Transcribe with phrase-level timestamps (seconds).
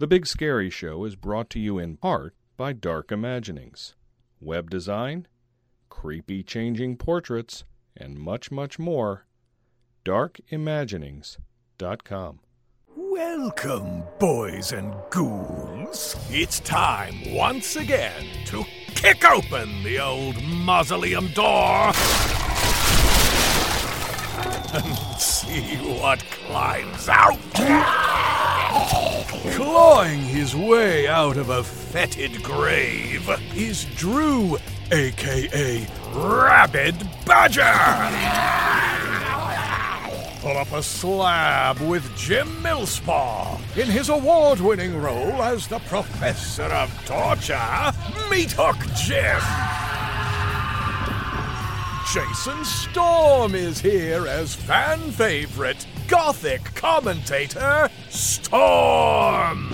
[0.00, 3.96] The Big Scary Show is brought to you in part by Dark Imaginings,
[4.40, 5.26] web design,
[5.88, 7.64] creepy changing portraits,
[7.96, 9.26] and much, much more.
[10.04, 12.38] DarkImaginings.com.
[12.96, 16.14] Welcome, boys and ghouls.
[16.30, 18.62] It's time once again to
[18.94, 21.92] kick open the old mausoleum door
[24.74, 28.37] and see what climbs out.
[29.54, 34.56] Clawing his way out of a fetid grave is Drew,
[34.92, 37.74] aka Rabid Badger.
[40.40, 46.64] Pull up a slab with Jim Millspaw in his award winning role as the Professor
[46.64, 47.92] of Torture,
[48.30, 49.40] Meat Hook Jim.
[52.12, 59.68] Jason Storm is here as fan favorite Gothic commentator Storm.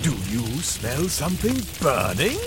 [0.00, 2.38] Do you smell something burning?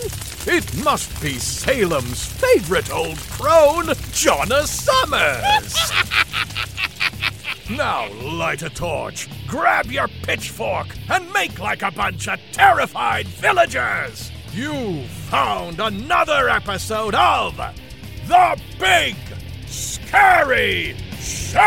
[0.47, 3.85] It must be Salem's favorite old crone,
[4.17, 5.91] Jonna Summers.
[7.77, 14.31] now light a torch, grab your pitchfork, and make like a bunch of terrified villagers.
[14.53, 17.55] You found another episode of
[18.27, 19.15] The Big
[20.07, 21.59] Scary Show!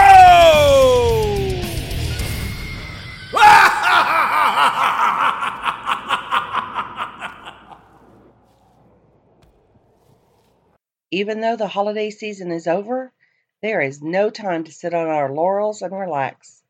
[11.10, 13.12] Even though the holiday season is over,
[13.60, 16.62] there is no time to sit on our laurels and relax.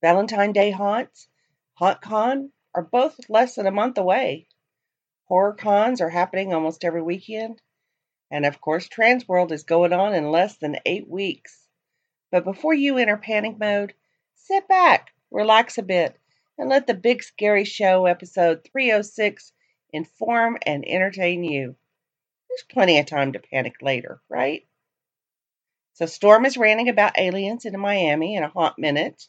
[0.00, 1.28] Valentine Day haunts,
[1.78, 4.46] HauntCon, are both less than a month away.
[5.26, 7.60] Horror cons are happening almost every weekend.
[8.30, 11.66] And of course, Transworld is going on in less than eight weeks.
[12.30, 13.94] But before you enter panic mode,
[14.34, 16.18] sit back, relax a bit,
[16.58, 19.52] and let the Big Scary Show episode 306
[19.92, 21.76] inform and entertain you.
[22.48, 24.66] There's plenty of time to panic later, right?
[25.94, 29.28] So Storm is ranting about aliens in Miami in a Haunt Minute.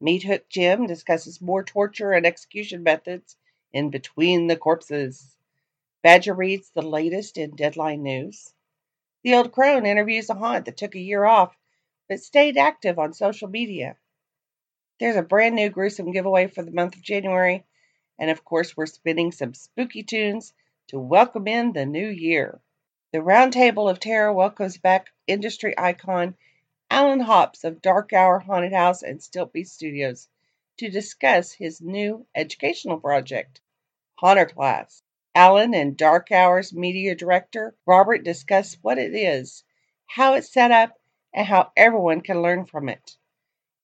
[0.00, 3.36] Meat Hook Jim discusses more torture and execution methods
[3.72, 5.33] in Between the Corpses.
[6.04, 8.52] Badger reads the latest in Deadline News.
[9.22, 11.56] The Old Crone interviews a haunt that took a year off
[12.10, 13.96] but stayed active on social media.
[15.00, 17.64] There's a brand new gruesome giveaway for the month of January,
[18.18, 20.52] and of course, we're spinning some spooky tunes
[20.88, 22.60] to welcome in the new year.
[23.12, 26.36] The Roundtable of Terror welcomes back industry icon
[26.90, 30.28] Allen Hopps of Dark Hour Haunted House and Stiltbeast Studios
[30.76, 33.62] to discuss his new educational project,
[34.16, 35.02] Haunter Class.
[35.34, 39.64] Allen and Dark Hour's media director, Robert, discuss what it is,
[40.06, 40.98] how it's set up,
[41.32, 43.16] and how everyone can learn from it.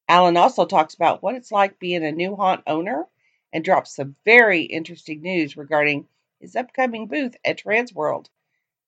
[0.09, 3.07] Allen also talks about what it's like being a new haunt owner
[3.53, 6.09] and drops some very interesting news regarding
[6.41, 8.27] his upcoming booth at Transworld.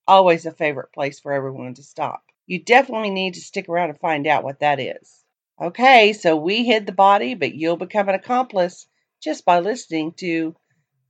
[0.06, 2.25] Always a favorite place for everyone to stop.
[2.47, 5.25] You definitely need to stick around and find out what that is.
[5.61, 8.87] Okay, so we hid the body, but you'll become an accomplice
[9.21, 10.56] just by listening to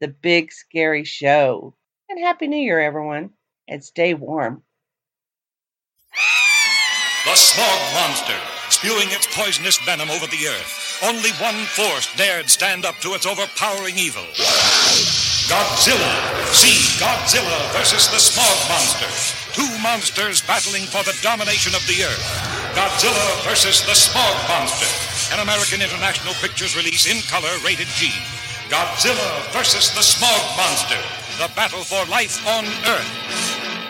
[0.02, 1.78] The Big Scary Show.
[2.10, 3.30] And Happy New Year, everyone,
[3.68, 4.64] and stay warm.
[7.22, 8.34] The Smog Monster,
[8.66, 10.98] spewing its poisonous venom over the earth.
[11.06, 14.26] Only one force dared stand up to its overpowering evil.
[15.46, 16.10] Godzilla.
[16.50, 19.06] See Godzilla versus the Smog Monster.
[19.54, 22.26] Two monsters battling for the domination of the earth.
[22.74, 24.90] Godzilla versus the Smog Monster.
[25.30, 28.10] An American International Pictures release in color rated G.
[28.72, 30.96] Godzilla versus the Smog Monster.
[31.36, 33.84] The battle for life on Earth.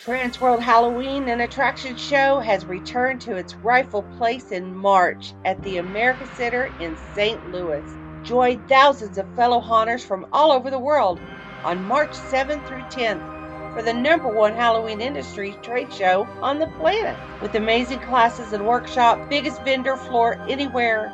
[0.00, 5.78] Transworld Halloween and Attraction Show has returned to its rightful place in March at the
[5.78, 7.50] America Center in St.
[7.50, 7.82] Louis.
[8.22, 11.18] Join thousands of fellow haunters from all over the world
[11.64, 16.68] on March 7th through 10th for the number one Halloween industry trade show on the
[16.78, 17.18] planet.
[17.40, 21.12] With amazing classes and workshops, biggest vendor floor anywhere,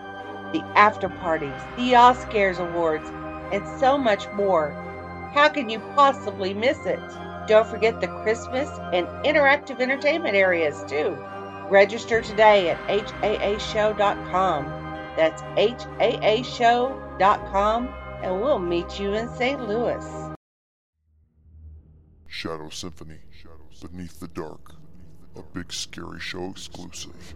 [0.52, 3.08] the after parties, the Oscars awards,
[3.52, 4.70] and so much more.
[5.32, 7.00] How can you possibly miss it?
[7.46, 11.16] Don't forget the Christmas and interactive entertainment areas too.
[11.70, 14.64] Register today at haashow.com.
[15.16, 17.08] That's haashow.com
[18.22, 19.68] and we'll meet you in St.
[19.68, 20.04] Louis.
[22.26, 23.18] Shadow Symphony,
[23.80, 24.72] Beneath the Dark,
[25.36, 27.34] a big scary show exclusive.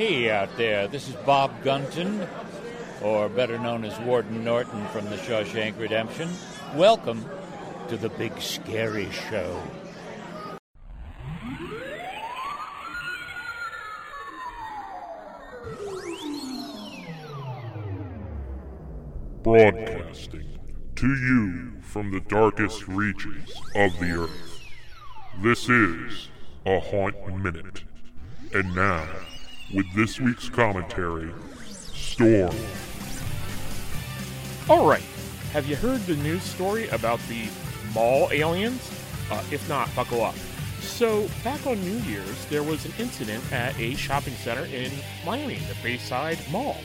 [0.00, 2.26] Hey out there, this is Bob Gunton,
[3.02, 6.30] or better known as Warden Norton from the Shawshank Redemption.
[6.74, 7.22] Welcome
[7.88, 9.62] to the Big Scary Show.
[19.42, 20.58] Broadcasting
[20.96, 24.62] to you from the darkest reaches of the earth.
[25.42, 26.30] This is
[26.64, 27.84] a Haunt Minute.
[28.54, 29.06] And now,
[29.72, 31.30] with this week's commentary,
[31.66, 32.54] Storm.
[34.68, 35.02] All right.
[35.52, 37.48] Have you heard the news story about the
[37.94, 38.90] mall aliens?
[39.30, 40.34] Uh, if not, buckle up.
[40.80, 44.90] So, back on New Year's, there was an incident at a shopping center in
[45.24, 46.76] Miami, the Bayside Mall.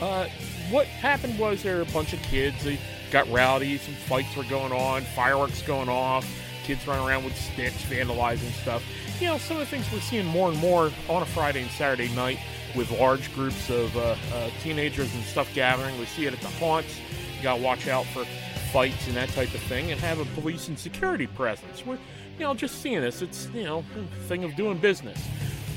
[0.00, 0.26] Uh,
[0.70, 2.64] what happened was there were a bunch of kids.
[2.64, 2.78] They
[3.10, 3.78] got rowdy.
[3.78, 5.02] Some fights were going on.
[5.02, 6.24] Fireworks going off.
[6.70, 8.80] Kids running around with sticks, vandalizing stuff.
[9.20, 11.70] You know, some of the things we're seeing more and more on a Friday and
[11.72, 12.38] Saturday night
[12.76, 15.98] with large groups of uh, uh, teenagers and stuff gathering.
[15.98, 16.96] We see it at the haunts.
[17.36, 18.24] You got to watch out for
[18.72, 21.84] fights and that type of thing, and have a police and security presence.
[21.84, 21.98] We're,
[22.38, 23.20] you know, just seeing this.
[23.20, 25.20] It's you know, a thing of doing business.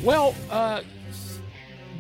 [0.04, 0.84] Well, uh,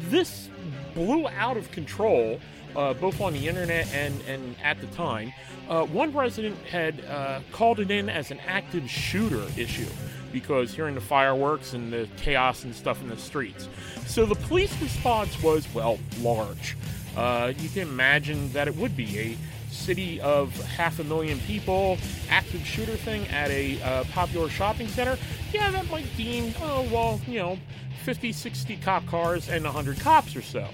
[0.01, 0.49] this
[0.93, 2.39] blew out of control,
[2.75, 5.33] uh, both on the internet and, and at the time.
[5.69, 9.87] Uh, one resident had uh, called it in as an active shooter issue
[10.31, 13.69] because hearing the fireworks and the chaos and stuff in the streets.
[14.07, 16.75] So the police response was, well, large.
[17.15, 19.37] Uh, you can imagine that it would be a
[19.73, 21.97] city of half a million people,
[22.29, 25.17] active shooter thing at a uh, popular shopping center,
[25.51, 27.59] yeah, that might deem, oh, well, you know,
[28.03, 30.67] 50, 60 cop cars and 100 cops or so.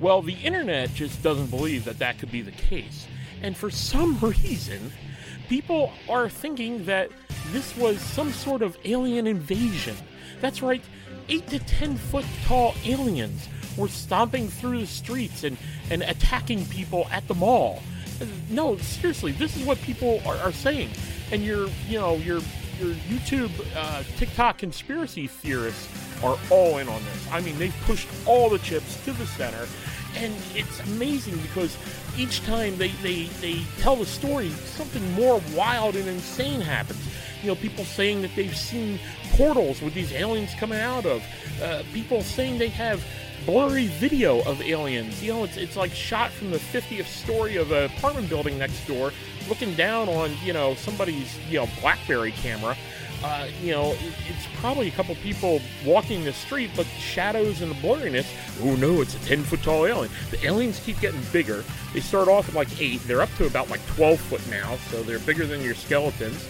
[0.00, 3.06] Well, the internet just doesn't believe that that could be the case.
[3.42, 4.92] And for some reason,
[5.48, 7.10] people are thinking that
[7.48, 9.96] this was some sort of alien invasion.
[10.40, 10.82] That's right,
[11.28, 15.56] 8 to 10 foot tall aliens were stomping through the streets and,
[15.90, 17.82] and attacking people at the mall.
[18.48, 20.90] No, seriously, this is what people are, are saying.
[21.30, 22.40] And your, you know, your
[22.80, 25.88] your YouTube, uh, TikTok conspiracy theorists
[26.24, 27.28] are all in on this.
[27.30, 29.66] I mean, they've pushed all the chips to the center,
[30.16, 31.76] and it's amazing because
[32.16, 37.00] each time they, they, they tell the story, something more wild and insane happens.
[37.42, 38.98] You know, people saying that they've seen
[39.32, 41.22] portals with these aliens coming out of,
[41.62, 43.02] uh, people saying they have
[43.46, 45.22] blurry video of aliens.
[45.22, 48.86] You know, it's, it's like shot from the 50th story of an apartment building next
[48.86, 49.12] door,
[49.48, 52.76] looking down on, you know, somebody's, you know, Blackberry camera.
[53.22, 53.94] Uh, you know,
[54.28, 58.26] it's probably a couple people walking the street, but shadows and the blurriness.
[58.62, 60.10] Oh no, it's a 10 foot tall alien.
[60.30, 61.62] The aliens keep getting bigger.
[61.92, 65.02] They start off at like 8, they're up to about like 12 foot now, so
[65.02, 66.48] they're bigger than your skeletons.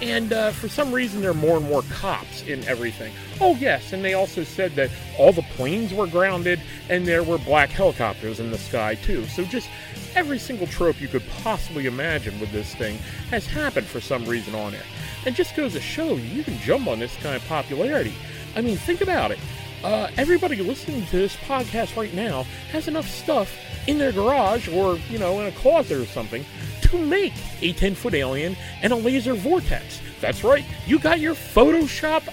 [0.00, 3.12] And uh, for some reason, there are more and more cops in everything.
[3.40, 7.38] Oh, yes, and they also said that all the planes were grounded and there were
[7.38, 9.24] black helicopters in the sky, too.
[9.26, 9.68] So just
[10.16, 12.98] every single trope you could possibly imagine with this thing
[13.30, 14.82] has happened for some reason on it.
[15.24, 18.14] And just goes to show you, can jump on this kind of popularity.
[18.56, 19.38] I mean, think about it.
[19.84, 23.56] Uh, everybody listening to this podcast right now has enough stuff
[23.88, 26.44] in their garage or, you know, in a closet or something
[26.82, 30.00] to make a 10 foot alien and a laser vortex.
[30.20, 32.28] That's right, you got your Photoshop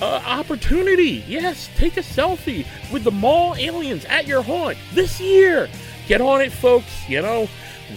[0.00, 1.24] uh, opportunity.
[1.26, 5.68] Yes, take a selfie with the mall aliens at your haunt this year.
[6.08, 7.08] Get on it, folks.
[7.08, 7.48] You know,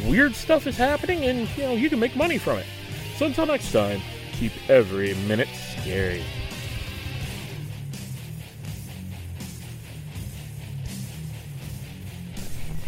[0.05, 2.65] weird stuff is happening and, you know, you can make money from it.
[3.19, 3.99] So until next time,
[4.31, 6.23] keep every minute scary.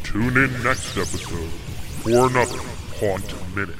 [0.04, 1.50] Tune in next episode
[2.00, 2.60] for another
[2.96, 3.76] Haunt Minute.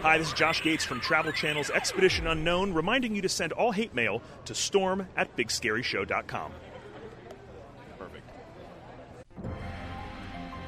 [0.00, 3.72] Hi, this is Josh Gates from Travel Channel's Expedition Unknown, reminding you to send all
[3.72, 6.52] hate mail to storm at bigscaryshow.com.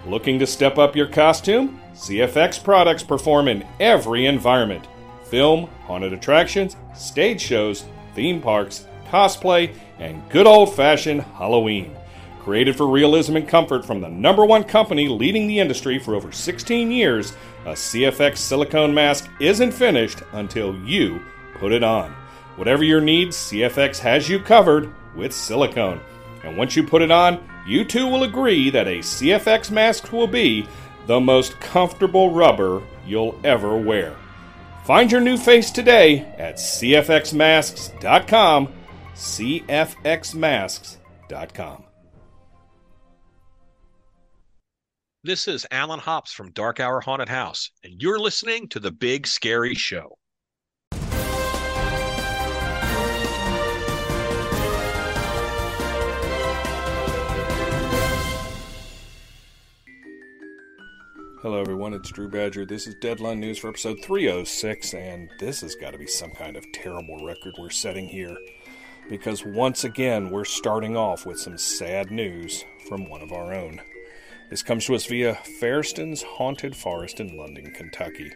[0.06, 1.80] Looking to step up your costume?
[1.94, 4.86] CFX products perform in every environment
[5.24, 11.96] film, haunted attractions, stage shows, theme parks, cosplay, and good old fashioned Halloween.
[12.40, 16.30] Created for realism and comfort from the number one company leading the industry for over
[16.30, 17.34] 16 years,
[17.64, 21.22] a CFX silicone mask isn't finished until you
[21.54, 22.14] put it on.
[22.56, 26.00] Whatever your needs, CFX has you covered with silicone.
[26.44, 30.26] And once you put it on, you too will agree that a CFX mask will
[30.26, 30.66] be
[31.06, 34.16] the most comfortable rubber you'll ever wear.
[34.84, 38.68] Find your new face today at cfxmasks.com.
[39.14, 41.84] cfxmasks.com.
[45.26, 49.26] This is Allen Hopps from Dark Hour Haunted House, and you're listening to The Big
[49.26, 50.18] Scary Show.
[61.44, 61.92] Hello, everyone.
[61.92, 62.64] It's Drew Badger.
[62.64, 66.56] This is Deadline News for episode 306, and this has got to be some kind
[66.56, 68.34] of terrible record we're setting here.
[69.10, 73.82] Because once again, we're starting off with some sad news from one of our own.
[74.48, 78.32] This comes to us via Fairston's Haunted Forest in London, Kentucky.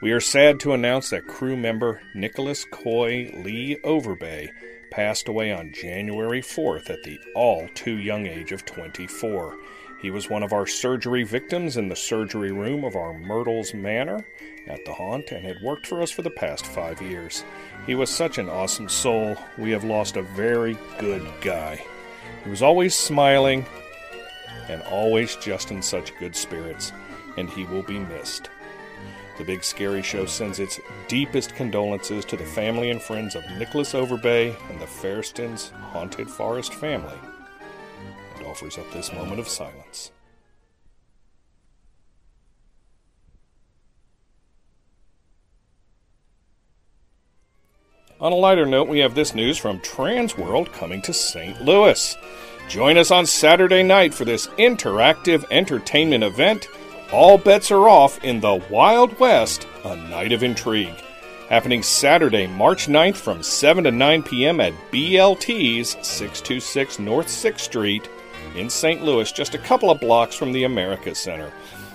[0.00, 4.50] We are sad to announce that crew member Nicholas Coy Lee Overbay
[4.92, 9.56] passed away on January 4th at the all too young age of 24.
[10.00, 14.24] He was one of our surgery victims in the surgery room of our Myrtles Manor
[14.68, 17.42] at the haunt and had worked for us for the past five years.
[17.84, 19.36] He was such an awesome soul.
[19.56, 21.84] We have lost a very good guy.
[22.44, 23.66] He was always smiling
[24.68, 26.92] and always just in such good spirits,
[27.36, 28.50] and he will be missed.
[29.36, 30.78] The Big Scary Show sends its
[31.08, 36.74] deepest condolences to the family and friends of Nicholas Overbay and the Fairstons Haunted Forest
[36.74, 37.18] family
[38.48, 40.10] offers up this moment of silence.
[48.20, 51.60] On a lighter note, we have this news from Transworld coming to St.
[51.62, 52.16] Louis.
[52.68, 56.66] Join us on Saturday night for this interactive entertainment event.
[57.12, 60.96] All bets are off in the Wild West, a night of intrigue.
[61.48, 64.60] Happening Saturday, March 9th from 7 to 9 p.m.
[64.60, 68.08] at BLT's 626 North 6th Street
[68.56, 69.02] in St.
[69.02, 71.52] Louis, just a couple of blocks from the America Center.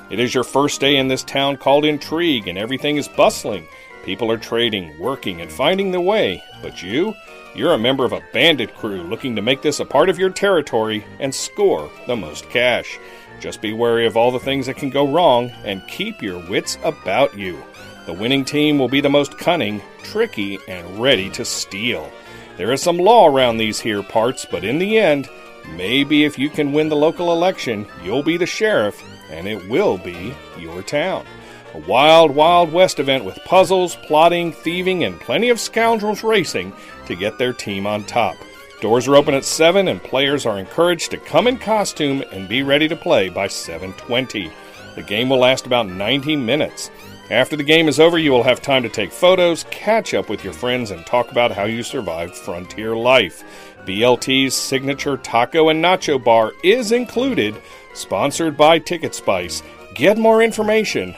[0.10, 3.68] It is your first day in this town called Intrigue, and everything is bustling.
[4.04, 6.44] People are trading, working, and finding their way.
[6.62, 7.16] But you?
[7.56, 10.30] You're a member of a bandit crew looking to make this a part of your
[10.30, 13.00] territory and score the most cash.
[13.40, 16.78] Just be wary of all the things that can go wrong and keep your wits
[16.84, 17.64] about you.
[18.06, 22.12] The winning team will be the most cunning, tricky, and ready to steal.
[22.58, 25.30] There is some law around these here parts, but in the end,
[25.70, 29.98] maybe if you can win the local election, you'll be the sheriff, and it will
[29.98, 31.26] be your town.
[31.74, 36.72] A wild, wild west event with puzzles, plotting, thieving, and plenty of scoundrels racing
[37.08, 38.36] to get their team on top.
[38.80, 42.64] Doors are open at 7 and players are encouraged to come in costume and be
[42.64, 44.52] ready to play by 7:20.
[44.96, 46.92] The game will last about 90 minutes.
[47.32, 50.44] After the game is over, you will have time to take photos, catch up with
[50.44, 53.44] your friends, and talk about how you survived frontier life.
[53.86, 57.56] BLT's signature taco and nacho bar is included,
[57.94, 59.64] sponsored by Ticket Spice.
[59.96, 61.16] Get more information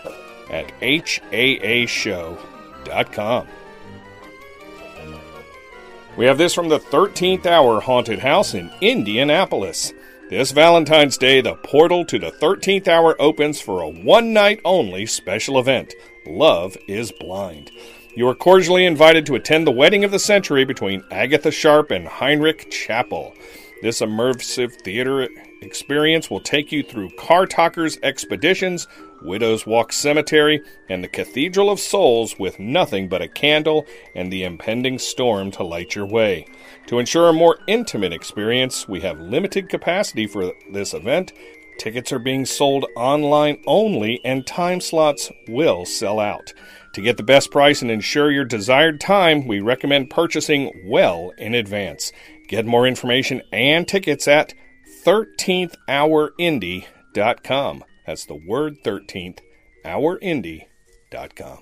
[0.49, 2.37] at haashow.com.
[6.17, 9.93] We have this from the 13th Hour Haunted House in Indianapolis.
[10.29, 15.05] This Valentine's Day, the portal to the 13th hour opens for a one night only
[15.05, 15.93] special event
[16.25, 17.69] Love is Blind.
[18.17, 22.07] You are cordially invited to attend the wedding of the century between Agatha Sharp and
[22.07, 23.33] Heinrich Chappell.
[23.81, 25.27] This immersive theater
[25.61, 28.87] experience will take you through Car Talkers Expeditions,
[29.21, 34.45] Widow's Walk Cemetery, and the Cathedral of Souls with nothing but a candle and the
[34.45, 36.47] impending storm to light your way.
[36.87, 41.33] To ensure a more intimate experience, we have limited capacity for this event.
[41.77, 46.53] Tickets are being sold online only, and time slots will sell out.
[46.95, 51.53] To get the best price and ensure your desired time, we recommend purchasing well in
[51.53, 52.13] advance.
[52.47, 54.53] Get more information and tickets at
[55.05, 57.83] 13thhourindy.com.
[58.07, 59.39] That's the word 13th,
[59.83, 61.59] hourindy.com.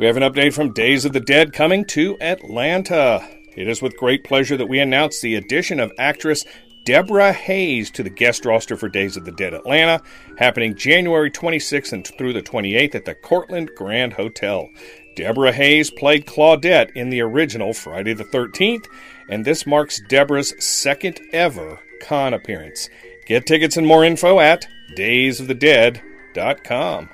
[0.00, 3.24] We have an update from Days of the Dead coming to Atlanta.
[3.56, 6.44] It is with great pleasure that we announce the addition of actress
[6.86, 10.00] Deborah Hayes to the guest roster for Days of the Dead Atlanta,
[10.38, 14.70] happening January 26th and through the 28th at the Courtland Grand Hotel.
[15.16, 18.86] Deborah Hayes played Claudette in the original Friday the 13th,
[19.28, 22.88] and this marks Deborah's second ever con appearance.
[23.26, 27.08] Get tickets and more info at daysofthedead.com.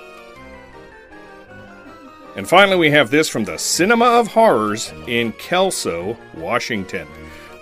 [2.35, 7.07] And finally, we have this from the Cinema of Horrors in Kelso, Washington,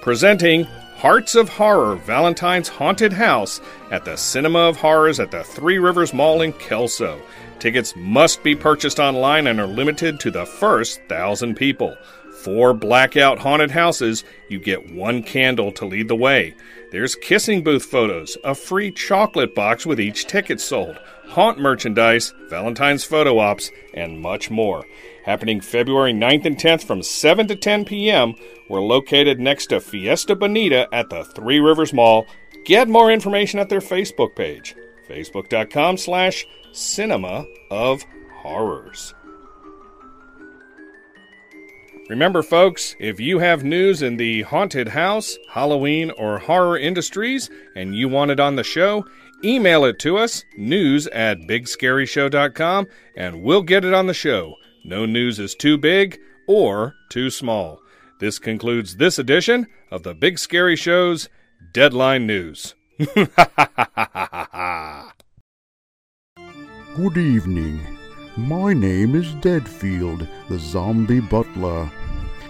[0.02, 5.77] presenting Hearts of Horror Valentine's Haunted House at the Cinema of Horrors at the Three
[5.77, 7.21] Rivers Mall in Kelso.
[7.60, 11.95] Tickets must be purchased online and are limited to the first thousand people.
[12.41, 16.55] Four blackout haunted houses, you get one candle to lead the way.
[16.89, 20.97] There's kissing booth photos, a free chocolate box with each ticket sold,
[21.28, 24.86] haunt merchandise, Valentine's photo ops, and much more.
[25.26, 28.36] Happening February 9th and 10th from 7 to 10 p.m.
[28.69, 32.26] We're located next to Fiesta Bonita at the Three Rivers Mall.
[32.63, 34.73] Get more information at their Facebook page,
[35.10, 38.06] facebook.com slash cinema of
[38.38, 39.13] horrors.
[42.10, 47.93] Remember, folks, if you have news in the haunted house, Halloween, or horror industries and
[47.93, 49.06] you want it on the show,
[49.43, 54.56] email it to us, news at bigscaryshow.com, and we'll get it on the show.
[54.86, 56.17] No news is too big
[56.48, 57.82] or too small.
[58.20, 61.28] This concludes this edition of the Big Scary Show's
[61.74, 62.74] Deadline News.
[66.96, 67.96] Good evening.
[68.38, 71.89] My name is Deadfield, the zombie butler.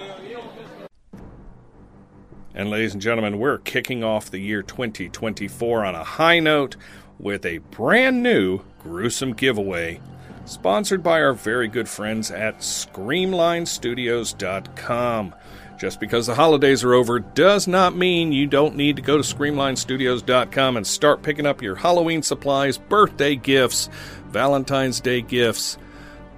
[2.56, 6.76] And ladies and gentlemen, we're kicking off the year 2024 on a high note
[7.20, 10.02] with a brand new gruesome giveaway
[10.46, 15.36] sponsored by our very good friends at ScreamlineStudios.com.
[15.80, 19.24] Just because the holidays are over does not mean you don't need to go to
[19.24, 23.90] ScreamlineStudios.com and start picking up your Halloween supplies, birthday gifts,
[24.28, 25.78] Valentine's Day gifts,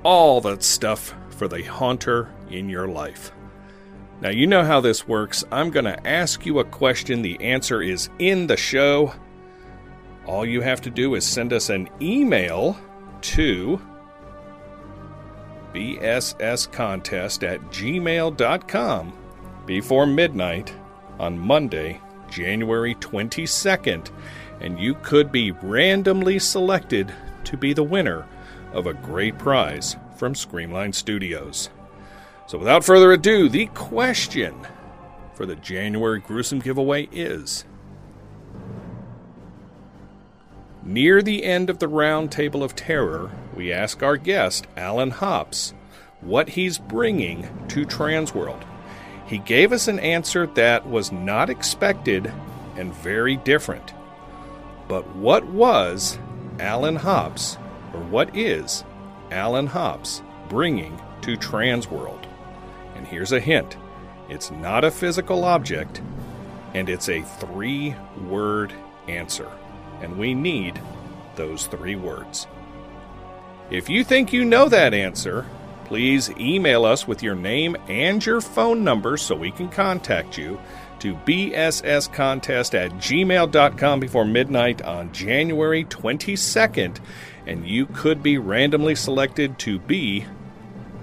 [0.04, 3.32] all that stuff for the haunter in your life.
[4.22, 5.44] Now, you know how this works.
[5.52, 7.24] I'm going to ask you a question.
[7.24, 9.12] The answer is in the show.
[10.28, 12.78] All you have to do is send us an email
[13.22, 13.82] to
[15.74, 19.14] bsscontest at gmail.com
[19.66, 20.74] before midnight
[21.20, 24.10] on Monday, January 22nd,
[24.60, 28.28] and you could be randomly selected to be the winner
[28.74, 31.70] of a great prize from Screamline Studios.
[32.48, 34.56] So, without further ado, the question
[35.34, 37.66] for the January gruesome giveaway is
[40.84, 45.74] Near the end of the round table of terror, we ask our guest, Allen Hopps,
[46.22, 48.64] what he's bringing to Transworld.
[49.32, 52.34] He gave us an answer that was not expected
[52.76, 53.94] and very different.
[54.90, 56.20] But what was
[56.60, 57.58] Allen Hopps,
[57.94, 58.84] or what is
[59.32, 62.26] Allen Hopps bringing to Transworld?
[62.96, 63.78] And here's a hint
[64.28, 66.02] it's not a physical object,
[66.74, 67.96] and it's a three
[68.28, 68.74] word
[69.08, 69.50] answer.
[70.02, 70.78] And we need
[71.38, 72.48] those three words.
[73.70, 75.46] If you think you know that answer,
[75.92, 80.58] please email us with your name and your phone number so we can contact you
[81.00, 86.98] to bsscontest at gmail.com before midnight on January 22nd,
[87.46, 90.26] and you could be randomly selected to be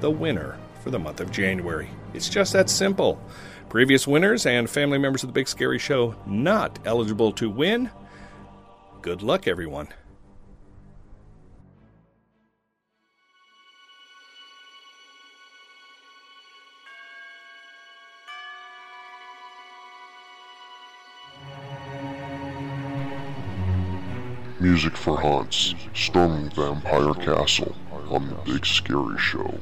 [0.01, 1.91] the winner for the month of January.
[2.15, 3.21] It's just that simple.
[3.69, 7.91] Previous winners and family members of the Big Scary Show not eligible to win.
[9.03, 9.89] Good luck, everyone.
[24.61, 27.77] Music for Haunts, Storming Vampire Castle
[28.11, 29.61] on The Big Scary Show.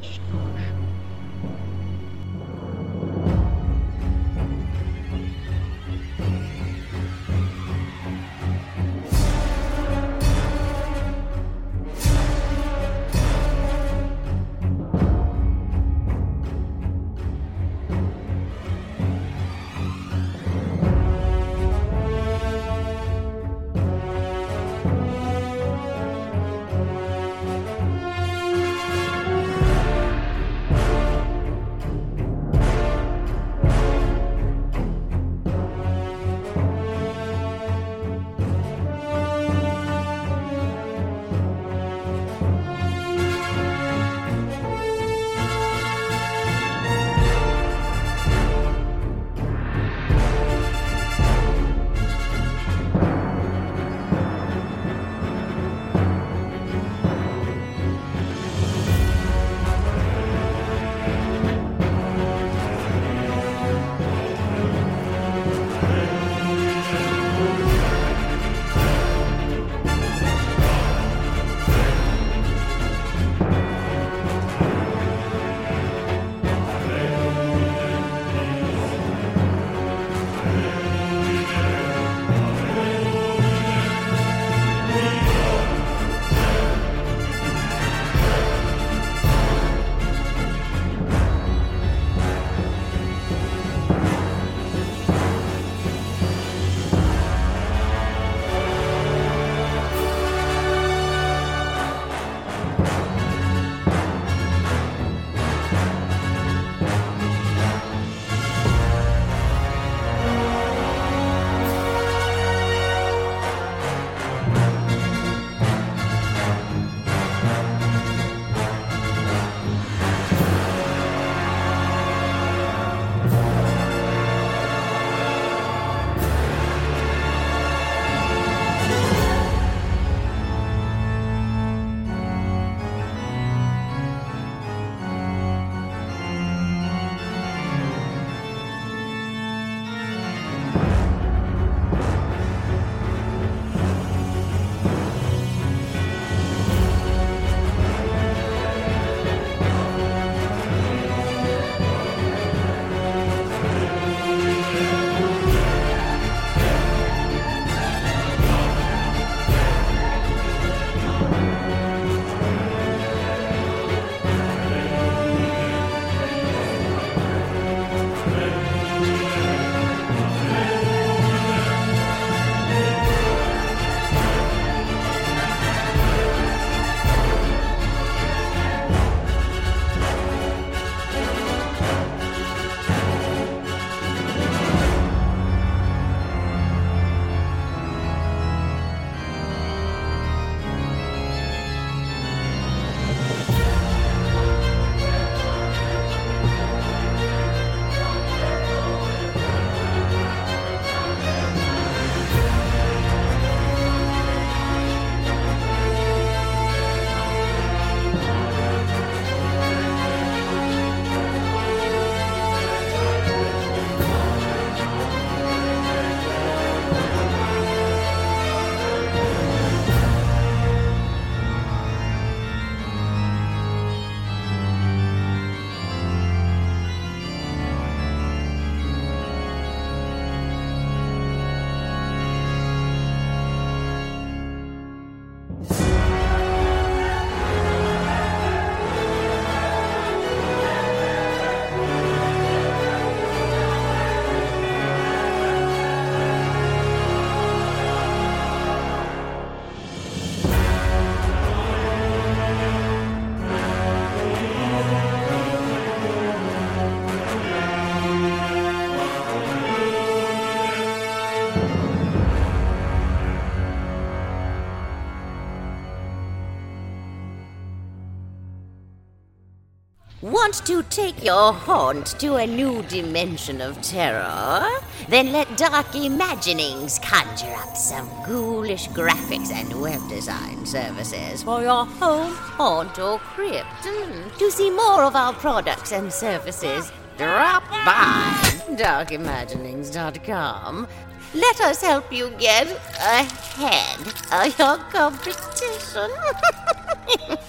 [270.46, 274.64] Want to take your haunt to a new dimension of terror?
[275.08, 281.84] Then let Dark Imaginings conjure up some ghoulish graphics and web design services for your
[281.84, 283.66] home, haunt, or crypt.
[283.82, 284.38] Mm.
[284.38, 288.32] To see more of our products and services, drop by
[288.76, 290.86] darkimaginings.com.
[291.34, 293.98] Let us help you get ahead
[294.30, 296.12] of your competition.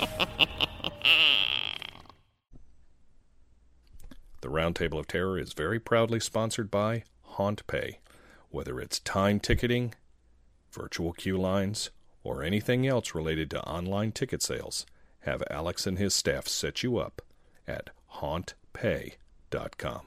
[4.67, 7.03] Roundtable of Terror is very proudly sponsored by
[7.35, 7.97] HauntPay.
[8.49, 9.93] Whether it's time ticketing,
[10.71, 11.89] virtual queue lines,
[12.21, 14.85] or anything else related to online ticket sales,
[15.21, 17.21] have Alex and his staff set you up
[17.65, 20.01] at hauntpay.com.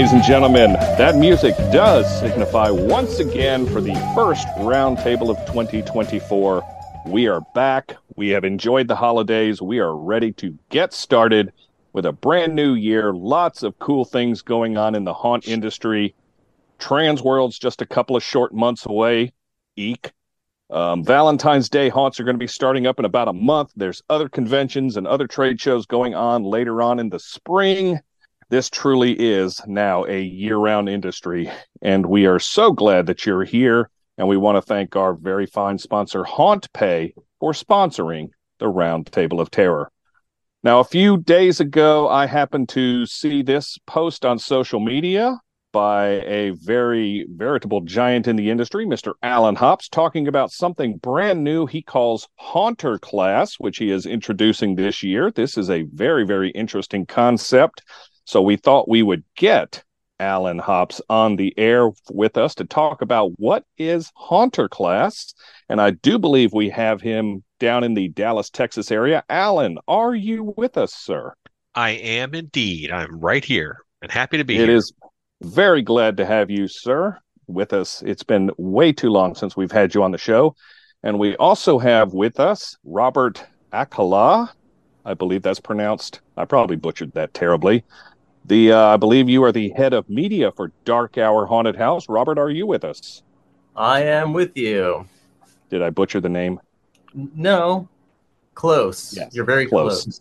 [0.00, 6.64] ladies and gentlemen, that music does signify once again for the first roundtable of 2024.
[7.04, 7.96] We are back.
[8.16, 9.60] We have enjoyed the holidays.
[9.60, 11.52] We are ready to get started
[11.92, 13.12] with a brand new year.
[13.12, 16.14] Lots of cool things going on in the haunt industry.
[16.78, 19.34] Trans World's just a couple of short months away.
[19.76, 20.12] Eek.
[20.70, 23.72] Um, Valentine's Day haunts are going to be starting up in about a month.
[23.76, 28.00] There's other conventions and other trade shows going on later on in the spring
[28.50, 31.50] this truly is now a year round industry.
[31.80, 33.90] And we are so glad that you're here.
[34.18, 39.40] And we want to thank our very fine sponsor, HauntPay, for sponsoring the Round Table
[39.40, 39.90] of Terror.
[40.62, 45.38] Now, a few days ago, I happened to see this post on social media
[45.72, 49.14] by a very veritable giant in the industry, Mr.
[49.22, 54.74] Allen Hopps, talking about something brand new he calls Haunter Class, which he is introducing
[54.74, 55.30] this year.
[55.30, 57.82] This is a very, very interesting concept.
[58.30, 59.82] So we thought we would get
[60.20, 65.34] Allen Hopps on the air with us to talk about what is Haunter Class.
[65.68, 69.24] And I do believe we have him down in the Dallas, Texas area.
[69.28, 71.34] Allen, are you with us, sir?
[71.74, 72.92] I am indeed.
[72.92, 74.76] I'm right here and happy to be It here.
[74.76, 74.92] is
[75.42, 78.00] very glad to have you, sir, with us.
[78.06, 80.54] It's been way too long since we've had you on the show.
[81.02, 84.50] And we also have with us Robert Akala.
[85.04, 86.20] I believe that's pronounced.
[86.36, 87.82] I probably butchered that terribly.
[88.44, 92.08] The uh, I believe you are the head of media for Dark Hour Haunted House.
[92.08, 93.22] Robert, are you with us?
[93.76, 95.06] I am with you.
[95.68, 96.60] Did I butcher the name?
[97.14, 97.88] No,
[98.54, 99.18] close.
[99.32, 100.20] You're very close.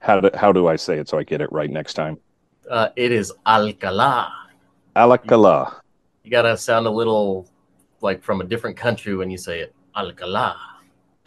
[0.00, 2.18] How do how do I say it so I get it right next time?
[2.68, 4.32] Uh, it is Alcala.
[4.96, 5.80] Alakala.
[6.24, 7.48] You gotta sound a little
[8.00, 9.74] like from a different country when you say it.
[9.96, 10.56] Alcala.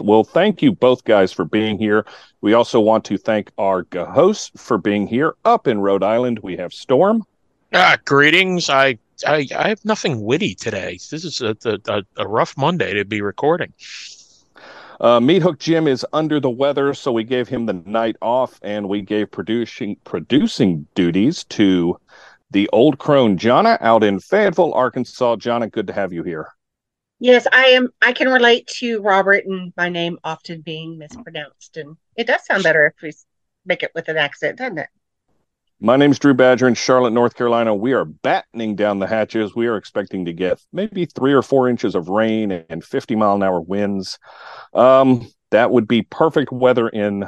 [0.03, 2.05] Well, thank you both guys for being here.
[2.41, 5.35] We also want to thank our hosts for being here.
[5.45, 7.23] Up in Rhode Island, we have Storm.
[7.73, 8.69] Ah, greetings.
[8.69, 10.99] I, I I have nothing witty today.
[11.09, 13.71] This is a, a, a rough Monday to be recording.
[14.99, 18.89] Uh, Meathook Jim is under the weather, so we gave him the night off, and
[18.89, 21.97] we gave producing producing duties to
[22.51, 25.37] the old crone Jonna out in Fayetteville, Arkansas.
[25.37, 26.49] Jonna, good to have you here.
[27.23, 27.87] Yes, I am.
[28.01, 32.63] I can relate to Robert and my name often being mispronounced, and it does sound
[32.63, 33.13] better if we
[33.65, 34.89] make it with an accent, doesn't it?
[35.79, 37.73] My name's Drew Badger in Charlotte, North Carolina.
[37.73, 39.55] We are battening down the hatches.
[39.55, 43.35] We are expecting to get maybe three or four inches of rain and 50 mile
[43.35, 44.19] an hour winds.
[44.73, 47.23] Um, that would be perfect weather in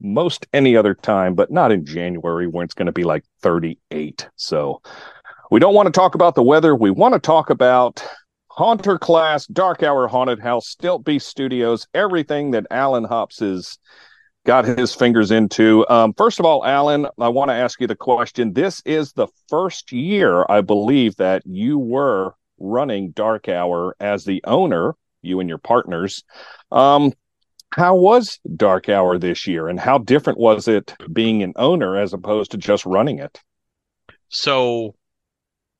[0.00, 4.28] most any other time, but not in January when it's going to be like 38.
[4.36, 4.80] So
[5.50, 6.76] we don't want to talk about the weather.
[6.76, 8.00] We want to talk about
[8.50, 13.78] Haunter Class, Dark Hour Haunted House, Stiltbeast Studios, everything that Allen Hopps has
[14.44, 15.86] got his fingers into.
[15.88, 18.52] Um, first of all, Allen, I want to ask you the question.
[18.52, 24.42] This is the first year, I believe, that you were running Dark Hour as the
[24.44, 26.24] owner, you and your partners.
[26.72, 27.12] Um,
[27.72, 32.12] how was Dark Hour this year, and how different was it being an owner as
[32.12, 33.40] opposed to just running it?
[34.28, 34.96] So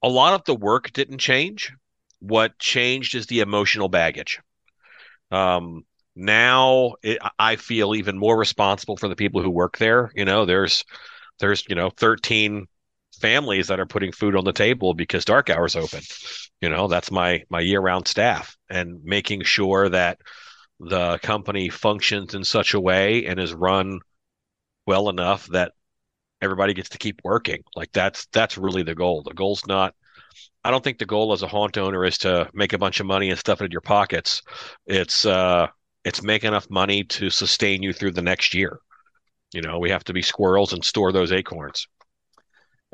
[0.03, 1.73] a lot of the work didn't change.
[2.21, 4.41] What changed is the emotional baggage.
[5.31, 5.85] Um,
[6.17, 10.11] now it, I feel even more responsible for the people who work there.
[10.15, 10.85] You know, there's
[11.39, 12.67] there's you know 13
[13.21, 16.01] families that are putting food on the table because dark hours open.
[16.61, 20.21] You know, that's my my year-round staff and making sure that
[20.81, 24.01] the company functions in such a way and is run
[24.87, 25.73] well enough that
[26.43, 27.63] everybody gets to keep working.
[27.77, 29.23] Like that's that's really the goal.
[29.23, 29.95] The goal's not
[30.65, 33.07] I don't think the goal as a haunt owner is to make a bunch of
[33.07, 34.43] money and stuff it in your pockets.
[34.87, 35.69] It's uh
[36.05, 38.79] it's make enough money to sustain you through the next year.
[39.53, 41.87] You know, we have to be squirrels and store those acorns.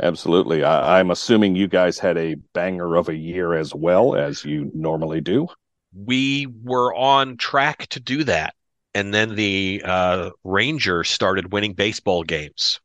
[0.00, 0.64] Absolutely.
[0.64, 4.70] I, I'm assuming you guys had a banger of a year as well as you
[4.74, 5.48] normally do.
[5.94, 8.54] We were on track to do that.
[8.94, 12.80] And then the uh, Rangers started winning baseball games.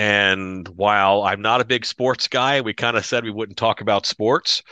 [0.00, 3.82] And while I'm not a big sports guy, we kind of said we wouldn't talk
[3.82, 4.62] about sports.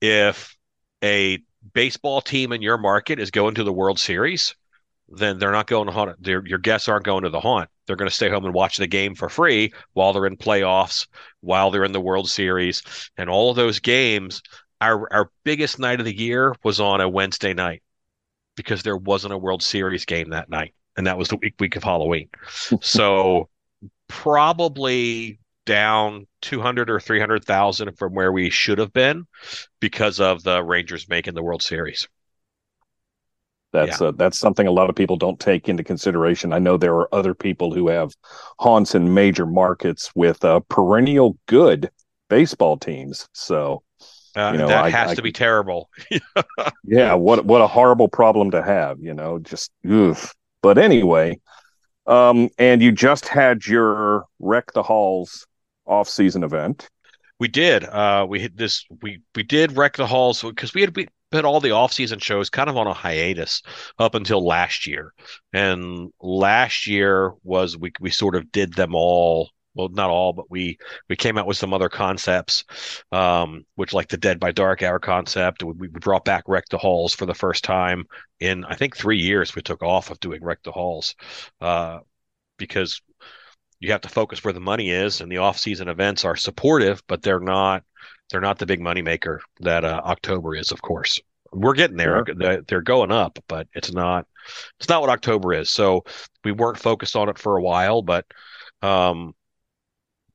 [0.00, 0.56] If
[1.04, 1.38] a
[1.72, 4.56] baseball team in your market is going to the World Series,
[5.08, 6.20] then they're not going to haunt.
[6.20, 7.70] Their, your guests aren't going to the haunt.
[7.86, 11.06] They're going to stay home and watch the game for free while they're in playoffs,
[11.42, 12.82] while they're in the World Series,
[13.16, 14.42] and all of those games.
[14.80, 17.84] Our our biggest night of the year was on a Wednesday night
[18.56, 21.76] because there wasn't a World Series game that night, and that was the week week
[21.76, 22.28] of Halloween.
[22.80, 23.48] so
[24.08, 29.26] probably down 200 or 300,000 from where we should have been
[29.80, 32.08] because of the Rangers making the World Series.
[33.72, 34.08] That's yeah.
[34.08, 36.52] uh, that's something a lot of people don't take into consideration.
[36.52, 38.14] I know there are other people who have
[38.58, 41.90] haunts in major markets with uh, perennial good
[42.30, 43.28] baseball teams.
[43.34, 43.82] So
[44.36, 45.90] uh, you know, that I, has I, to be terrible.
[46.84, 49.00] yeah, what what a horrible problem to have.
[49.00, 50.34] You know, just oof.
[50.62, 51.40] But anyway,
[52.06, 55.46] um, and you just had your wreck the halls
[55.86, 56.88] off season event.
[57.38, 57.84] We did.
[57.84, 58.84] Uh, we hit this.
[59.02, 62.48] We we did wreck the halls because we had we put all the off-season shows
[62.48, 63.62] kind of on a hiatus
[63.98, 65.12] up until last year,
[65.52, 69.50] and last year was we we sort of did them all.
[69.76, 72.64] Well, not all, but we we came out with some other concepts,
[73.12, 75.62] um, which like the Dead by Dark Hour concept.
[75.62, 78.06] We, we brought back Wreck the Halls for the first time
[78.40, 79.54] in I think three years.
[79.54, 81.14] We took off of doing Wreck the Halls
[81.60, 82.00] uh,
[82.56, 83.02] because
[83.80, 87.22] you have to focus where the money is, and the off-season events are supportive, but
[87.22, 87.84] they're not
[88.30, 90.72] they're not the big money maker that uh, October is.
[90.72, 91.20] Of course,
[91.52, 92.24] we're getting there.
[92.26, 92.62] Sure.
[92.66, 94.26] They're going up, but it's not
[94.80, 95.70] it's not what October is.
[95.70, 96.04] So
[96.44, 98.24] we weren't focused on it for a while, but
[98.82, 99.34] um,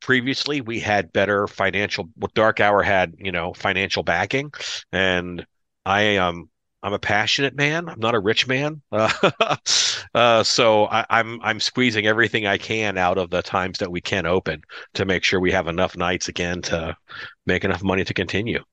[0.02, 2.10] previously we had better financial.
[2.16, 4.52] What Dark Hour had, you know, financial backing,
[4.92, 5.46] and
[5.86, 6.50] I um
[6.84, 7.88] I'm a passionate man.
[7.88, 9.56] I'm not a rich man, uh,
[10.16, 13.92] uh, so I, am I'm, I'm squeezing everything I can out of the times that
[13.92, 14.62] we can open
[14.96, 16.98] to make sure we have enough nights again to
[17.46, 18.64] make enough money to continue.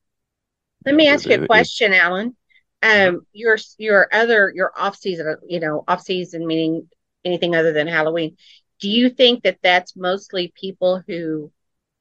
[0.85, 2.35] Let me ask you a question, Allen.
[2.81, 6.87] Um, your your other your off season, you know, off season meaning
[7.25, 8.37] anything other than Halloween.
[8.79, 11.51] Do you think that that's mostly people who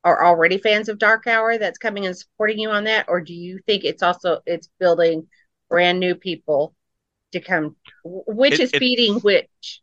[0.04, 3.34] are already fans of Dark Hour that's coming and supporting you on that, or do
[3.34, 5.26] you think it's also it's building
[5.68, 6.74] brand new people
[7.32, 7.76] to come.
[8.04, 9.82] Which it, is it, feeding which?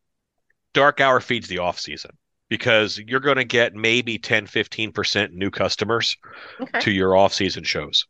[0.73, 2.11] Dark Hour feeds the off season
[2.49, 6.17] because you're going to get maybe 10 15% new customers
[6.59, 6.79] okay.
[6.81, 8.05] to your off season shows.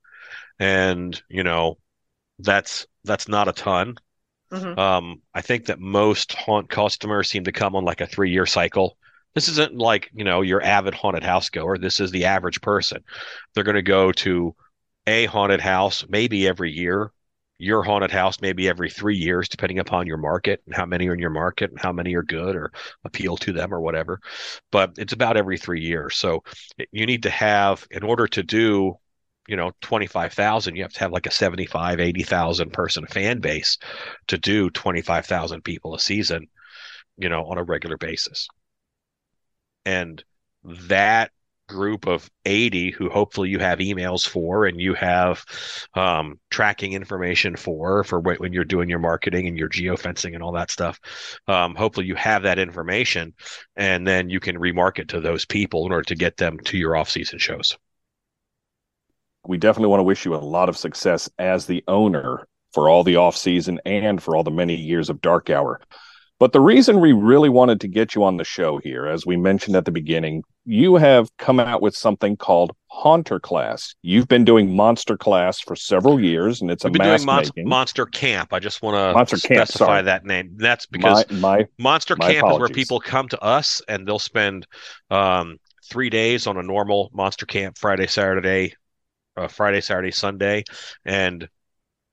[0.60, 1.78] And, you know,
[2.40, 3.96] that's that's not a ton.
[4.52, 4.80] Mm-hmm.
[4.80, 8.46] Um, I think that most haunt customers seem to come on like a three year
[8.46, 8.98] cycle.
[9.34, 11.78] This isn't like, you know, your avid haunted house goer.
[11.78, 13.04] This is the average person.
[13.54, 14.56] They're going to go to
[15.08, 17.12] a haunted house maybe every year
[17.58, 21.14] your haunted house maybe every three years, depending upon your market and how many are
[21.14, 22.72] in your market and how many are good or
[23.06, 24.20] appeal to them or whatever.
[24.72, 26.18] But it's about every three years.
[26.18, 26.44] So
[26.92, 28.96] you need to have, in order to do,
[29.48, 33.78] you know, 25,000, you have to have like a 75, 80,000 person fan base
[34.28, 36.48] to do 25,000 people a season,
[37.18, 38.48] you know, on a regular basis.
[39.86, 40.24] And
[40.64, 41.32] that
[41.68, 45.44] group of 80 who hopefully you have emails for and you have
[45.96, 50.52] um, tracking information for for when you're doing your marketing and your geofencing and all
[50.52, 51.00] that stuff
[51.48, 53.34] um, hopefully you have that information
[53.76, 56.96] and then you can remarket to those people in order to get them to your
[56.96, 57.76] off-season shows
[59.48, 63.04] we definitely want to wish you a lot of success as the owner for all
[63.04, 65.80] the off-season and for all the many years of dark hour
[66.38, 69.38] but the reason we really wanted to get you on the show here, as we
[69.38, 73.96] mentioned at the beginning, you have come out with something called Haunter Class.
[74.02, 77.46] You've been doing Monster Class for several years, and it's We've a been doing Mon-
[77.58, 78.52] Monster Camp.
[78.52, 80.56] I just want to specify Camp, that name.
[80.58, 82.56] That's because my, my Monster my Camp apologies.
[82.56, 84.68] is where people come to us and they'll spend
[85.10, 85.58] um,
[85.90, 88.74] three days on a normal Monster Camp Friday, Saturday,
[89.38, 90.64] uh, Friday, Saturday, Sunday,
[91.06, 91.48] and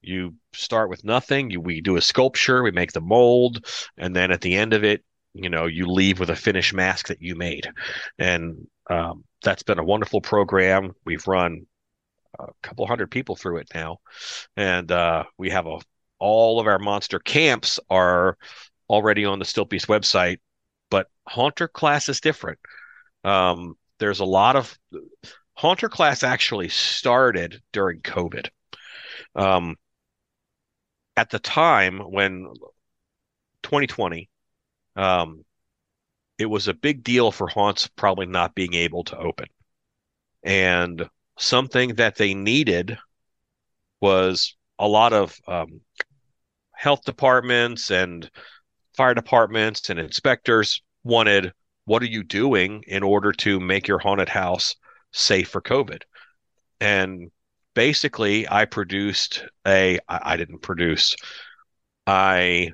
[0.00, 1.50] you start with nothing.
[1.50, 3.64] You we do a sculpture, we make the mold,
[3.96, 5.04] and then at the end of it,
[5.34, 7.70] you know, you leave with a finished mask that you made,
[8.18, 10.92] and um, that's been a wonderful program.
[11.04, 11.66] We've run
[12.38, 13.98] a couple hundred people through it now,
[14.56, 15.78] and uh, we have a
[16.18, 18.36] all of our monster camps are
[18.88, 20.38] already on the Stiltbeast website,
[20.90, 22.60] but Haunter class is different.
[23.24, 24.76] Um, there's a lot of
[25.62, 28.48] Haunter class actually started during COVID.
[29.36, 29.76] Um,
[31.16, 32.52] at the time when
[33.62, 34.28] 2020,
[34.96, 35.44] um,
[36.36, 39.46] it was a big deal for haunts probably not being able to open.
[40.42, 41.08] And
[41.38, 42.98] something that they needed
[44.00, 45.80] was a lot of um,
[46.72, 48.28] health departments and
[48.96, 51.52] fire departments and inspectors wanted
[51.84, 54.74] what are you doing in order to make your haunted house
[55.12, 56.02] safe for covid
[56.80, 57.30] and
[57.74, 61.16] basically i produced a I, I didn't produce
[62.06, 62.72] i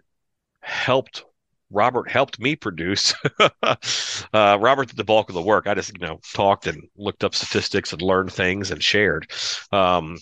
[0.61, 1.25] helped
[1.71, 3.15] Robert helped me produce.
[3.63, 5.67] uh, Robert did the bulk of the work.
[5.67, 9.31] I just, you know, talked and looked up statistics and learned things and shared.
[9.71, 10.17] Um,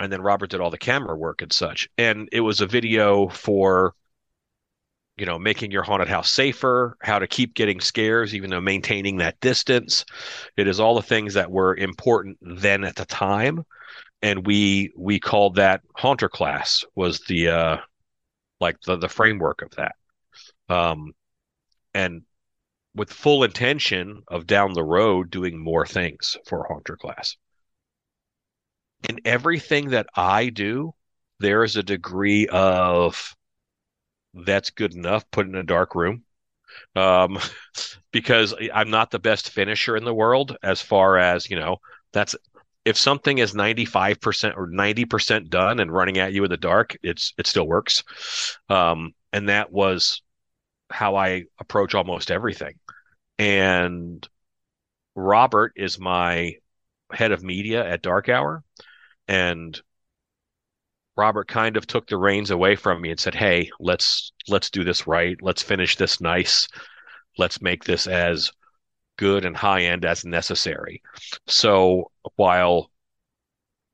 [0.00, 1.88] and then Robert did all the camera work and such.
[1.96, 3.94] And it was a video for,
[5.20, 9.18] you know, making your haunted house safer, how to keep getting scares, even though maintaining
[9.18, 10.06] that distance.
[10.56, 13.64] It is all the things that were important then at the time.
[14.22, 17.76] And we we called that haunter class was the uh
[18.60, 19.94] like the the framework of that.
[20.68, 21.12] Um
[21.92, 22.22] and
[22.94, 27.36] with full intention of down the road doing more things for haunter class
[29.08, 30.94] in everything that I do,
[31.38, 33.34] there is a degree of
[34.34, 35.30] that's good enough.
[35.30, 36.24] Put in a dark room,
[36.96, 37.38] um,
[38.12, 40.56] because I'm not the best finisher in the world.
[40.62, 41.78] As far as you know,
[42.12, 42.34] that's
[42.84, 46.56] if something is 95 percent or 90 percent done and running at you in the
[46.56, 48.04] dark, it's it still works.
[48.68, 50.22] Um, and that was
[50.90, 52.74] how I approach almost everything.
[53.38, 54.26] And
[55.14, 56.54] Robert is my
[57.12, 58.62] head of media at Dark Hour
[59.28, 59.80] and
[61.20, 64.84] Robert kind of took the reins away from me and said, "Hey, let's let's do
[64.84, 65.36] this right.
[65.42, 66.66] Let's finish this nice.
[67.36, 68.50] Let's make this as
[69.18, 71.02] good and high end as necessary."
[71.46, 72.90] So while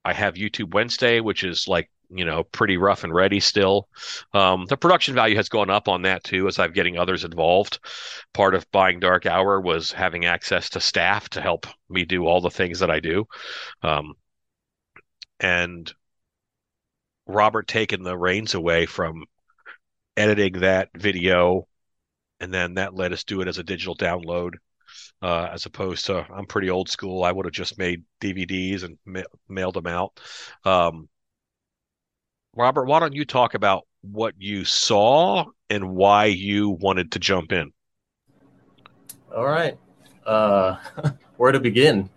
[0.05, 3.89] I have YouTube Wednesday, which is like you know pretty rough and ready still,
[4.33, 7.81] um, the production value has gone up on that too as I'm getting others involved.
[8.35, 12.41] Part of buying Dark Hour was having access to staff to help me do all
[12.41, 13.27] the things that I do.
[13.83, 14.15] Um,
[15.41, 15.93] and
[17.27, 19.25] Robert taking the reins away from
[20.17, 21.67] editing that video,
[22.41, 24.53] and then that let us do it as a digital download,
[25.23, 27.25] uh, as opposed to I'm pretty old school.
[27.25, 30.21] I would have just made DVDs and ma- mailed them out.
[30.65, 31.09] Um,
[32.55, 37.53] Robert, why don't you talk about what you saw and why you wanted to jump
[37.53, 37.73] in?
[39.35, 39.77] All right.
[40.25, 40.77] Uh,
[41.37, 42.09] where to begin?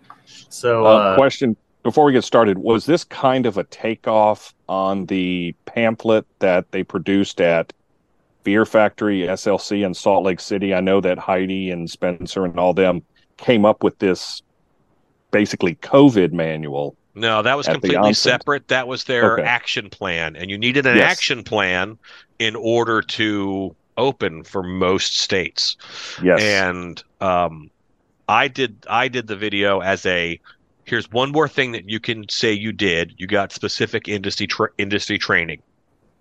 [0.49, 5.05] So, Uh, uh, question before we get started was this kind of a takeoff on
[5.05, 7.71] the pamphlet that they produced at
[8.43, 10.73] Fear Factory SLC in Salt Lake City?
[10.73, 13.01] I know that Heidi and Spencer and all them
[13.37, 14.41] came up with this
[15.31, 16.95] basically COVID manual.
[17.15, 18.67] No, that was completely separate.
[18.67, 19.43] That was their Okay.
[19.43, 21.11] action plan, and you needed an Yes.
[21.11, 21.97] action plan
[22.37, 25.75] in order to open for most states.
[26.23, 26.39] Yes.
[26.41, 27.69] And um,
[28.27, 30.39] I did I did the video as a
[30.89, 33.13] here's one more thing that you can say you did.
[33.17, 35.61] You got specific industry tra- industry training,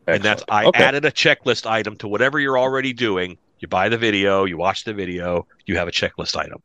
[0.06, 0.84] and that's I Okay.
[0.84, 3.38] added a checklist item to whatever you're already doing.
[3.60, 6.62] You buy the video, you watch the video, you have a checklist item.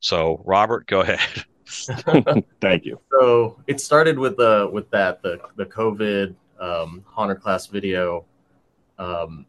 [0.00, 1.44] So, Robert, go ahead.
[2.60, 3.00] Thank you.
[3.10, 8.24] So it started with the with that the the COVID um, Haunter class video.
[8.98, 9.46] Um,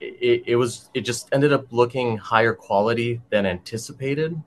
[0.00, 4.40] it, it was it just ended up looking higher quality than anticipated,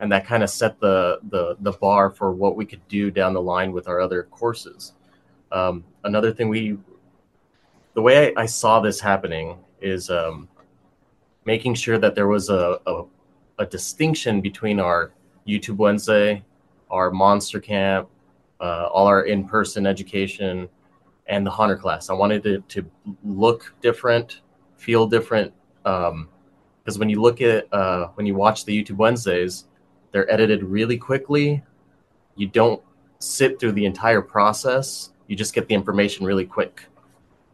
[0.00, 3.32] and that kind of set the the the bar for what we could do down
[3.32, 4.92] the line with our other courses.
[5.52, 6.76] Um, another thing we,
[7.94, 10.48] the way I, I saw this happening is um,
[11.44, 13.04] making sure that there was a, a
[13.58, 15.12] a distinction between our
[15.48, 16.44] YouTube Wednesday,
[16.90, 18.08] our Monster Camp,
[18.60, 20.68] uh, all our in-person education,
[21.26, 22.10] and the Haunter class.
[22.10, 22.84] I wanted it to
[23.24, 24.42] look different,
[24.76, 29.64] feel different, because when you look at uh, when you watch the YouTube Wednesdays,
[30.16, 31.62] they're edited really quickly.
[32.36, 32.82] You don't
[33.18, 35.10] sit through the entire process.
[35.26, 36.84] You just get the information really quick.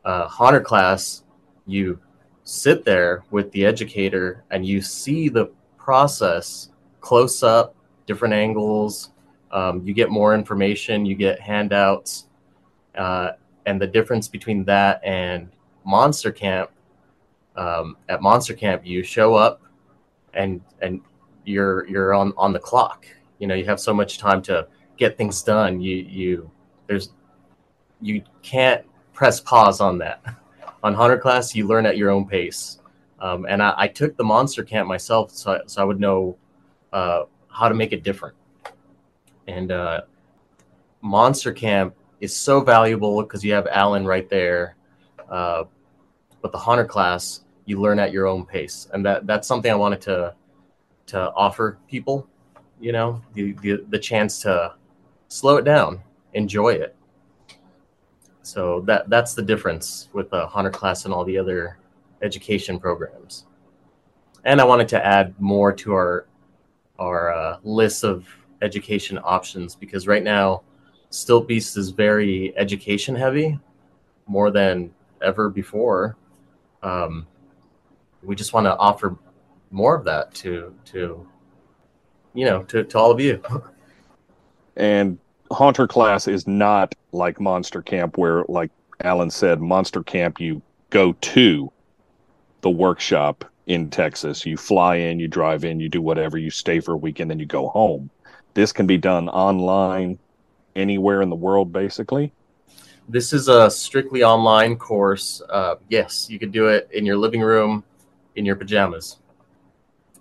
[0.05, 1.25] Uh, Haunter class,
[1.67, 1.99] you
[2.45, 5.47] sit there with the educator and you see the
[5.77, 6.69] process
[7.01, 7.75] close up,
[8.07, 9.11] different angles.
[9.51, 12.29] Um, you get more information, you get handouts.
[12.95, 13.33] Uh,
[13.67, 15.51] and the difference between that and
[15.85, 16.71] Monster Camp,
[17.57, 19.63] um, at Monster Camp, you show up
[20.33, 21.01] and and
[21.45, 23.07] you're you're on on the clock.
[23.39, 24.67] You know, you have so much time to
[24.97, 25.81] get things done.
[25.81, 26.51] You you
[26.87, 27.11] there's
[28.01, 30.23] you can't press pause on that.
[30.85, 32.81] On Haunter class, you learn at your own pace.
[33.21, 36.37] Um, and I, I, took the monster camp myself, so, so I would know
[36.93, 38.35] uh, how to make it different.
[39.47, 40.01] And uh,
[41.03, 44.75] monster camp is so valuable because you have Allen right there.
[45.31, 45.65] Uh,
[46.41, 49.77] but the Haunter class, you learn at your own pace, and that that's something I
[49.77, 50.35] wanted to
[51.13, 52.27] to offer people.
[52.81, 54.75] You know, the the, the chance to
[55.29, 56.03] slow it down,
[56.35, 56.97] enjoy it.
[58.43, 61.79] So that that's the difference with the Haunter class and all the other
[62.23, 63.47] education programs.
[64.45, 66.27] And I wanted to add more to our
[66.99, 68.27] our uh, list of
[68.63, 70.63] education options because right now,
[71.11, 73.59] Stiltbeast is very education heavy,
[74.27, 74.93] more than
[75.23, 76.17] ever before.
[76.83, 77.27] Um,
[78.23, 79.17] we just want to offer
[79.73, 81.27] more of that to to
[82.35, 83.43] you know to, to all of you.
[84.77, 85.19] and
[85.53, 88.71] Haunter class is not like Monster Camp, where, like
[89.03, 91.71] Allen said, Monster Camp, you go to
[92.63, 94.47] the workshop in Texas.
[94.47, 97.39] You fly in, you drive in, you do whatever, you stay for a weekend, then
[97.39, 98.11] you go home.
[98.55, 100.19] This can be done online
[100.75, 102.33] anywhere in the world, basically.
[103.09, 105.43] This is a strictly online course.
[105.51, 107.85] Uh, yes, you could do it in your living room,
[108.37, 109.19] in your pajamas,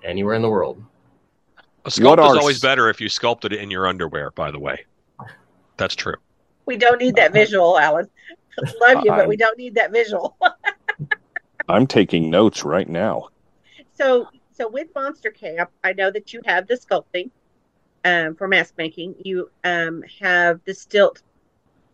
[0.03, 0.83] anywhere in the world.
[1.85, 4.85] A sculpt is always better if you sculpted it in your underwear, by the way.
[5.77, 6.15] That's true.
[6.65, 8.07] We don't need that visual, Allen.
[8.81, 10.37] Love you, but we don't need that visual.
[11.69, 13.29] I'm taking notes right now.
[13.93, 17.31] So, so with Monster Camp, I know that you have the sculpting
[18.05, 19.15] um, for mask making.
[19.23, 21.23] You um, have the stilt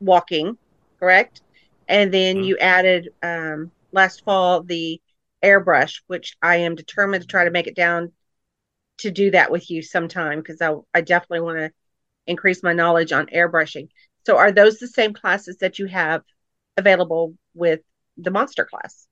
[0.02, 0.58] walking,
[1.00, 1.42] correct?
[1.88, 2.46] And then mm-hmm.
[2.46, 5.00] you added um, last fall the
[5.48, 8.12] airbrush, which I am determined to try to make it down
[9.00, 11.72] to do that with you sometime because I, I definitely want to
[12.26, 13.90] increase my knowledge on airbrushing.
[14.26, 16.24] So are those the same classes that you have
[16.76, 17.82] available with
[18.18, 19.08] the monster class?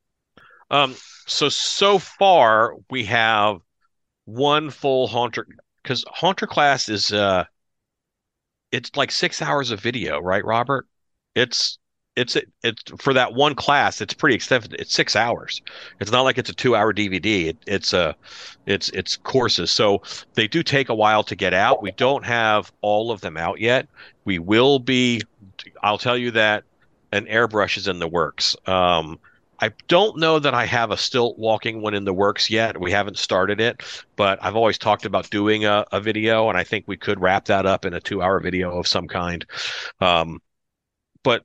[0.70, 0.96] Um,
[1.28, 3.60] so so far we have
[4.26, 5.48] one full haunter
[5.82, 7.46] because haunter class is uh
[8.72, 10.88] it's like six hours of video, right, Robert?
[11.36, 11.78] It's
[12.16, 14.00] it's it's for that one class.
[14.00, 14.74] It's pretty extensive.
[14.76, 15.62] It's six hours.
[16.00, 17.48] It's not like it's a two-hour DVD.
[17.48, 18.16] It, it's a,
[18.66, 19.72] it's it's courses.
[19.72, 20.02] So
[20.34, 21.82] they do take a while to get out.
[21.82, 23.88] We don't have all of them out yet.
[24.24, 25.22] We will be.
[25.84, 26.64] I'll tell you that
[27.12, 28.56] an airbrush is in the works.
[28.66, 29.20] Um,
[29.60, 32.80] I don't know that I have a stilt walking one in the works yet.
[32.80, 33.84] We haven't started it,
[34.16, 37.46] but I've always talked about doing a, a video, and I think we could wrap
[37.46, 39.46] that up in a two-hour video of some kind.
[40.02, 40.42] Um,
[41.24, 41.44] but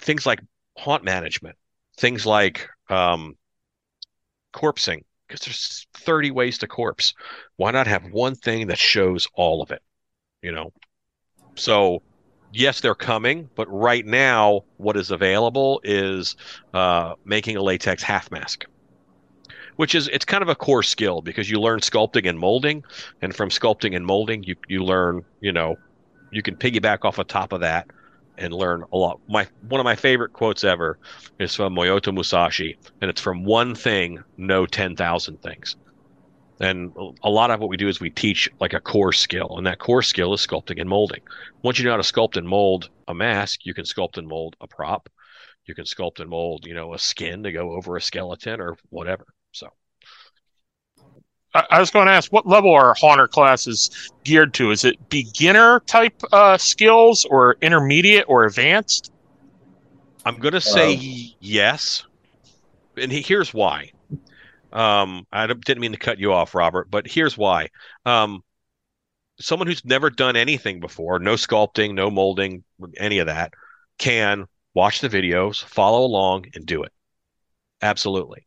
[0.00, 0.40] things like
[0.76, 1.56] haunt management,
[1.96, 3.36] things like um,
[4.52, 7.14] corpsing, because there's 30 ways to corpse.
[7.56, 9.82] Why not have one thing that shows all of it?
[10.42, 10.72] You know?
[11.54, 12.02] So,
[12.52, 16.36] yes, they're coming, but right now, what is available is
[16.74, 18.64] uh, making a latex half mask.
[19.76, 22.84] Which is it's kind of a core skill because you learn sculpting and molding,
[23.22, 25.76] and from sculpting and molding, you you learn you know
[26.30, 27.86] you can piggyback off the top of that
[28.38, 29.20] and learn a lot.
[29.28, 30.98] My one of my favorite quotes ever
[31.38, 35.76] is from Miyamoto Musashi, and it's from one thing, know ten thousand things.
[36.60, 39.66] And a lot of what we do is we teach like a core skill, and
[39.66, 41.20] that core skill is sculpting and molding.
[41.62, 44.56] Once you know how to sculpt and mold a mask, you can sculpt and mold
[44.60, 45.08] a prop.
[45.66, 48.76] You can sculpt and mold, you know, a skin to go over a skeleton or
[48.90, 49.24] whatever.
[49.52, 49.68] So
[51.54, 54.70] I was going to ask what level are Haunter classes geared to?
[54.70, 59.12] Is it beginner type uh, skills or intermediate or advanced?
[60.24, 62.04] I'm going to say um, yes.
[62.96, 63.90] And here's why.
[64.72, 67.68] Um, I didn't mean to cut you off, Robert, but here's why.
[68.06, 68.44] Um,
[69.40, 72.62] someone who's never done anything before, no sculpting, no molding,
[72.96, 73.54] any of that,
[73.98, 76.92] can watch the videos, follow along, and do it.
[77.82, 78.46] Absolutely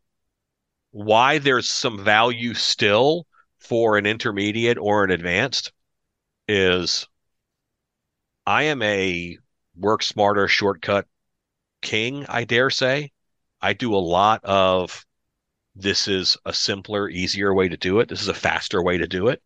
[0.93, 3.25] why there's some value still
[3.57, 5.73] for an intermediate or an advanced
[6.47, 7.07] is
[8.45, 9.39] I am a
[9.75, 11.07] work smarter shortcut
[11.81, 13.11] king, I dare say.
[13.59, 15.03] I do a lot of
[15.75, 18.09] this is a simpler, easier way to do it.
[18.09, 19.41] This is a faster way to do it.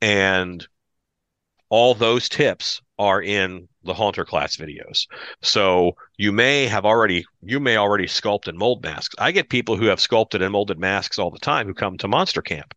[0.00, 0.66] And
[1.68, 5.06] all those tips are in the Haunter class videos.
[5.42, 9.14] So you may have already you may already sculpt and mold masks.
[9.18, 12.08] I get people who have sculpted and molded masks all the time who come to
[12.08, 12.74] Monster Camp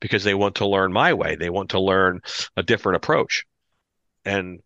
[0.00, 1.34] because they want to learn my way.
[1.34, 2.20] They want to learn
[2.58, 3.44] a different approach.
[4.26, 4.60] And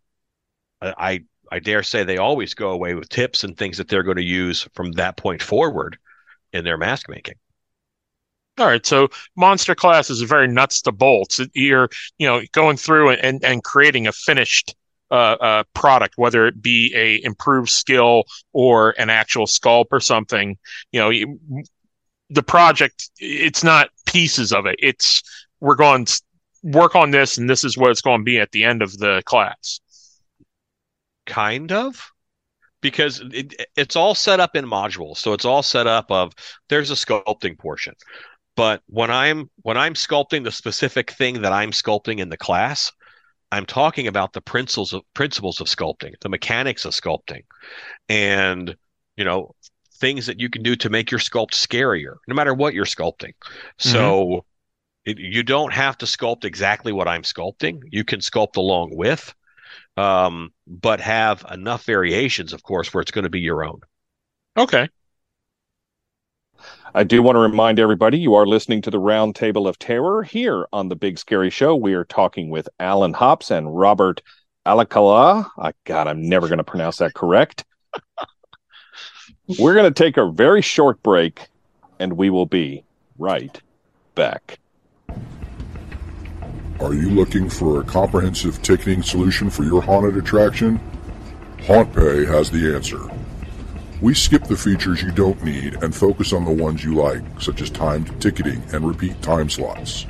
[0.82, 4.16] I I dare say they always go away with tips and things that they're going
[4.16, 5.96] to use from that point forward
[6.53, 7.36] in their mask making.
[8.59, 11.40] All right, so monster class is very nuts to bolts.
[11.55, 11.88] You're,
[12.18, 14.74] you know, going through and, and creating a finished
[15.11, 20.56] uh, uh, product, whether it be a improved skill or an actual sculpt or something.
[20.92, 21.62] You know,
[22.30, 24.76] the project it's not pieces of it.
[24.78, 25.22] It's
[25.61, 26.22] we're going to
[26.62, 28.96] work on this, and this is what it's going to be at the end of
[28.98, 29.80] the class.
[31.26, 32.11] Kind of
[32.80, 36.32] because it, it's all set up in modules so it's all set up of
[36.68, 37.94] there's a sculpting portion
[38.56, 42.92] but when i'm when i'm sculpting the specific thing that i'm sculpting in the class
[43.53, 47.42] i'm talking about the principles of principles of sculpting the mechanics of sculpting
[48.09, 48.76] and
[49.16, 49.55] you know
[49.94, 53.32] things that you can do to make your sculpt scarier no matter what you're sculpting
[53.78, 54.44] so
[55.05, 59.34] it, you don't have to sculpt exactly what i'm sculpting you can sculpt along with
[59.99, 63.80] um, but have enough variations, of course, where it's going to be your own.
[64.57, 64.88] Okay.
[66.94, 70.22] I do want to remind everybody you are listening to the Round Table of Terror
[70.22, 71.76] here on the Big Scary Show.
[71.76, 74.22] We are talking with Allen Hopps and Robert
[74.66, 75.50] Alakala.
[75.59, 77.64] I, God, I'm never going to pronounce that correct.
[79.59, 81.48] We're going to take a very short break
[81.98, 82.84] and we will be
[83.18, 83.61] right
[84.14, 84.59] back.
[86.80, 90.80] Are you looking for a comprehensive ticketing solution for your haunted attraction?
[91.59, 93.00] HauntPay has the answer.
[94.01, 97.61] We skip the features you don't need and focus on the ones you like, such
[97.61, 100.07] as timed ticketing and repeat time slots,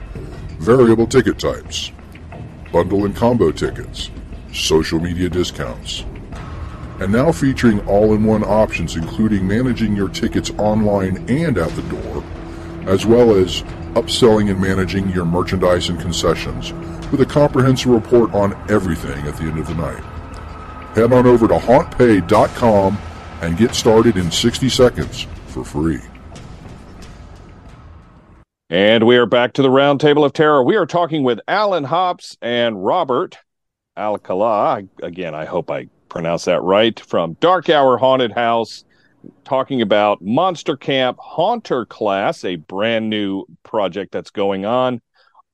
[0.59, 1.91] variable ticket types,
[2.71, 4.11] bundle and combo tickets,
[4.53, 6.05] social media discounts,
[7.01, 12.23] and now featuring all-in-one options including managing your tickets online and at the door,
[12.87, 13.63] as well as
[13.95, 16.75] upselling and managing your merchandise and concessions
[17.11, 20.05] with a comprehensive report on everything at the end of the night.
[20.95, 22.99] Head on over to hauntpay.com
[23.43, 26.01] and get started in 60 seconds for free.
[28.71, 30.63] And we are back to the Roundtable of Terror.
[30.63, 33.39] We are talking with Allen Hopps and Robert
[33.97, 34.83] Alcala.
[35.03, 36.99] Again, I hope I pronounced that right.
[37.01, 38.85] From Dark Hour Haunted House,
[39.45, 45.01] talking about Monster Camp Haunter Class, a brand new project that's going on.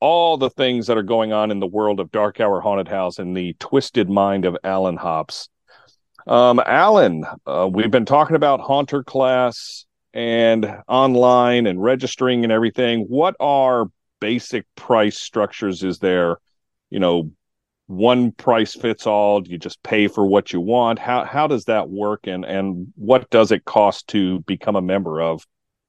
[0.01, 3.17] All the things that are going on in the world of Dark Hour Haunted House
[3.17, 5.47] and the twisted mind of Allen Hopps.
[6.27, 13.01] Um, Allen, uh, we've been talking about Haunter Class and online and registering and everything.
[13.01, 13.85] What are
[14.19, 15.83] basic price structures?
[15.83, 16.37] Is there,
[16.89, 17.31] you know,
[17.87, 19.41] one price fits all?
[19.41, 20.97] Do you just pay for what you want?
[20.97, 25.21] How how does that work and and what does it cost to become a member
[25.21, 25.45] of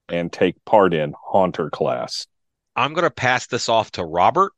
[0.08, 2.26] and take part in Haunter class?
[2.74, 4.52] I'm going to pass this off to Robert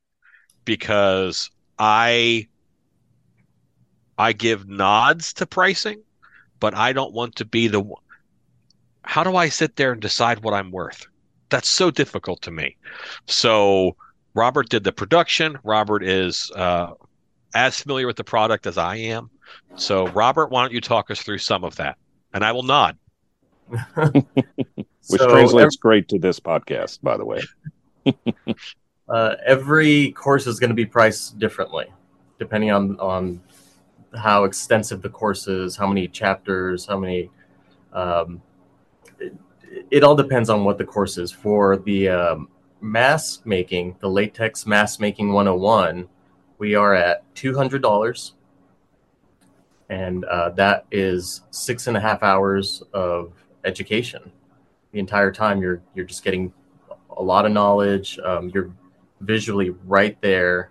[0.65, 2.49] because I
[4.19, 6.03] I give nods to pricing,
[6.61, 8.03] but I don't want to be the one.
[9.05, 11.07] how do I sit there and decide what I'm worth?
[11.51, 12.77] That's so difficult to me.
[13.27, 13.97] So
[14.35, 15.59] Robert did the production.
[15.65, 16.93] Robert is uh,
[17.55, 19.31] as familiar with the product as I am.
[19.77, 21.97] So, Robert, why don't you talk us through some of that?
[22.35, 22.99] And I will nod.
[23.95, 27.41] Which So, translates ev- great to this podcast, by the way.
[29.09, 31.87] uh, every course is going to be priced differently,
[32.39, 33.41] depending on on
[34.17, 37.31] how extensive the course is, how many chapters, how many.
[37.93, 38.43] Um,
[39.19, 39.35] it,
[39.91, 41.31] it all depends on what the course is.
[41.31, 42.49] For the um,
[42.81, 46.09] making, the latex mask making 101,
[46.59, 48.35] we are at two hundred dollars,
[49.89, 53.33] and uh, that is six and a half hours of
[53.65, 54.31] education.
[54.93, 56.53] The entire time, you're you're just getting
[57.17, 58.19] a lot of knowledge.
[58.25, 58.73] Um, you're
[59.21, 60.71] visually right there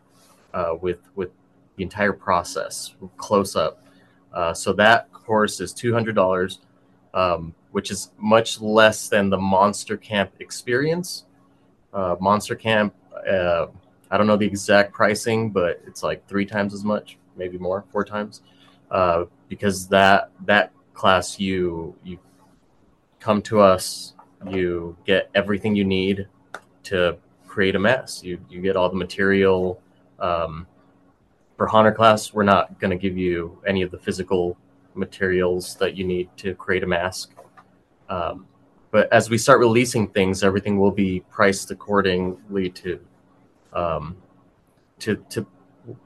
[0.54, 1.30] uh, with with
[1.78, 3.84] the entire process, close up.
[4.34, 6.60] Uh, so that course is two hundred dollars,
[7.14, 11.26] um, which is much less than the Monster Camp experience.
[11.94, 12.94] Uh, Monster Camp,
[13.30, 13.68] uh,
[14.12, 17.86] I don't know the exact pricing, but it's like three times as much, maybe more,
[17.92, 18.42] four times,
[18.92, 22.18] uh, because that that class you you
[23.20, 24.14] come to us,
[24.50, 26.28] you get everything you need
[26.84, 27.18] to
[27.48, 28.24] create a mess.
[28.24, 29.82] You you get all the material.
[30.20, 30.68] Um,
[31.58, 34.56] for Haunter class, we're not going to give you any of the physical
[34.94, 37.34] materials that you need to create a mask.
[38.10, 38.48] Um,
[38.92, 43.00] but as we start releasing things, everything will be priced accordingly to
[43.74, 44.18] um,
[45.00, 45.46] to to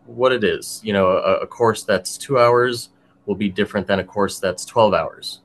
[0.06, 0.82] what it is.
[0.84, 2.89] You know, a, a course that's two hours
[3.26, 5.41] will be different than a course that's twelve hours.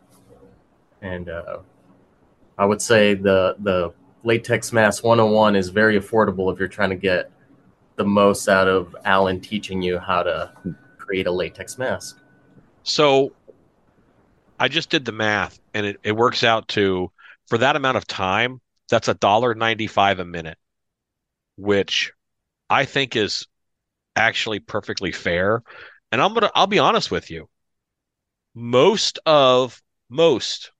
[1.02, 1.59] And uh,
[2.57, 3.92] I would say the the
[4.24, 7.30] latex mask 101 is very affordable if you're trying to get
[7.97, 10.53] the most out of Allen teaching you how to
[10.99, 12.20] create a latex mask.
[12.82, 13.32] So
[14.59, 17.11] I just did the math and it, it works out to
[17.49, 20.59] for that amount of time, that's a dollar ninety five a minute,
[21.57, 22.12] which
[22.68, 23.47] I think is
[24.14, 25.62] actually perfectly fair.
[26.12, 27.49] And I'm gonna I'll be honest with you.
[28.55, 30.72] Most of most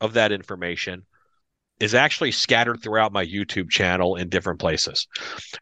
[0.00, 1.04] of that information
[1.80, 5.08] is actually scattered throughout my YouTube channel in different places.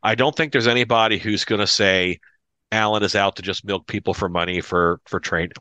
[0.02, 2.18] I don't think there's anybody who's going to say
[2.70, 5.52] Allen is out to just milk people for money for for training.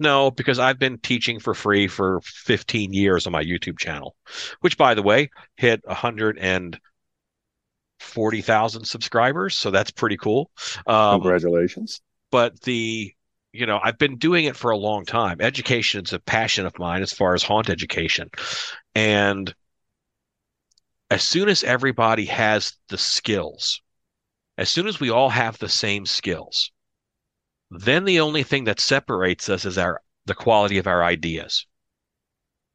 [0.00, 4.16] No, because I've been teaching for free for 15 years on my YouTube channel,
[4.60, 10.50] which by the way hit 140,000 subscribers, so that's pretty cool.
[10.86, 12.00] Um, Congratulations.
[12.32, 13.14] But the
[13.54, 15.40] you know, I've been doing it for a long time.
[15.40, 18.28] Education is a passion of mine as far as haunt education.
[18.96, 19.54] And
[21.08, 23.80] as soon as everybody has the skills,
[24.58, 26.72] as soon as we all have the same skills,
[27.70, 31.64] then the only thing that separates us is our the quality of our ideas.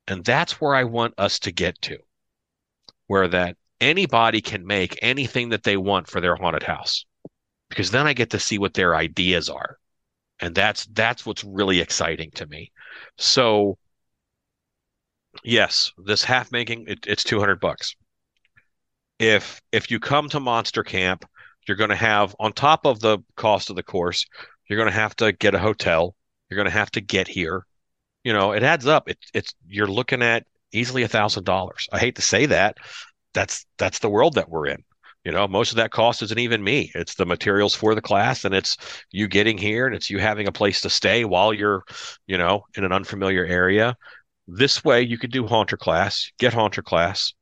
[0.07, 1.97] And that's where I want us to get to.
[3.07, 7.05] Where that anybody can make anything that they want for their haunted house.
[7.67, 9.77] Because then I get to see what their ideas are
[10.39, 12.71] and that's that's what's really exciting to me.
[13.17, 13.77] So
[15.43, 17.95] yes this half making it, it's 200 bucks.
[19.19, 21.25] If if you come to monster camp
[21.67, 24.25] you're going to have on top of the cost of the course
[24.67, 26.15] you're going to have to get a hotel.
[26.49, 27.65] You're going to have to get here.
[28.23, 29.09] You know it adds up.
[29.09, 31.87] It, it's you're looking at easily a thousand dollars.
[31.91, 32.77] I hate to say that.
[33.33, 34.83] That's that's the world that we're in
[35.23, 36.91] you know most of that cost isn't even me.
[36.95, 38.77] It's the materials for the class and it's
[39.11, 41.83] you getting here and it's you having a place to stay while you're
[42.27, 43.95] you know in an unfamiliar area.
[44.47, 47.33] This way you could do haunter class get haunter class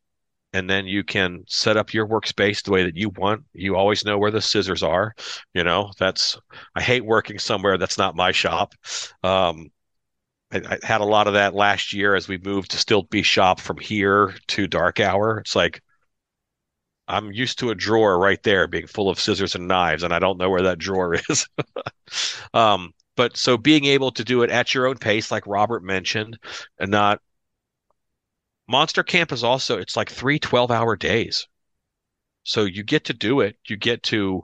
[0.53, 3.43] and then you can set up your workspace the way that you want.
[3.53, 5.13] You always know where the scissors are
[5.53, 6.37] you know that's
[6.75, 8.73] i hate working somewhere that's not my shop.
[9.23, 9.71] Um,
[10.51, 13.59] I, I had a lot of that last year as we moved to Stiltbeast shop
[13.59, 15.39] from here to dark hour.
[15.39, 15.81] It's like
[17.07, 20.19] I'm used to a drawer right there being full of scissors and knives, and I
[20.19, 21.47] don't know where that drawer is.
[22.53, 26.37] um, but so being able to do it at your own pace, like Robert mentioned,
[26.79, 27.21] and not
[28.67, 31.47] Monster Camp is also it's like three 12 hour days.
[32.43, 33.57] So you get to do it.
[33.67, 34.43] You get to,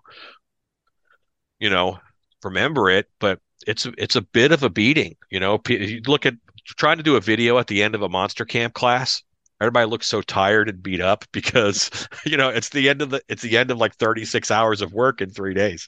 [1.59, 1.99] you know,
[2.43, 5.15] remember it, but it's it's a bit of a beating.
[5.29, 6.35] You know, you look at
[6.65, 9.23] trying to do a video at the end of a Monster Camp class
[9.63, 11.89] everybody looks so tired and beat up because
[12.25, 14.93] you know it's the end of the it's the end of like 36 hours of
[14.93, 15.87] work in three days.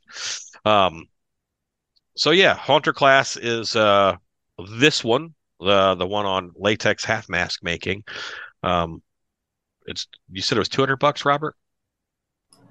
[0.63, 1.07] Um
[2.15, 4.15] so yeah haunter class is uh
[4.79, 8.03] this one the the one on latex half mask making.
[8.63, 9.01] Um
[9.85, 11.55] it's you said it was 200 bucks robert?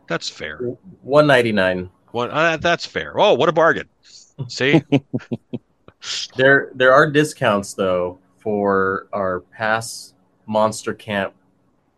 [0.09, 0.59] That's fair.
[1.03, 3.19] 199 one uh, that's fair.
[3.21, 3.89] Oh what a bargain.
[4.49, 4.83] See?
[6.37, 10.14] There there are discounts though for our pass
[10.47, 11.35] Monster Camp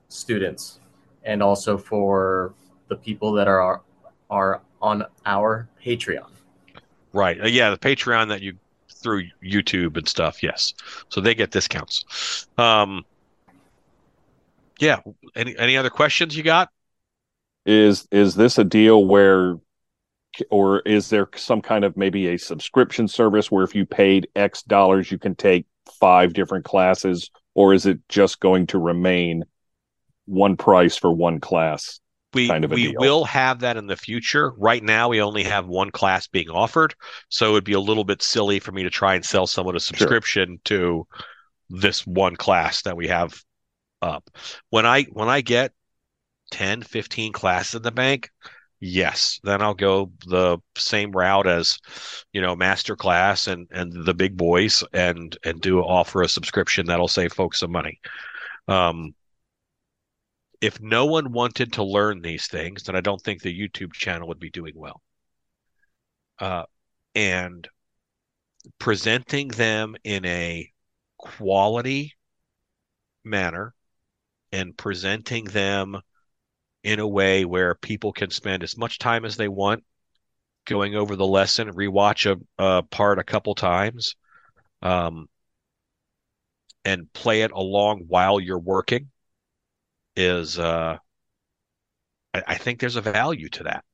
[0.09, 0.81] students
[1.25, 2.55] and also for
[2.89, 3.83] the people that are
[4.31, 6.29] are on our Patreon.
[7.13, 7.41] Right.
[7.41, 8.57] Uh, yeah, the Patreon that you
[8.89, 10.43] through YouTube and stuff.
[10.43, 10.75] Yes.
[11.09, 12.47] So they get discounts.
[12.59, 13.05] Um
[14.79, 15.01] yeah,
[15.35, 16.71] any any other questions you got?
[17.65, 19.57] Is is this a deal where
[20.51, 24.63] or is there some kind of maybe a subscription service where if you paid X
[24.63, 25.67] dollars you can take
[25.99, 29.43] five different classes or is it just going to remain
[30.27, 32.01] one price for one class?
[32.35, 33.01] We, kind of we deal?
[33.01, 34.53] will have that in the future.
[34.59, 36.95] Right now, we only have one class being offered,
[37.31, 39.81] so it'd be a little bit silly for me to try and sell someone a
[39.81, 40.79] subscription sure.
[40.79, 41.07] to
[41.71, 43.43] this one class that we have
[44.03, 44.29] up.
[44.69, 45.73] When I when I get
[46.51, 48.31] 10, 15 classes in the bank,
[48.81, 49.41] yes.
[49.43, 51.79] Then i'll go the same route as
[52.33, 56.87] you know master class and and the big boys and and do offer a subscription
[56.87, 58.01] that'll save folks some money.
[58.69, 59.15] Um
[60.61, 64.29] if no one wanted to learn these things then i don't think the youtube channel
[64.29, 65.03] would be doing well.
[66.39, 66.65] Uh
[67.15, 67.69] and
[68.79, 70.71] presenting them in a
[71.19, 72.15] quality
[73.25, 73.75] manner
[74.53, 76.01] and presenting them
[76.87, 79.83] in a way where people can spend as much time as they want
[80.67, 84.15] going over the lesson, rewatch a, a part a couple times,
[84.83, 85.29] um,
[86.85, 89.11] and play it along while you're working
[90.15, 90.97] is uh,
[92.33, 93.85] I, I think there's a value to that.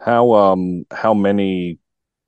[0.00, 1.78] How um how many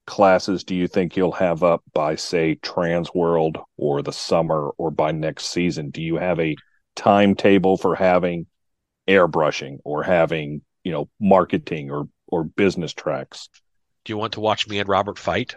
[0.07, 5.13] classes do you think you'll have up by say Transworld or the summer or by
[5.13, 5.91] next season?
[5.91, 6.57] Do you have a
[6.97, 8.47] timetable for having
[9.09, 13.49] airbrushing or having you know marketing or or business tracks.
[14.05, 15.57] Do you want to watch me and Robert fight?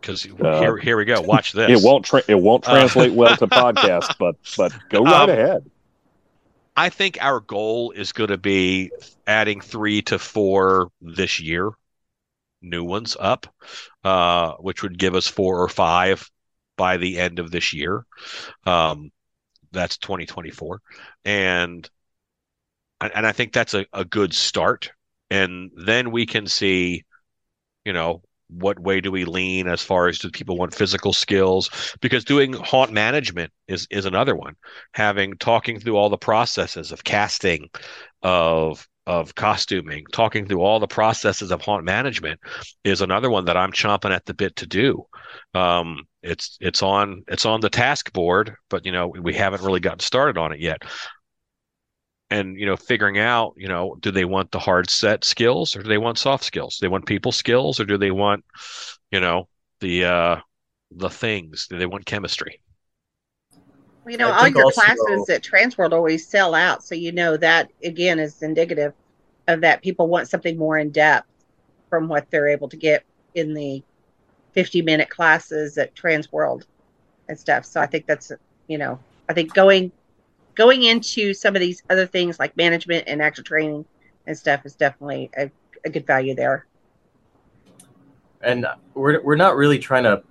[0.00, 1.20] Because uh, here, here we go.
[1.20, 1.70] Watch this.
[1.70, 5.30] It won't tra- it won't translate uh, well to podcast, but but go right um,
[5.30, 5.70] ahead.
[6.76, 8.92] I think our goal is going to be
[9.26, 11.72] adding three to four this year.
[12.62, 13.52] new ones up,
[14.04, 16.30] uh, which would give us four or five
[16.76, 18.04] by the end of this year.
[18.64, 19.10] Um,
[19.72, 20.80] that's 2024,
[21.24, 21.88] and
[23.00, 24.90] and I think that's a, a good start.
[25.30, 27.04] And then we can see,
[27.84, 31.70] you know, what way do we lean as far as do people want physical skills?
[32.00, 34.54] Because doing haunt management is is another one.
[34.92, 37.68] Having talking through all the processes of casting
[38.22, 42.38] of of costuming talking through all the processes of haunt management
[42.84, 45.02] is another one that i'm chomping at the bit to do.
[45.54, 49.80] Um, it's it's on it's on the task board but you know we haven't really
[49.80, 50.82] gotten started on it yet
[52.30, 55.82] and you know figuring out you know do they want the hard set skills or
[55.82, 56.78] do they want soft skills?
[56.78, 58.44] Do they want people skills or do they want
[59.10, 59.48] you know
[59.80, 60.36] the uh
[60.90, 61.66] the things?
[61.68, 62.60] Do they want chemistry?
[64.06, 67.70] You know all your also, classes at transworld always sell out so you know that
[67.84, 68.94] again is indicative
[69.46, 71.28] of that people want something more in depth
[71.90, 73.04] from what they're able to get
[73.34, 73.82] in the
[74.52, 76.64] 50 minute classes at transworld
[77.28, 77.64] and stuff.
[77.64, 78.32] So i think that's
[78.66, 78.98] you know
[79.28, 79.92] i think going
[80.58, 83.84] going into some of these other things like management and actor training
[84.26, 85.48] and stuff is definitely a,
[85.84, 86.66] a good value there.
[88.42, 90.22] And we're, we're not really trying to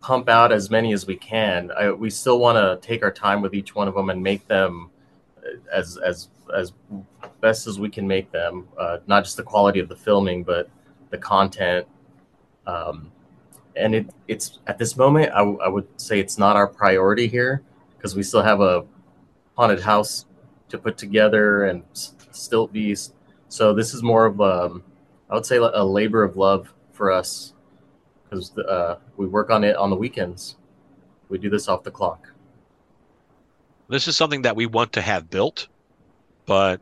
[0.00, 1.70] pump out as many as we can.
[1.72, 4.48] I, we still want to take our time with each one of them and make
[4.48, 4.90] them
[5.72, 6.72] as as as
[7.40, 8.68] best as we can make them.
[8.78, 10.70] Uh, not just the quality of the filming, but
[11.10, 11.86] the content.
[12.66, 13.12] Um,
[13.76, 17.26] and it it's at this moment, I, w- I would say it's not our priority
[17.28, 17.62] here
[17.96, 18.84] because we still have a
[19.60, 20.24] haunted house
[20.70, 23.12] to put together and Stiltbeast.
[23.48, 24.82] So this is more of um,
[25.28, 27.52] I would say a labor of love for us
[28.24, 30.56] because uh, we work on it on the weekends.
[31.28, 32.32] We do this off the clock.
[33.88, 35.68] This is something that we want to have built,
[36.46, 36.80] but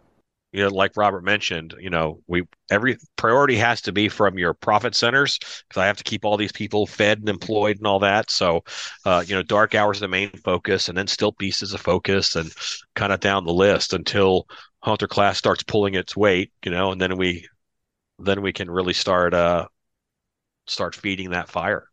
[0.53, 4.55] you know, like Robert mentioned, you know, we every priority has to be from your
[4.55, 7.99] profit centers because I have to keep all these people fed and employed and all
[8.01, 8.31] that.
[8.31, 8.63] So,
[9.05, 12.35] uh, you know, dark hours are the main focus, and then still is a focus,
[12.35, 12.51] and
[12.95, 14.47] kind of down the list until
[14.81, 17.47] Haunter class starts pulling its weight, you know, and then we
[18.19, 19.67] then we can really start uh
[20.67, 21.88] start feeding that fire.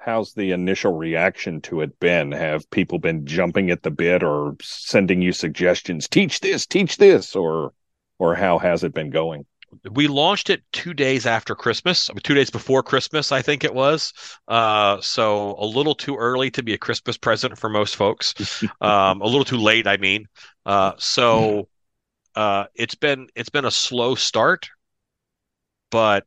[0.00, 2.32] How's the initial reaction to it been?
[2.32, 6.08] Have people been jumping at the bit or sending you suggestions?
[6.08, 7.72] Teach this, teach this, or
[8.18, 9.46] or how has it been going?
[9.92, 14.12] we launched it two days after Christmas, two days before Christmas, I think it was.
[14.48, 18.34] Uh, so a little too early to be a Christmas present for most folks.
[18.80, 20.26] um, a little too late, I mean.
[20.66, 21.68] Uh, so
[22.34, 24.68] uh, it's been it's been a slow start,
[25.90, 26.26] but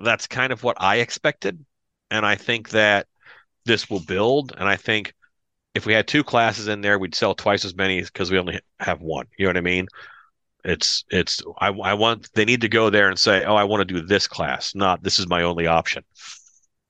[0.00, 1.64] that's kind of what I expected,
[2.12, 3.06] and I think that
[3.64, 4.52] this will build.
[4.56, 5.14] And I think
[5.74, 8.60] if we had two classes in there, we'd sell twice as many because we only
[8.80, 9.26] have one.
[9.38, 9.88] You know what I mean?
[10.64, 13.80] It's it's I, I want they need to go there and say, oh, I want
[13.80, 16.04] to do this class, not this is my only option.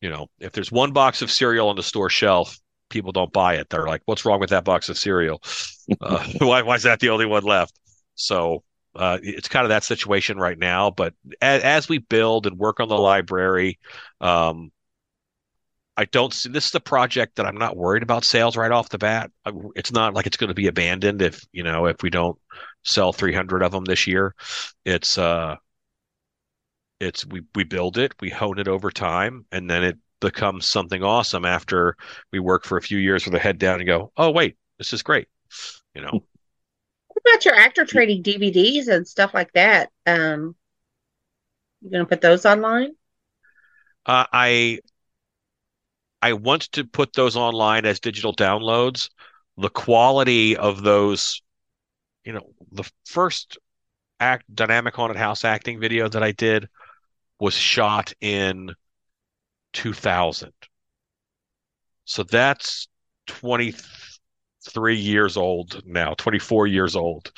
[0.01, 2.59] You know, if there's one box of cereal on the store shelf,
[2.91, 3.71] people don't buy it.
[3.71, 5.41] They're like, what's wrong with that box of cereal?
[6.01, 7.79] Uh, why why is that the only one left?
[8.15, 8.63] So
[8.95, 10.91] uh, it's kind of that situation right now.
[10.91, 13.79] But as, as we build and work on the library,
[14.21, 14.71] um,
[15.97, 18.89] I don't see this is a project that I'm not worried about sales right off
[18.89, 19.31] the bat.
[19.77, 22.39] It's not like it's going to be abandoned if you know if we don't
[22.83, 24.35] sell 300 of them this year.
[24.85, 25.57] It's uh,
[26.99, 31.03] it's we we build it, we hone it over time, and then it becomes something
[31.03, 31.97] awesome after
[32.33, 34.93] we work for a few years with a head down and go, oh wait, this
[34.93, 35.29] is great,
[35.95, 36.11] you know.
[36.13, 39.91] What about your actor training DVDs and stuff like that?
[40.07, 40.57] Um,
[41.83, 42.93] you gonna put those online?
[44.07, 44.79] Uh, I
[46.23, 49.11] I want to put those online as digital downloads.
[49.59, 51.43] The quality of those,
[52.25, 53.59] you know, the first
[54.21, 56.69] act dynamic haunted house acting video that I did
[57.41, 58.73] was shot in
[59.73, 60.53] 2000.
[62.05, 62.87] So that's
[63.27, 67.33] 23 years old now, 24 years old.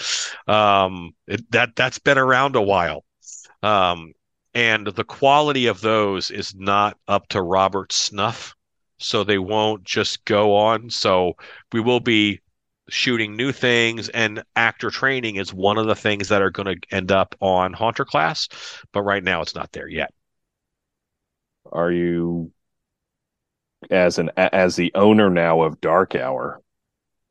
[0.47, 3.05] Um, it, that that's been around a while.
[3.62, 4.12] Um,
[4.53, 8.55] and the quality of those is not up to Robert snuff
[9.05, 10.90] so they won't just go on.
[10.90, 11.34] So
[11.72, 12.40] we will be
[12.88, 16.94] shooting new things and actor training is one of the things that are going to
[16.94, 18.48] end up on Haunter class,
[18.92, 20.11] but right now it's not there yet.
[21.72, 22.52] Are you
[23.90, 26.61] as an as the owner now of Dark Hour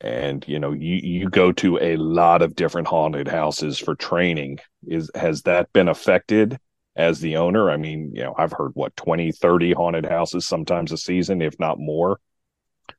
[0.02, 4.60] and you know you you go to a lot of different haunted houses for training
[4.86, 6.60] is has that been affected
[6.96, 7.70] as the owner.
[7.70, 11.60] I mean, you know, I've heard what 20, 30 haunted houses sometimes a season, if
[11.60, 12.20] not more,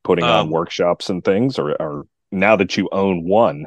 [0.02, 1.58] putting um, on workshops and things.
[1.58, 3.66] Or, or now that you own one,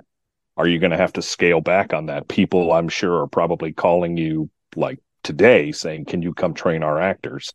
[0.57, 2.28] are you going to have to scale back on that?
[2.28, 6.99] People, I'm sure, are probably calling you like today saying, "Can you come train our
[6.99, 7.53] actors?"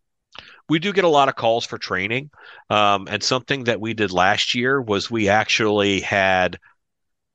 [0.69, 2.31] we do get a lot of calls for training.
[2.71, 6.59] Um, and something that we did last year was we actually had,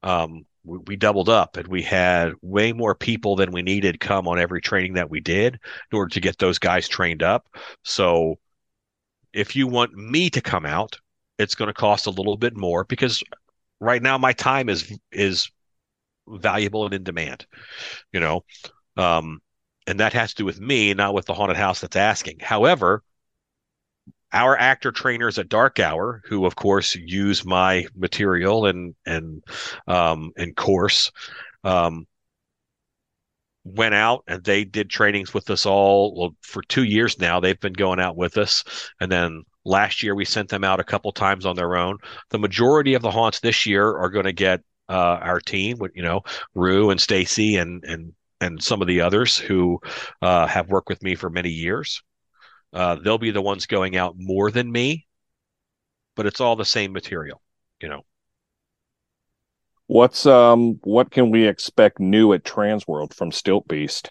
[0.03, 4.39] um, we, doubled up and we had way more people than we needed come on
[4.39, 5.59] every training that we did
[5.91, 7.47] in order to get those guys trained up.
[7.83, 8.37] So
[9.33, 10.99] if you want me to come out,
[11.37, 13.23] it's going to cost a little bit more because
[13.79, 15.49] right now my time is is
[16.27, 17.45] valuable and in demand.
[18.11, 18.43] You know,
[18.97, 19.41] um,
[19.85, 22.39] and that has to do with me, not with the haunted house that's asking.
[22.39, 23.03] However,
[24.33, 29.43] our actor trainers at Dark Hour, who of course use my material and and
[29.87, 31.11] um, and course,
[31.63, 32.05] um,
[33.63, 37.39] went out and they did trainings with us all well, for two years now.
[37.39, 38.63] They've been going out with us,
[38.99, 41.97] and then last year we sent them out a couple times on their own.
[42.29, 45.91] The majority of the haunts this year are going to get uh, our team, with,
[45.95, 46.21] you know,
[46.55, 49.79] Rue and Stacy and and and some of the others who
[50.21, 52.03] uh, have worked with me for many years.
[52.77, 55.07] Uh, they'll be the ones going out more than me,
[56.15, 57.41] but it's all the same material,
[57.81, 58.05] you know.
[59.87, 64.09] What's um what can we expect new at Transworld from Stiltbeast?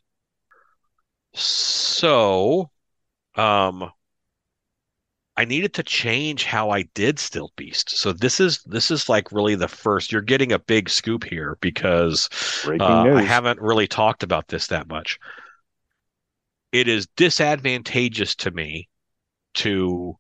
[1.32, 2.70] So,
[3.36, 3.92] um
[5.36, 7.90] I needed to change how I did Stiltbeast.
[7.90, 10.10] So this is this is like really the first.
[10.10, 12.28] You're getting a big scoop here because
[12.80, 15.20] uh, I haven't really talked about this that much
[16.72, 18.88] it is disadvantageous to me
[19.54, 20.16] to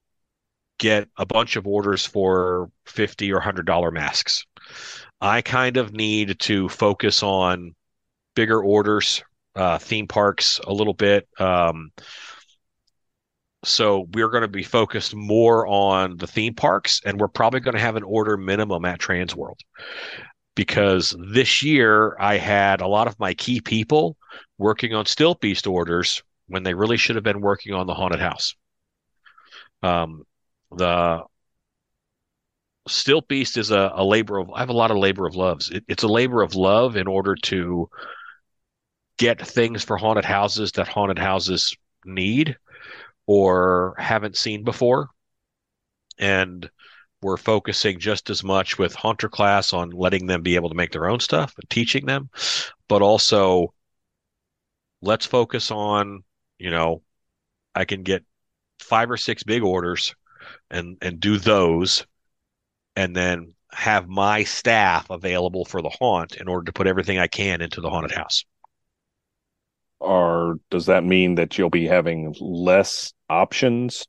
[0.78, 4.44] get a bunch of orders for 50 or 100 dollar masks.
[5.20, 7.74] I kind of need to focus on
[8.34, 9.22] bigger orders
[9.54, 11.90] uh, theme parks a little bit um,
[13.64, 17.74] so we're going to be focused more on the theme parks and we're probably going
[17.74, 19.58] to have an order minimum at Transworld
[20.54, 24.16] because this year i had a lot of my key people
[24.58, 28.54] working on Stiltbeast orders when they really should have been working on the haunted house.
[29.82, 30.24] Um,
[30.70, 31.22] the
[32.88, 35.70] Stiltbeast is a, a, labor of I have a lot of labor of loves.
[35.70, 37.90] It, it's a labor of love in order to
[39.18, 41.74] get things for haunted houses that haunted houses
[42.04, 42.56] need
[43.26, 45.08] or haven't seen before.
[46.18, 46.68] And
[47.22, 50.92] we're focusing just as much with Haunter class on letting them be able to make
[50.92, 52.30] their own stuff and teaching them,
[52.88, 53.72] but also
[55.02, 56.22] let's focus on
[56.58, 57.02] you know,
[57.74, 58.24] I can get
[58.80, 60.14] five or six big orders
[60.70, 62.06] and and do those
[62.94, 67.26] and then have my staff available for the haunt in order to put everything I
[67.26, 68.44] can into the haunted house.
[69.98, 74.06] Or does that mean that you'll be having less options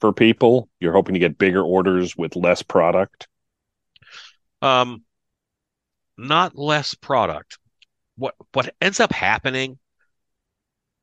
[0.00, 0.68] for people?
[0.80, 3.26] You're hoping to get bigger orders with less product?
[4.62, 5.04] Um
[6.16, 7.58] not less product.
[8.16, 9.78] What what ends up happening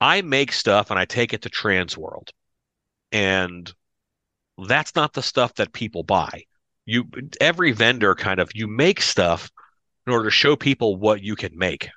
[0.01, 2.29] I make stuff and I take it to Transworld.
[3.11, 3.71] And
[4.67, 6.43] that's not the stuff that people buy.
[6.85, 7.05] You
[7.41, 9.49] every vendor kind of you make stuff
[10.05, 11.89] in order to show people what you can make.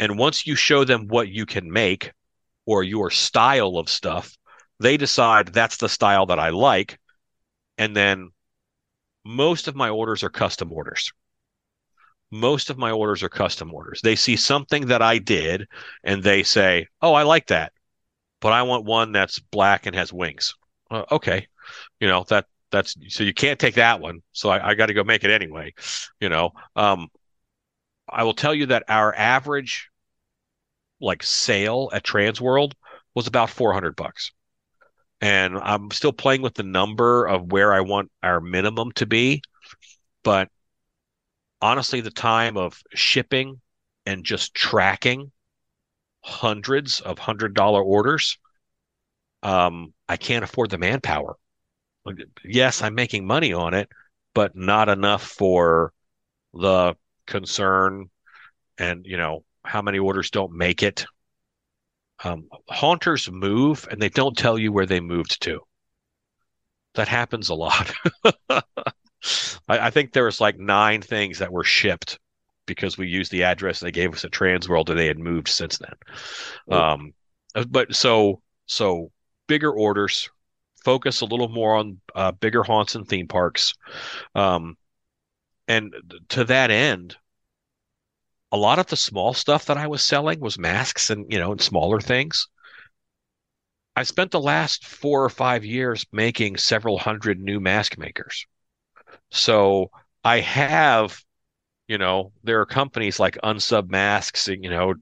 [0.00, 2.12] And once you show them what you can make
[2.66, 4.36] or your style of stuff,
[4.80, 6.98] they decide that's the style that I like.
[7.78, 8.30] And then
[9.24, 11.12] most of my orders are custom orders
[12.32, 14.00] most of my orders are custom orders.
[14.02, 15.68] They see something that I did
[16.02, 17.72] and they say, "Oh, I like that."
[18.40, 20.54] But I want one that's black and has wings.
[20.90, 21.46] Uh, okay.
[22.00, 24.22] You know, that that's so you can't take that one.
[24.32, 25.74] So I, I got to go make it anyway.
[26.20, 27.08] You know, um,
[28.08, 29.90] I will tell you that our average
[31.00, 32.72] like sale at Transworld
[33.14, 34.32] was about 400 bucks.
[35.20, 39.42] And I'm still playing with the number of where I want our minimum to be,
[40.24, 40.48] but
[41.62, 43.60] honestly, the time of shipping
[44.04, 45.32] and just tracking
[46.22, 48.38] hundreds of hundred dollar orders,
[49.42, 51.36] um, I can't afford the manpower.
[52.44, 53.88] Yes, I'm making money on it,
[54.34, 55.92] but not enough for
[56.54, 56.96] the
[57.26, 58.10] concern
[58.78, 61.06] and you know how many orders don't make it.
[62.24, 65.60] Um, haunters move and they don't tell you where they moved to.
[66.94, 67.92] That happens a lot.
[69.68, 72.18] I, I, think there was like nine things that were shipped
[72.66, 75.78] because we used the address they gave us at Transworld and they had moved since
[75.78, 75.94] then.
[76.70, 77.12] Um,
[77.68, 79.10] but so so
[79.46, 80.30] bigger orders,
[80.84, 83.74] focus a little more on uh, bigger haunts and theme parks,
[84.34, 84.76] um,
[85.68, 85.94] and
[86.30, 87.16] to that end,
[88.50, 91.52] a lot of the small stuff that I was selling was masks and you know
[91.52, 92.48] and smaller things.
[93.94, 98.46] I spent the last four or five years making several hundred new mask makers.
[99.30, 99.90] So
[100.24, 101.18] I have,
[101.88, 104.94] you know, there are companies like Unsub Masks, you know,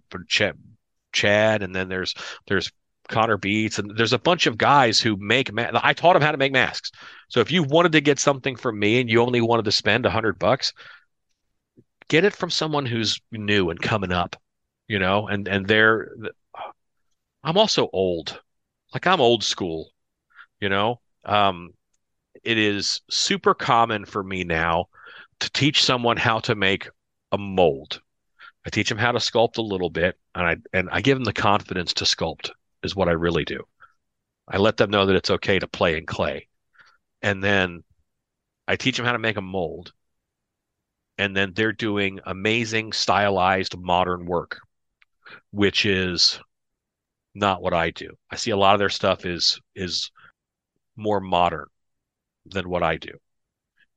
[1.13, 2.15] Chad, and then there's
[2.47, 2.71] there's
[3.09, 5.53] Connor Beats, and there's a bunch of guys who make.
[5.53, 6.93] Ma- I taught them how to make masks.
[7.29, 10.07] So if you wanted to get something from me and you only wanted to spend
[10.07, 10.73] a hundred bucks,
[12.09, 14.37] get it from someone who's new and coming up,
[14.89, 15.29] you know.
[15.29, 16.11] And and they're.
[17.43, 18.41] I'm also old,
[18.95, 19.91] like I'm old school,
[20.61, 21.01] you know.
[21.25, 21.73] Um,
[22.43, 24.87] it is super common for me now
[25.41, 26.89] to teach someone how to make
[27.33, 28.01] a mold.
[28.67, 31.25] I teach them how to sculpt a little bit, and I and I give them
[31.25, 32.51] the confidence to sculpt
[32.83, 33.65] is what I really do.
[34.49, 36.49] I let them know that it's okay to play in clay.
[37.23, 37.85] And then
[38.67, 39.93] I teach them how to make a mold.
[41.19, 44.61] And then they're doing amazing stylized modern work,
[45.51, 46.41] which is
[47.35, 48.17] not what I do.
[48.31, 50.11] I see a lot of their stuff is is
[50.97, 51.67] more modern
[52.51, 53.13] than what I do.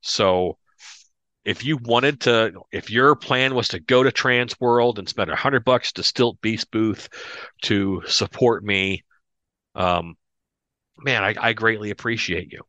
[0.01, 0.57] So
[1.45, 5.35] if you wanted to, if your plan was to go to Transworld and spend a
[5.35, 7.09] hundred bucks to Stiltbeast booth
[7.63, 9.03] to support me,
[9.75, 10.15] um,
[10.97, 12.61] man, I, I greatly appreciate you.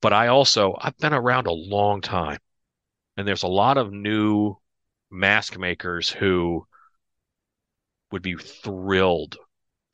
[0.00, 2.38] But I also I've been around a long time,
[3.16, 4.56] and there's a lot of new
[5.10, 6.66] mask makers who
[8.12, 9.36] would be thrilled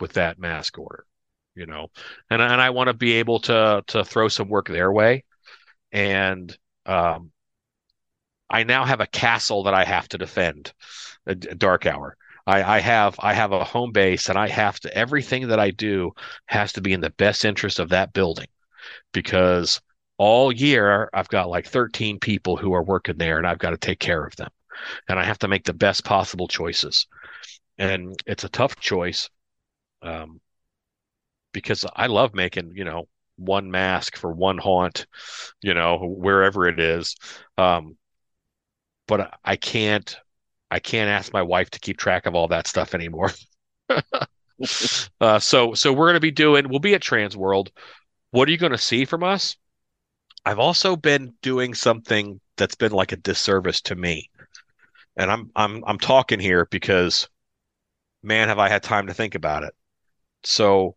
[0.01, 1.07] with that mask order,
[1.55, 1.89] you know,
[2.31, 5.25] and and I want to be able to to throw some work their way,
[5.93, 6.57] and
[6.87, 7.33] um,
[8.51, 10.73] I now have a castle that I have to defend.
[11.27, 12.17] A, dark hour.
[12.47, 15.73] I, I have I have a home base, and I have to everything that I
[15.73, 16.13] do
[16.47, 18.49] has to be in the best interest of that building,
[19.13, 19.81] because
[20.19, 23.79] all year I've got like 13 people who are working there, and I've got to
[23.79, 24.51] take care of them,
[25.09, 27.07] and I have to make the best possible choices,
[27.79, 29.31] and it's a tough choice,
[30.03, 30.41] um,
[31.55, 35.07] because I love making you know one mask for one haunt,
[35.63, 37.17] you know wherever it is.
[37.57, 37.97] Um,
[39.07, 40.15] but I can't
[40.71, 43.33] I can't ask my wife to keep track of all that stuff anymore.
[45.21, 47.69] uh, so so we're going to be doing we'll be at Transworld.
[48.31, 49.57] What are you going to see from us?
[50.45, 54.31] I've also been doing something that's been like a disservice to me.
[55.17, 57.29] And I'm I'm I'm talking here because
[58.23, 59.75] man have I had time to think about it.
[60.43, 60.97] So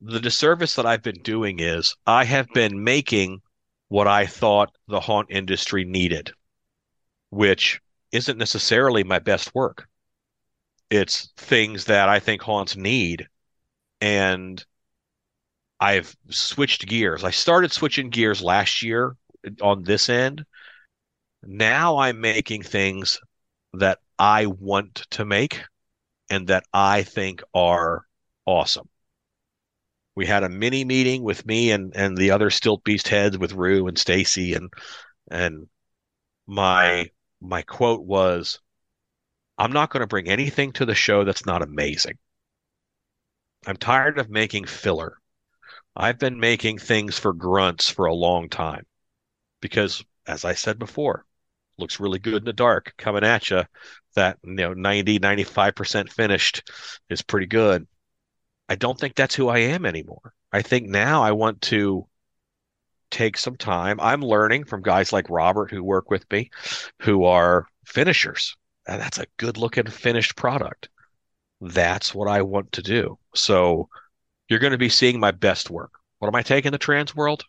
[0.00, 3.40] the disservice that I've been doing is I have been making
[3.88, 6.32] what I thought the haunt industry needed
[7.30, 7.80] which
[8.12, 9.88] isn't necessarily my best work.
[10.90, 13.28] It's things that I think haunts need.
[14.00, 14.64] And
[15.78, 17.24] I've switched gears.
[17.24, 19.16] I started switching gears last year
[19.62, 20.44] on this end.
[21.42, 23.18] Now I'm making things
[23.72, 25.62] that I want to make
[26.28, 28.04] and that I think are
[28.44, 28.89] awesome.
[30.20, 33.88] We had a mini meeting with me and and the other Stiltbeast heads with Rue
[33.88, 34.70] and Stacy and
[35.30, 35.66] and
[36.46, 37.10] my
[37.40, 38.60] my quote was,
[39.56, 42.18] I'm not going to bring anything to the show that's not amazing.
[43.66, 45.16] I'm tired of making filler.
[45.96, 48.84] I've been making things for grunts for a long time
[49.62, 51.24] because, as I said before,
[51.78, 53.62] looks really good in the dark coming at you.
[54.16, 56.70] That, you know, 90, 95% finished
[57.08, 57.86] is pretty good.
[58.70, 60.32] I don't think that's who I am anymore.
[60.52, 62.06] I think now I want to
[63.10, 63.98] take some time.
[64.00, 66.50] I'm learning from guys like Robert who work with me,
[67.02, 68.56] who are finishers.
[68.86, 70.88] And that's a good looking finished product.
[71.60, 73.18] That's what I want to do.
[73.34, 73.88] So
[74.48, 75.90] you're going to be seeing my best work.
[76.20, 77.42] What am I taking the Transworld?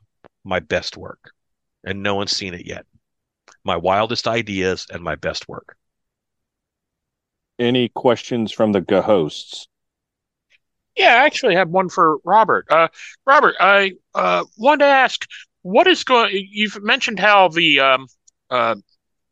[0.44, 1.32] My best work.
[1.84, 2.88] And no one's seen it yet.
[3.64, 5.78] My wildest ideas and my best work.
[7.60, 9.68] Any questions from the hosts?
[10.96, 12.66] Yeah, I actually have one for Robert.
[12.70, 12.90] Uh,
[13.26, 15.26] Robert, I uh, wanted to ask
[15.64, 16.48] what is going?
[16.52, 18.08] You've mentioned how the um,
[18.50, 18.76] uh,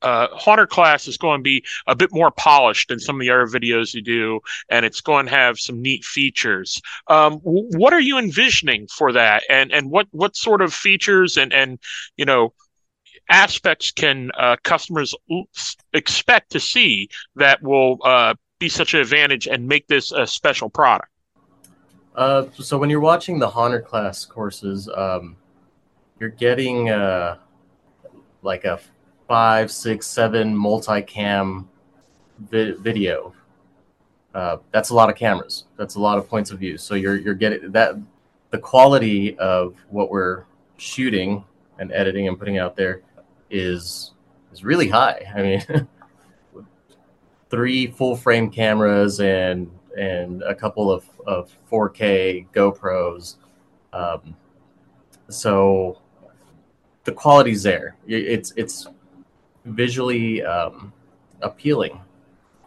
[0.02, 3.30] uh, Haunter class is going to be a bit more polished than some of the
[3.32, 6.82] other videos you do, and it's going to have some neat features.
[7.08, 11.54] Um, what are you envisioning for that, and and what what sort of features and
[11.54, 11.80] and
[12.16, 12.54] you know
[13.30, 15.14] aspects can uh, customers
[15.94, 20.70] expect to see that will uh, be such an advantage and make this a special
[20.70, 21.10] product?
[22.20, 25.38] Uh, so when you're watching the Haunter class courses, um,
[26.20, 27.38] you're getting uh,
[28.42, 28.78] like a
[29.26, 31.66] five, six, seven multicam
[32.40, 33.34] vi- video.
[34.36, 35.64] Uh, that's a lot of cameras.
[35.78, 36.78] That's a lot of points of view.
[36.78, 37.96] So you're you're getting that
[38.50, 40.44] the quality of what we're
[40.76, 41.46] shooting
[41.78, 43.02] and editing and putting out there
[43.50, 44.12] is
[44.52, 45.26] is really high.
[45.34, 45.88] I mean,
[47.50, 53.36] three full frame cameras and and a couple of, of 4K GoPros.
[53.94, 54.36] Um,
[55.30, 56.00] so
[57.04, 57.98] the quality's there.
[58.08, 58.88] It's it's
[59.66, 60.94] visually um,
[61.42, 62.00] appealing.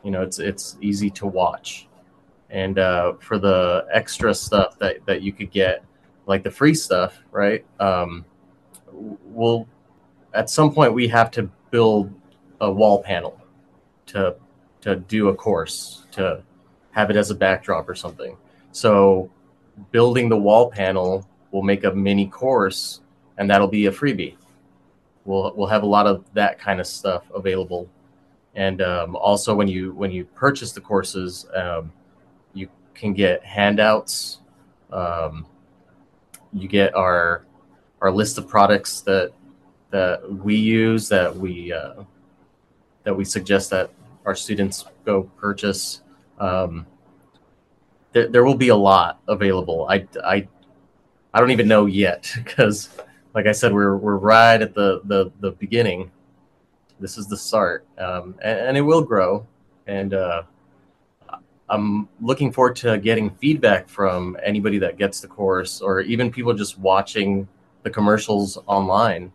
[0.05, 1.89] You know, it's it's easy to watch,
[2.51, 5.85] and uh, for the extra stuff that that you could get,
[6.27, 7.65] like the free stuff, right?
[7.79, 8.25] Um,
[8.93, 9.69] we'll
[10.35, 12.13] at some point we have to build
[12.61, 13.41] a wall panel
[14.07, 14.35] to
[14.81, 16.43] to do a course to
[16.91, 18.37] have it as a backdrop or something.
[18.73, 19.31] So
[19.91, 23.01] building the wall panel will make a mini course
[23.39, 24.37] and that'll be a freebie.
[25.25, 27.89] We'll we'll have a lot of that kind of stuff available.
[28.55, 31.93] And um, also when you when you purchase the courses, um,
[32.55, 34.41] you can get handouts.
[34.91, 35.47] Um,
[36.53, 37.45] you get our
[38.01, 39.33] our list of products that
[39.91, 42.03] that we use that we uh,
[43.05, 43.91] that we suggest that
[44.27, 46.03] our students go purchase.
[46.39, 46.87] Um,
[48.13, 49.87] there, there will be a lot available.
[49.89, 50.47] I, I,
[51.35, 52.91] I don't even know yet because,
[53.35, 56.11] like I said, we're we're right at the the, the beginning.
[57.01, 59.45] This is the start, um, and, and, it will grow.
[59.89, 60.43] And uh,
[61.69, 66.55] I'm looking forward to getting feedback from anybody that gets the course, or even people
[66.55, 67.49] just watching
[67.83, 69.33] the commercials online.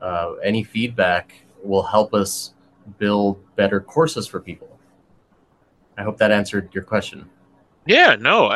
[0.00, 1.34] Uh, any feedback
[1.64, 2.54] will help us
[2.98, 4.78] build better courses for people.
[5.96, 7.28] I hope that answered your question.
[7.88, 8.50] Yeah, no,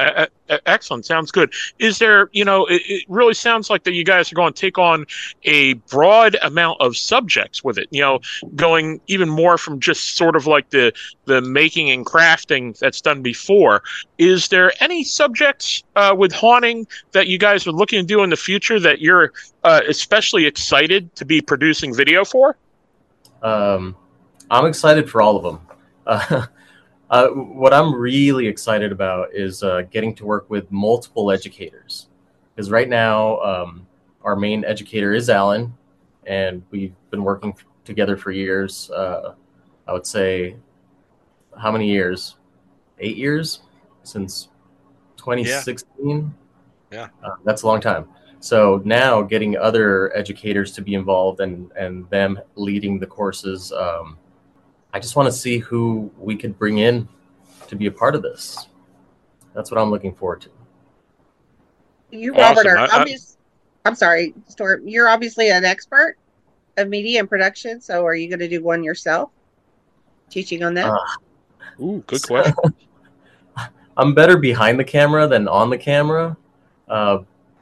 [0.67, 1.07] excellent.
[1.07, 1.55] Sounds good.
[1.79, 4.61] Is there, you know, it, it, really sounds like that you guys are going to
[4.61, 5.07] take on
[5.45, 7.89] a broad amount of subjects with it.
[7.91, 8.21] You know,
[8.57, 10.93] going even more from just sort of like the
[11.25, 13.83] the making and crafting that's done before.
[14.19, 18.29] Is there any subjects uh, with haunting that you guys are looking to do in
[18.29, 19.33] the future that you're
[19.65, 22.59] uh, especially excited to be producing video for?
[23.41, 23.97] Um,
[24.51, 25.61] I'm excited for all of them.
[26.07, 26.47] Uh,
[27.12, 32.09] uh, what I'm really excited about is uh, getting to work with multiple educators.
[32.55, 33.86] Because right now, um,
[34.22, 35.74] our main educator is Allen,
[36.26, 38.90] and we've been working together for years.
[38.90, 39.34] Uh,
[39.86, 40.56] I would say,
[41.59, 42.36] how many years?
[42.98, 43.60] Eight years
[44.05, 44.48] since
[45.18, 46.34] 2016.
[46.90, 47.28] Yeah, yeah.
[47.28, 48.09] Uh, that's a long time.
[48.40, 53.70] So now, getting other educators to be involved and and them leading the courses.
[53.70, 54.16] Um,
[54.93, 57.09] I just want to see who we could bring in
[57.69, 58.69] to be a part of this.
[59.55, 60.51] That's what I'm looking forward to.
[62.10, 62.78] You, Robert, awesome.
[62.78, 63.39] are obvious.
[63.85, 64.82] I'm sorry, Stuart.
[64.85, 66.16] You're obviously an expert
[66.77, 67.81] of media and production.
[67.81, 69.31] So, are you going to do one yourself,
[70.28, 70.90] teaching on that?
[70.90, 72.55] Uh, Ooh, good question.
[73.97, 76.36] I'm better behind the camera than on the camera,
[76.89, 77.19] uh,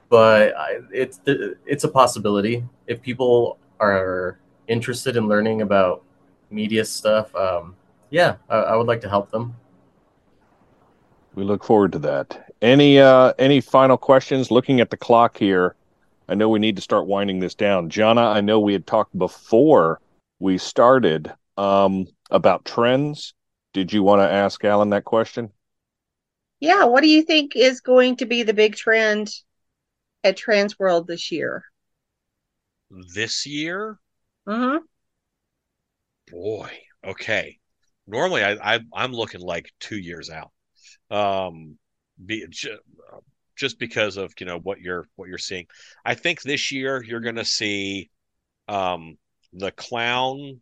[0.08, 4.38] but I, it's it's a possibility if people are
[4.68, 6.04] interested in learning about
[6.50, 7.76] media stuff, um,
[8.10, 9.54] yeah, I, I, would like to help them.
[11.34, 12.52] We look forward to that.
[12.60, 14.50] Any uh, any final questions?
[14.50, 15.76] Looking at the clock here,
[16.28, 17.88] I know we need to start winding this down.
[17.88, 20.00] Jana, I know we had talked before
[20.40, 23.34] we started um, about trends.
[23.72, 25.50] Did you want to ask Allen that question?
[26.58, 29.32] Yeah, what do you think is going to be the big trend
[30.24, 31.64] at Transworld this year?
[32.90, 33.98] This year?
[34.46, 34.84] Mm-hmm
[36.30, 36.70] boy.
[37.06, 37.58] Okay.
[38.06, 40.50] Normally, I, I I'm looking like two years out.
[41.10, 41.76] Um,
[42.24, 42.46] be
[43.56, 45.66] just because of you know what you're what you're seeing.
[46.04, 48.10] I think this year you're going to see
[48.68, 49.16] um,
[49.52, 50.60] the clown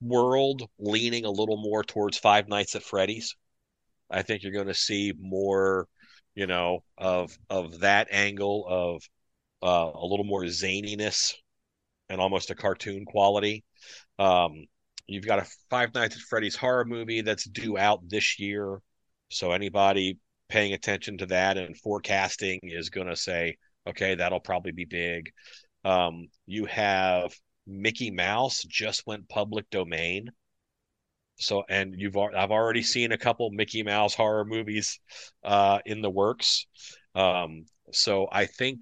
[0.00, 3.34] world leaning a little more towards Five Nights at Freddy's.
[4.10, 5.86] I think you're going to see more,
[6.34, 9.02] you know, of of that angle of
[9.62, 11.34] uh, a little more zaniness
[12.08, 13.64] and almost a cartoon quality.
[14.18, 14.66] Um,
[15.08, 18.78] You've got a Five Nights at Freddy's horror movie that's due out this year.
[19.30, 20.18] So anybody
[20.48, 23.56] paying attention to that and forecasting is going to say,
[23.86, 25.30] okay, that'll probably be big.
[25.84, 27.34] Um, you have
[27.66, 30.28] Mickey Mouse just went public domain.
[31.40, 35.00] So, and you've I've already seen a couple Mickey Mouse horror movies
[35.44, 36.66] uh, in the works.
[37.14, 38.80] Um, so I think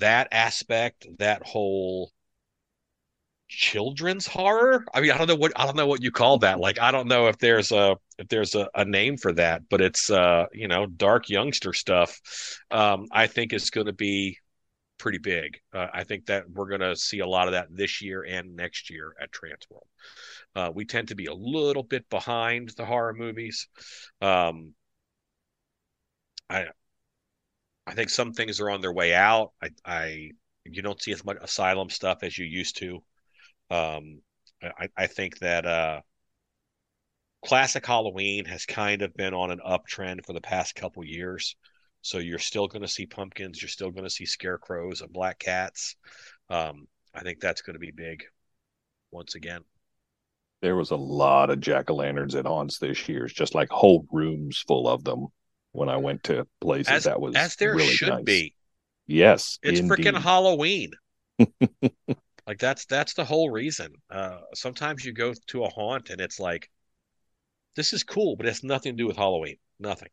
[0.00, 2.10] that aspect, that whole
[3.48, 4.84] children's horror.
[4.94, 6.60] I mean, I don't know what I don't know what you call that.
[6.60, 9.80] Like, I don't know if there's a if there's a, a name for that, but
[9.80, 12.20] it's uh, you know, dark youngster stuff.
[12.70, 14.38] Um, I think it's going to be
[14.98, 15.58] pretty big.
[15.72, 18.56] Uh, I think that we're going to see a lot of that this year and
[18.56, 19.86] next year at Transworld.
[20.54, 23.68] Uh, we tend to be a little bit behind the horror movies.
[24.20, 24.74] Um,
[26.48, 26.66] I
[27.86, 29.52] I think some things are on their way out.
[29.62, 30.30] I, I
[30.64, 33.02] you don't see as much asylum stuff as you used to.
[33.70, 34.20] Um,
[34.62, 36.00] I, I think that uh,
[37.44, 41.56] classic Halloween has kind of been on an uptrend for the past couple years.
[42.02, 45.38] So you're still going to see pumpkins, you're still going to see scarecrows and black
[45.38, 45.96] cats.
[46.50, 48.24] Um, I think that's going to be big
[49.10, 49.62] once again.
[50.60, 53.24] There was a lot of jack o' lanterns at haunts this year.
[53.26, 55.26] It's just like whole rooms full of them.
[55.72, 58.24] When I went to places, As, that was as there really should nice.
[58.24, 58.54] be.
[59.06, 60.16] Yes, It's freaking.
[60.20, 60.92] Halloween.
[62.46, 63.94] like that's that's the whole reason.
[64.10, 66.70] Uh, sometimes you go to a haunt and it's like,
[67.76, 69.56] this is cool, but it's nothing to do with Halloween.
[69.80, 70.08] Nothing.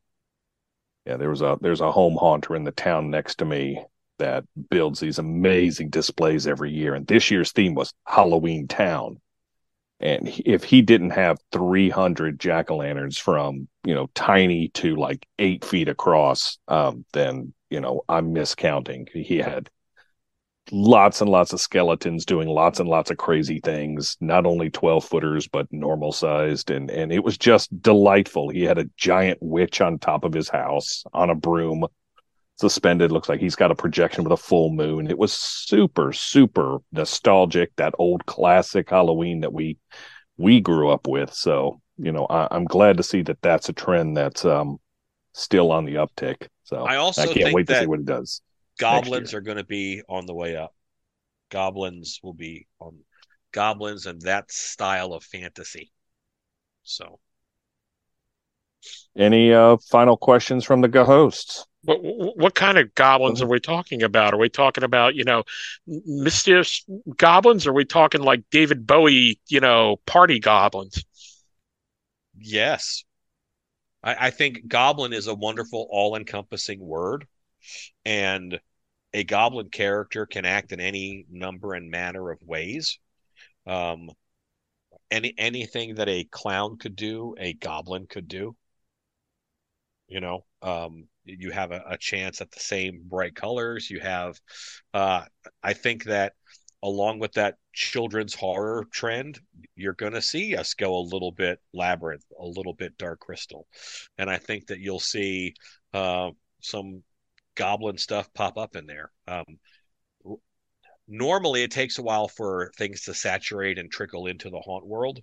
[1.05, 3.83] Yeah, there was a there's a home haunter in the town next to me
[4.19, 9.19] that builds these amazing displays every year, and this year's theme was Halloween Town.
[9.99, 15.27] And if he didn't have 300 jack o' lanterns from you know tiny to like
[15.39, 19.09] eight feet across, um, then you know I'm miscounting.
[19.09, 19.69] He had
[20.71, 25.03] lots and lots of skeletons doing lots and lots of crazy things not only 12
[25.03, 28.49] footers but normal sized and and it was just delightful.
[28.49, 31.85] He had a giant witch on top of his house on a broom
[32.57, 35.09] suspended looks like he's got a projection with a full moon.
[35.09, 39.77] It was super super nostalgic that old classic halloween that we
[40.37, 41.33] we grew up with.
[41.33, 44.77] So you know I, i'm glad to see that that's a trend that's um
[45.33, 46.47] still on the uptick.
[46.63, 48.41] So I also i can't think wait to see what it does
[48.81, 50.75] Goblins are going to be on the way up.
[51.49, 53.03] Goblins will be on
[53.51, 55.91] goblins and that style of fantasy.
[56.83, 57.19] So
[59.15, 61.99] any uh final questions from the hosts What,
[62.37, 64.33] what kind of goblins are we talking about?
[64.33, 65.43] Are we talking about, you know,
[65.87, 66.85] mysterious
[67.17, 67.65] goblins?
[67.65, 71.03] Or are we talking like David Bowie, you know, party goblins?
[72.37, 73.03] yes,
[74.03, 77.27] I, I think goblin is a wonderful, all-encompassing word,
[78.05, 78.59] and
[79.13, 82.99] a goblin character can act in any number and manner of ways.
[83.67, 84.09] Um,
[85.09, 88.55] any anything that a clown could do, a goblin could do.
[90.07, 93.89] You know, um, you have a, a chance at the same bright colors.
[93.89, 94.39] You have,
[94.93, 95.23] uh,
[95.63, 96.33] I think that
[96.83, 99.39] along with that children's horror trend,
[99.75, 103.67] you're going to see us go a little bit labyrinth, a little bit dark crystal,
[104.17, 105.53] and I think that you'll see
[105.93, 106.31] uh,
[106.61, 107.03] some
[107.55, 109.11] goblin stuff pop up in there.
[109.27, 109.45] Um,
[111.07, 115.19] normally, it takes a while for things to saturate and trickle into the haunt world.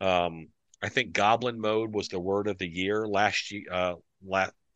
[0.00, 0.48] Um,
[0.82, 3.94] I think goblin mode was the word of the year last year, uh,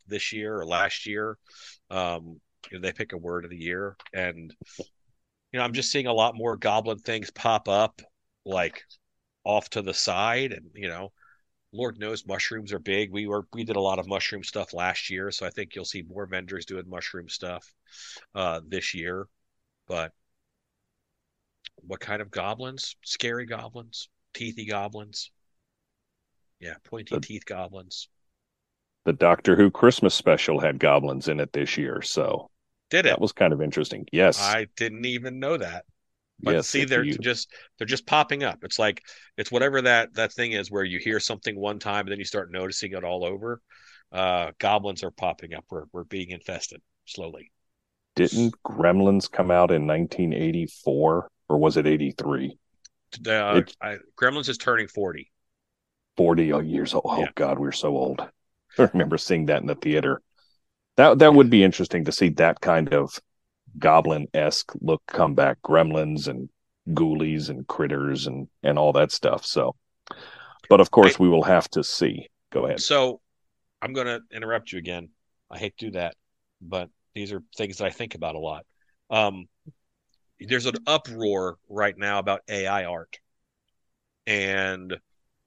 [0.06, 1.38] this year or last year.
[1.90, 2.40] Um,
[2.70, 6.06] you know, they pick a word of the year, and you know, I'm just seeing
[6.06, 8.02] a lot more goblin things pop up,
[8.44, 8.82] like
[9.44, 11.12] off to the side, and you know,
[11.74, 13.10] Lord knows mushrooms are big.
[13.10, 15.84] We were we did a lot of mushroom stuff last year, so I think you'll
[15.84, 17.74] see more vendors doing mushroom stuff
[18.34, 19.26] uh, this year.
[19.88, 20.12] But
[21.86, 22.96] what kind of goblins?
[23.04, 25.32] Scary goblins, teethy goblins.
[26.60, 28.08] Yeah, pointy teeth goblins.
[29.04, 32.50] the Doctor Who Christmas special had goblins in it this year, so
[32.90, 33.10] Did it?
[33.10, 34.06] that was kind of interesting.
[34.12, 35.84] Yes, I didn't even know that.
[36.44, 38.58] But Yes, see, they're you- just they're just popping up.
[38.62, 39.02] It's like
[39.36, 42.24] it's whatever that that thing is where you hear something one time and then you
[42.24, 43.60] start noticing it all over.
[44.12, 45.64] Uh, goblins are popping up.
[45.70, 47.50] We're we're being infested slowly.
[48.14, 52.56] didn't Gremlins come out in 1984 or was it 83?
[53.26, 55.30] Uh, It- I, Gremlins is turning forty.
[56.16, 57.04] 40 years old.
[57.06, 58.20] Oh God, we're so old.
[58.78, 60.20] I remember seeing that in the theater.
[60.96, 63.18] That that would be interesting to see that kind of
[63.78, 65.58] goblin esque look come back.
[65.62, 66.48] Gremlins and
[66.90, 69.44] ghoulies and critters and and all that stuff.
[69.44, 69.74] So,
[70.68, 72.28] but of course, we will have to see.
[72.50, 72.80] Go ahead.
[72.80, 73.20] So
[73.82, 75.10] I'm going to interrupt you again.
[75.50, 76.16] I hate to do that,
[76.60, 78.64] but these are things that I think about a lot.
[79.10, 79.46] Um,
[80.40, 83.18] there's an uproar right now about AI art,
[84.26, 84.96] and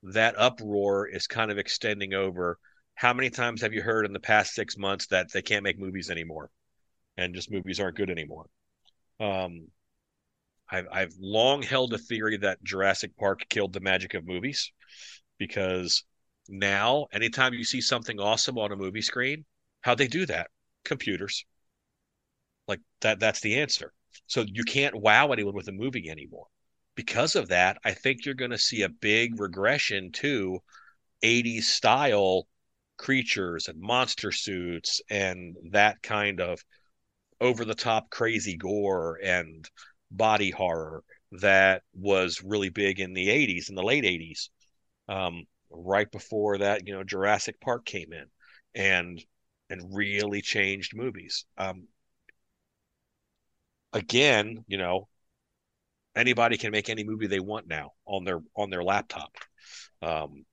[0.04, 2.60] that uproar is kind of extending over.
[2.96, 5.80] How many times have you heard in the past six months that they can't make
[5.80, 6.50] movies anymore,
[7.18, 8.46] and just movies aren't good anymore?
[9.20, 9.68] Um,
[10.70, 14.72] I've I've long held a theory that Jurassic Park killed the magic of movies
[15.38, 16.04] because
[16.50, 19.46] now anytime you see something awesome on a movie screen,
[19.82, 20.50] how'd they do that?
[20.84, 21.46] Computers.
[22.68, 23.94] Like that that's the answer.
[24.28, 26.48] So you can't wow anyone with a movie anymore.
[26.96, 30.60] Because of that, I think you're going to see a big regression to
[31.22, 32.48] 80s style
[32.98, 36.64] creatures and monster suits and that kind of
[37.40, 39.70] over the top crazy gore and
[40.12, 41.04] body horror
[41.34, 44.50] that was really big in the 80s in the late 80s
[45.10, 48.26] um, right before that you know Jurassic Park came in
[48.76, 49.24] and
[49.70, 51.46] and really changed movies.
[51.58, 51.88] Um,
[53.94, 55.08] again you know
[56.16, 59.36] anybody can make any movie they want now on their on their laptop.
[60.02, 60.46] Um,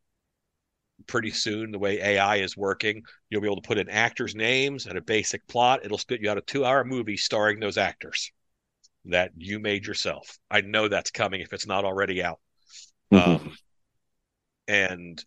[1.06, 4.86] pretty soon the way AI is working you'll be able to put in actors names
[4.86, 8.30] and a basic plot it'll spit you out a 2 hour movie starring those actors
[9.06, 10.38] that you made yourself.
[10.50, 12.40] I know that's coming if it's not already out.
[13.12, 13.48] Mm-hmm.
[13.48, 13.56] Um,
[14.66, 15.24] And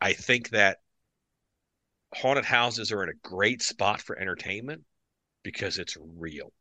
[0.00, 0.78] I think that
[2.14, 4.84] haunted houses are in a great spot for entertainment
[5.42, 6.52] because it's real.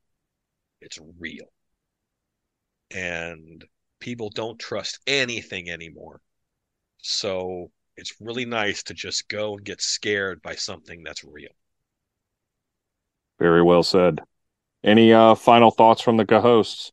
[0.81, 1.47] It's real.
[2.89, 3.63] And
[3.99, 6.21] people don't trust anything anymore.
[7.07, 11.51] So it's really nice to just go and get scared by something that's real.
[13.37, 14.21] Very well said.
[14.83, 16.91] Any uh, final thoughts from the co-hosts?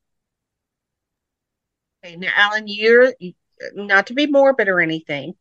[2.04, 3.14] Okay, now, Allen, you're
[3.74, 5.34] not to be morbid or anything,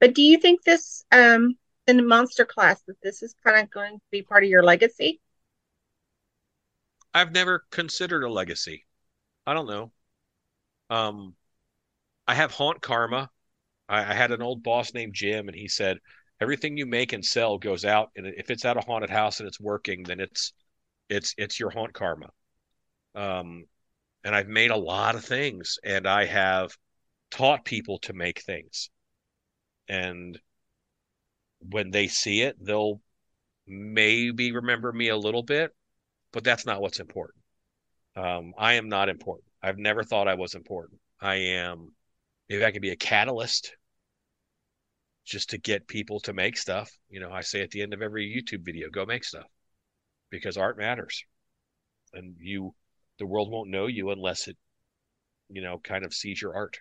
[0.00, 1.56] but do you think this um
[1.86, 4.64] in the monster class that this is kind of going to be part of your
[4.64, 5.20] legacy?
[7.14, 8.86] I've never considered a legacy.
[9.46, 9.92] I don't know.
[10.90, 11.36] Um,
[12.26, 13.30] I have haunt karma.
[13.90, 15.98] I, I had an old boss named Jim, and he said
[16.40, 19.48] everything you make and sell goes out, and if it's at a haunted house and
[19.48, 20.52] it's working, then it's
[21.10, 22.30] it's it's your haunt karma.
[23.14, 23.66] Um,
[24.24, 26.76] and I've made a lot of things, and I have
[27.30, 28.90] taught people to make things,
[29.88, 30.38] and
[31.68, 33.00] when they see it, they'll
[33.66, 35.72] maybe remember me a little bit,
[36.32, 37.42] but that's not what's important.
[38.16, 39.46] Um, I am not important.
[39.62, 41.00] I've never thought I was important.
[41.20, 41.94] I am,
[42.48, 43.76] maybe I could be a catalyst
[45.24, 46.90] just to get people to make stuff.
[47.08, 49.46] You know, I say at the end of every YouTube video, go make stuff
[50.30, 51.24] because art matters.
[52.12, 52.74] And you,
[53.18, 54.56] the world won't know you unless it,
[55.48, 56.78] you know, kind of sees your art.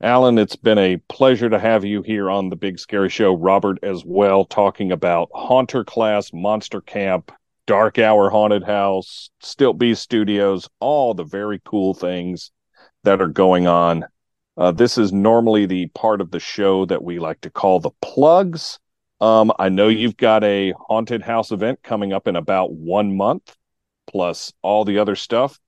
[0.00, 3.34] Allen, it's been a pleasure to have you here on the Big Scary Show.
[3.34, 7.32] Robert, as well, talking about Haunter Class, Monster Camp,
[7.66, 12.52] Dark Hour Haunted House, Stiltbeast Studios, all the very cool things
[13.02, 14.04] that are going on.
[14.58, 17.92] Uh, this is normally the part of the show that we like to call the
[18.02, 18.80] plugs.
[19.20, 23.56] Um, I know you've got a haunted house event coming up in about one month,
[24.08, 25.60] plus all the other stuff.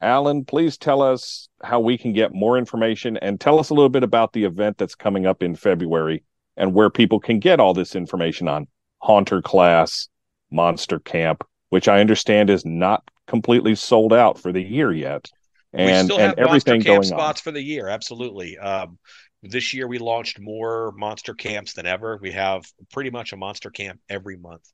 [0.00, 3.88] Allen, please tell us how we can get more information and tell us a little
[3.88, 6.22] bit about the event that's coming up in February
[6.56, 8.68] and where people can get all this information on
[8.98, 10.08] Haunter Class,
[10.52, 15.30] Monster Camp, which I understand is not completely sold out for the year yet.
[15.76, 17.04] And, we still and have everything monster camp going on.
[17.04, 17.88] spots for the year.
[17.88, 18.58] Absolutely.
[18.58, 18.98] Um,
[19.42, 22.18] this year we launched more monster camps than ever.
[22.20, 24.68] We have pretty much a monster camp every month.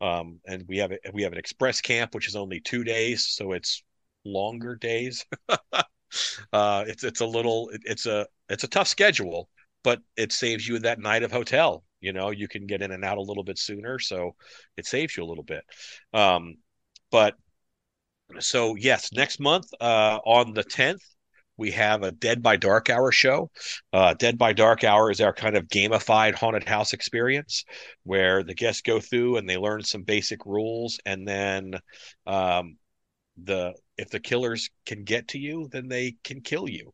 [0.00, 3.52] Um, and we have we have an express camp, which is only two days, so
[3.52, 3.82] it's
[4.24, 5.26] longer days.
[6.52, 9.48] uh, it's it's a little it's a it's a tough schedule,
[9.84, 11.84] but it saves you that night of hotel.
[12.00, 14.34] You know, you can get in and out a little bit sooner, so
[14.78, 15.64] it saves you a little bit.
[16.14, 16.56] Um,
[17.10, 17.34] but
[18.38, 21.02] so yes, next month uh, on the tenth,
[21.56, 23.50] we have a Dead by Dark Hour show.
[23.92, 27.64] Uh, Dead by Dark Hour is our kind of gamified haunted house experience
[28.04, 31.74] where the guests go through and they learn some basic rules, and then
[32.26, 32.76] um,
[33.44, 36.92] the if the killers can get to you, then they can kill you.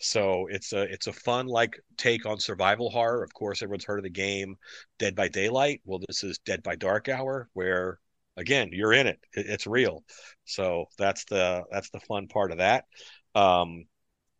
[0.00, 3.24] So it's a it's a fun like take on survival horror.
[3.24, 4.56] Of course, everyone's heard of the game
[4.98, 5.80] Dead by Daylight.
[5.84, 7.98] Well, this is Dead by Dark Hour, where
[8.38, 9.18] again you're in it.
[9.34, 10.04] it it's real.
[10.44, 12.84] So that's the that's the fun part of that.
[13.34, 13.84] Um,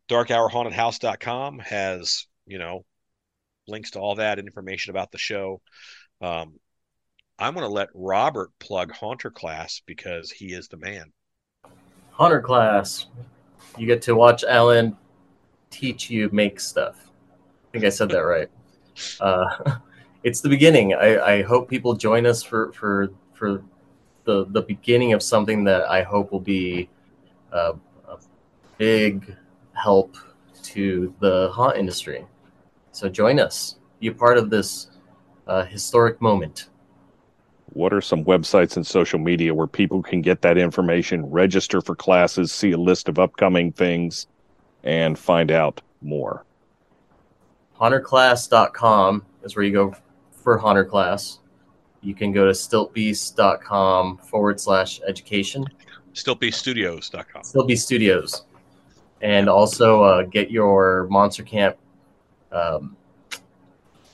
[0.09, 2.85] darkhourhauntedhouse.com has you know
[3.67, 5.61] links to all that information about the show.
[6.21, 6.59] Um,
[7.39, 11.13] I'm going to let Robert plug Haunter Class because he is the man.
[12.11, 13.07] Haunter class,
[13.77, 14.97] you get to watch Allen
[15.71, 16.97] teach you make stuff.
[17.07, 18.51] I think I said that right.
[19.21, 19.77] Uh,
[20.25, 20.93] it's the beginning.
[20.93, 23.63] I, I hope people join us for for for
[24.29, 26.91] the the beginning of something that I hope will be
[27.51, 27.73] uh,
[28.07, 28.19] a
[28.77, 29.35] big
[29.73, 30.17] help
[30.65, 32.27] to the haunt industry.
[32.93, 33.77] So join us.
[34.01, 34.91] Be a part of this
[35.47, 36.69] uh, historic moment.
[37.73, 41.97] What are some websites and social media where people can get that information, register for
[41.97, 44.27] classes, see a list of upcoming things,
[44.85, 46.45] and find out more?
[47.81, 49.95] Haunterclass.com is where you go
[50.33, 51.39] for Haunter Class.
[52.01, 55.65] You can go to stiltbeast.com forward slash education.
[56.15, 57.43] Stiltbeaststudios.com.
[57.43, 58.45] Stiltbeast Studios.
[59.21, 61.77] And also uh, get your Monster Camp
[62.53, 62.97] um,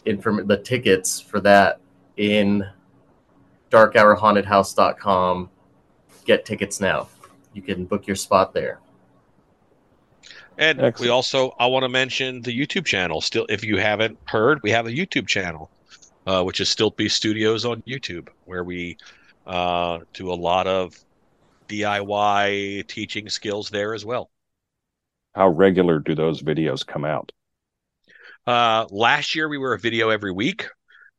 [0.04, 1.80] inform- the tickets for that
[2.16, 2.64] in
[3.70, 5.50] darkhourhauntedhouse.com.
[6.24, 7.08] Get tickets now.
[7.52, 8.80] You can book your spot there.
[10.56, 13.20] And we also I want to mention the YouTube channel.
[13.20, 15.68] Still, if you haven't heard, we have a YouTube channel,
[16.26, 18.96] uh, which is Stiltbeast Studios on YouTube, where we
[19.46, 20.98] uh, do a lot of
[21.68, 24.30] DIY teaching skills there as well.
[25.34, 27.32] How regular do those videos come out?
[28.46, 30.66] Uh, last year we were a video every week,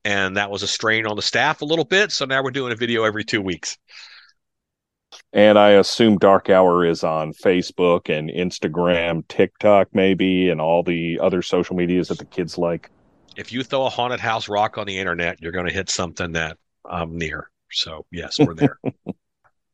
[0.04, 2.12] and that was a strain on the staff a little bit.
[2.12, 3.78] So now we're doing a video every two weeks.
[5.34, 11.20] And I assume Dark Hour is on Facebook and Instagram, TikTok, maybe, and all the
[11.22, 12.90] other social medias that the kids like.
[13.36, 16.34] If you throw a haunted house rock on the internet, you're going to hit something
[16.34, 16.58] that
[16.90, 17.50] I'm near.
[17.72, 18.80] So, yes, we're there.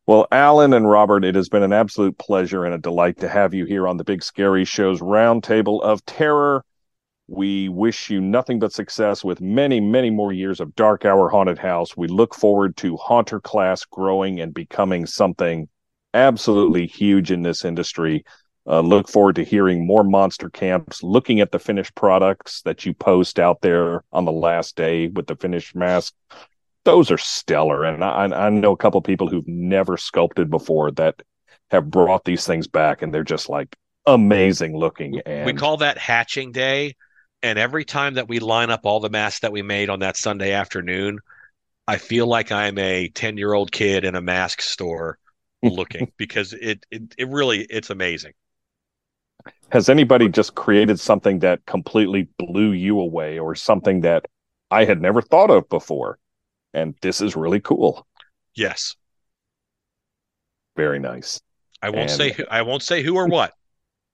[0.07, 3.53] Well, Allen and Robert, it has been an absolute pleasure and a delight to have
[3.53, 6.65] you here on the Big Scary Show's Roundtable of Terror.
[7.27, 11.59] We wish you nothing but success with many, many more years of Dark Hour Haunted
[11.59, 11.95] House.
[11.95, 15.69] We look forward to Haunter Class growing and becoming something
[16.13, 18.25] absolutely huge in this industry.
[18.67, 22.93] Uh, look forward to hearing more monster camps, looking at the finished products that you
[22.93, 26.13] post out there on the last day with the finished mask.
[26.85, 27.83] Those are stellar.
[27.83, 31.21] And I, I know a couple people who've never sculpted before that
[31.71, 33.75] have brought these things back, and they're just like
[34.05, 35.19] amazing looking.
[35.25, 36.95] And we call that hatching day.
[37.43, 40.17] And every time that we line up all the masks that we made on that
[40.17, 41.19] Sunday afternoon,
[41.87, 45.17] I feel like I'm a 10 year old kid in a mask store
[45.63, 48.33] looking because it, it, it really, it's amazing.
[49.69, 54.25] Has anybody just created something that completely blew you away or something that
[54.69, 56.19] I had never thought of before?
[56.73, 58.05] And this is really cool.
[58.55, 58.95] Yes.
[60.75, 61.41] Very nice.
[61.81, 63.53] I won't And- say who, I won't say who or what,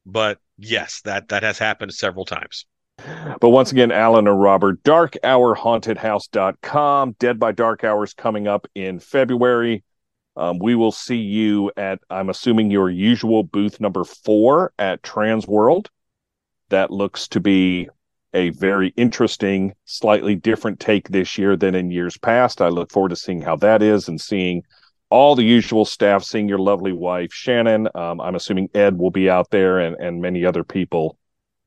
[0.05, 2.65] but yes, that that has happened several times.
[3.39, 7.15] But once again, Allen and Robert, darkhourhauntedhouse.com.
[7.19, 9.83] Dead by Dark Hours coming up in February.
[10.38, 15.88] Um, we will see you at, I'm assuming, your usual booth number four at Transworld.
[16.69, 17.89] That looks to be
[18.34, 22.61] a very interesting, slightly different take this year than in years past.
[22.61, 24.64] I look forward to seeing how that is and seeing
[25.09, 27.88] all the usual staff, seeing your lovely wife, Shannon.
[27.95, 31.18] Um, I'm assuming Ed will be out there and, and many other people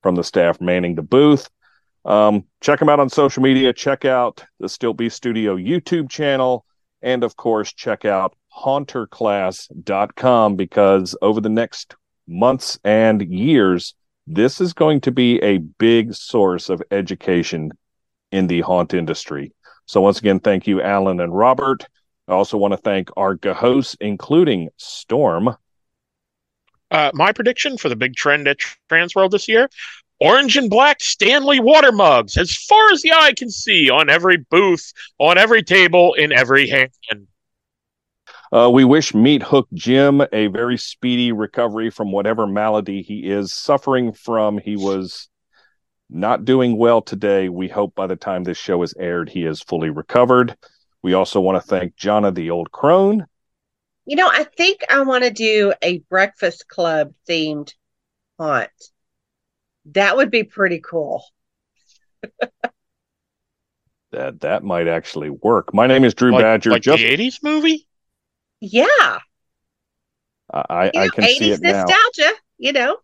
[0.01, 1.49] from the staff manning the booth.
[2.05, 3.73] Um, check them out on social media.
[3.73, 6.65] Check out the Stiltbeast Studio YouTube channel.
[7.01, 11.95] And of course, check out haunterclass.com because over the next
[12.27, 13.95] months and years,
[14.27, 17.71] this is going to be a big source of education
[18.31, 19.53] in the haunt industry.
[19.85, 21.85] So, once again, thank you, Allen and Robert.
[22.27, 25.55] I also want to thank our hosts, including Storm.
[26.91, 28.59] Uh, my prediction for the big trend at
[28.89, 29.69] Transworld this year
[30.21, 34.37] orange and black Stanley water mugs, as far as the eye can see, on every
[34.37, 37.27] booth, on every table, in every hand.
[38.53, 44.11] Uh, we wish Meathook Jim a very speedy recovery from whatever malady he is suffering
[44.11, 44.57] from.
[44.57, 45.29] He was
[46.09, 47.47] not doing well today.
[47.47, 50.57] We hope by the time this show is aired, he is fully recovered.
[51.01, 53.25] We also want to thank Jonna the Old Crone.
[54.05, 57.73] You know, I think I want to do a Breakfast Club themed
[58.37, 58.69] haunt.
[59.93, 61.23] That would be pretty cool.
[64.11, 65.73] That that might actually work.
[65.73, 66.71] My name is Drew Like, Badger.
[66.71, 67.87] like Just the 80s movie?
[68.61, 69.17] Yeah.
[70.53, 71.85] I, You I can see 80s it now.
[71.85, 72.97] nostalgia, you know.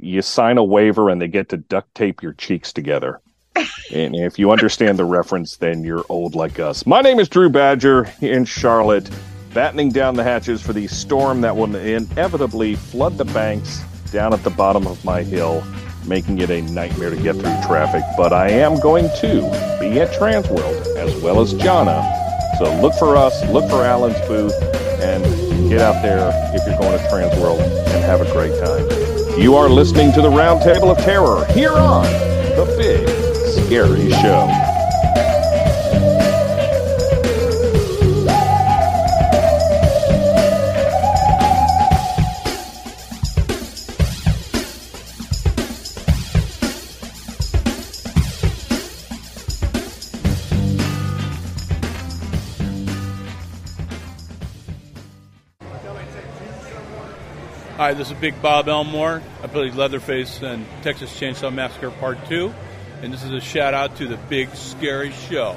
[0.00, 3.20] you sign a waiver and they get to duct tape your cheeks together.
[3.56, 6.86] and if you understand the reference, then you're old like us.
[6.86, 9.08] My name is Drew Badger in Charlotte,
[9.52, 13.80] battening down the hatches for the storm that will inevitably flood the banks
[14.10, 15.62] down at the bottom of my hill,
[16.04, 18.02] making it a nightmare to get through traffic.
[18.16, 22.02] But I am going to be at Transworld as well as Jonna.
[22.58, 24.54] So look for us, look for Allen's booth,
[25.00, 25.24] and
[25.68, 29.40] get out there if you're going to Transworld and have a great time.
[29.40, 33.08] You are listening to the Roundtable of Terror here on The Big
[33.66, 34.73] Scary Show.
[57.84, 59.22] Hi, this is Big Bob Elmore.
[59.42, 62.50] I play Leatherface in Texas Chainsaw Massacre Part 2,
[63.02, 65.54] and this is a shout out to the Big Scary Show.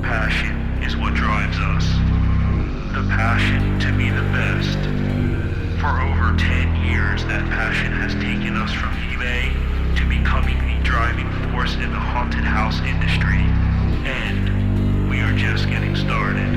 [0.00, 0.54] Passion
[0.84, 1.84] is what drives us.
[2.94, 4.78] The passion to be the best.
[5.80, 11.28] For over 10 years, that passion has taken us from eBay to becoming the driving
[11.50, 13.40] force in the haunted house industry.
[14.08, 14.69] And
[15.20, 16.48] we are just getting started.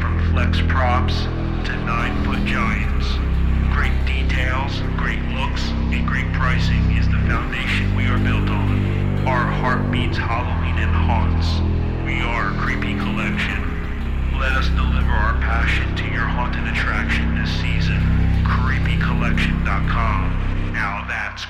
[0.00, 1.22] From flex props
[1.66, 3.06] to 9 foot giants.
[3.70, 9.24] Great details, great looks, and great pricing is the foundation we are built on.
[9.28, 11.46] Our heart beats Halloween and haunts.
[12.04, 13.62] We are a creepy collection.
[14.40, 18.02] Let us deliver our passion to your haunted attraction this season.
[18.42, 20.72] CreepyCollection.com.
[20.72, 21.46] Now that's.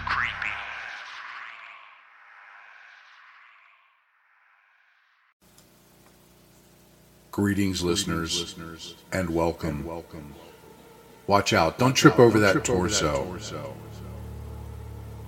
[7.35, 9.85] Greetings, listeners, and welcome.
[9.85, 10.37] welcome
[11.27, 13.37] Watch out, don't trip over that torso.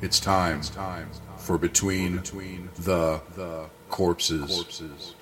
[0.00, 0.62] It's time
[1.36, 2.22] for Between
[2.76, 5.16] the Corpses.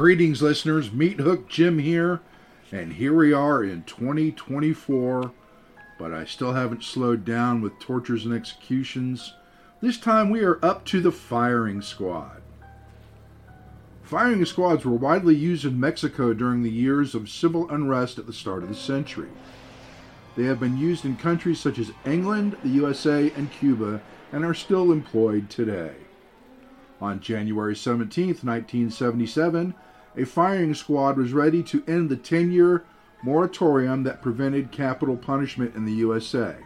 [0.00, 0.88] Greetings, listeners.
[0.88, 2.22] Meathook Jim here,
[2.72, 5.30] and here we are in 2024.
[5.98, 9.34] But I still haven't slowed down with tortures and executions.
[9.82, 12.40] This time we are up to the firing squad.
[14.02, 18.32] Firing squads were widely used in Mexico during the years of civil unrest at the
[18.32, 19.28] start of the century.
[20.34, 24.00] They have been used in countries such as England, the USA, and Cuba,
[24.32, 25.92] and are still employed today.
[27.02, 29.74] On January 17, 1977,
[30.16, 32.84] a firing squad was ready to end the 10 year
[33.22, 36.56] moratorium that prevented capital punishment in the USA.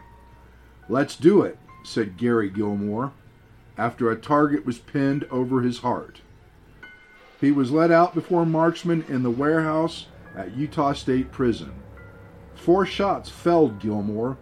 [0.87, 3.11] Let's do it, said Gary Gilmore,
[3.77, 6.21] after a target was pinned over his heart.
[7.41, 11.73] He was led out before marksmen in the warehouse at Utah State Prison.
[12.55, 14.37] Four shots felled Gilmore,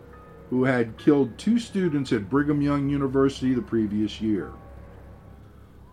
[0.50, 4.52] who had killed two students at Brigham Young University the previous year.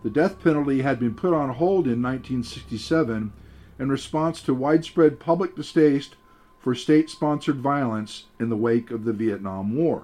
[0.03, 3.33] The death penalty had been put on hold in 1967
[3.79, 6.15] in response to widespread public distaste
[6.59, 10.03] for state sponsored violence in the wake of the Vietnam War.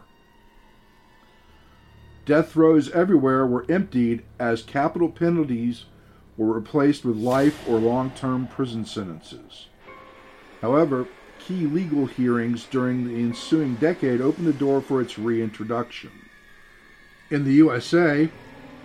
[2.25, 5.85] Death rows everywhere were emptied as capital penalties
[6.35, 9.67] were replaced with life or long term prison sentences.
[10.61, 11.07] However,
[11.39, 16.11] key legal hearings during the ensuing decade opened the door for its reintroduction.
[17.29, 18.29] In the USA,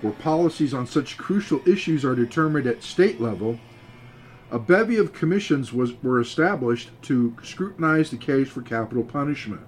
[0.02, 3.58] where policies on such crucial issues are determined at state level,
[4.50, 9.62] a bevy of commissions was, were established to scrutinize the case for capital punishment.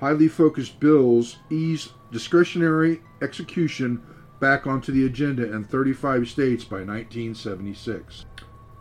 [0.00, 4.02] Highly focused bills eased discretionary execution
[4.40, 8.24] back onto the agenda in 35 states by 1976.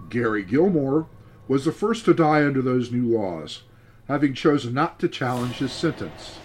[0.10, 1.08] Gary Gilmore
[1.48, 3.64] was the first to die under those new laws,
[4.08, 6.40] having chosen not to challenge his sentence.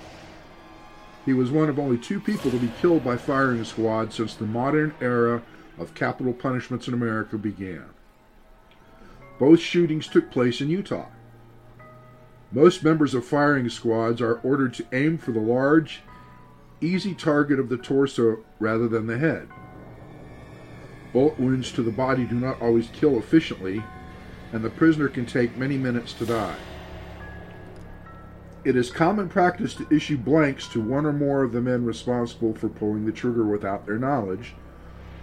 [1.24, 4.46] He was one of only two people to be killed by firing squad since the
[4.46, 5.42] modern era
[5.78, 7.84] of capital punishments in America began.
[9.38, 11.06] Both shootings took place in Utah.
[12.50, 16.02] Most members of firing squads are ordered to aim for the large,
[16.80, 19.48] easy target of the torso rather than the head.
[21.12, 23.82] Bullet wounds to the body do not always kill efficiently,
[24.52, 26.56] and the prisoner can take many minutes to die.
[28.64, 32.54] It is common practice to issue blanks to one or more of the men responsible
[32.54, 34.54] for pulling the trigger without their knowledge,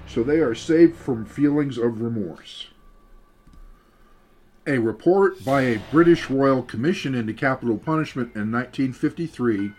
[0.08, 2.68] so they are saved from feelings of remorse.
[4.68, 9.72] A report by a British Royal Commission into Capital Punishment in 1953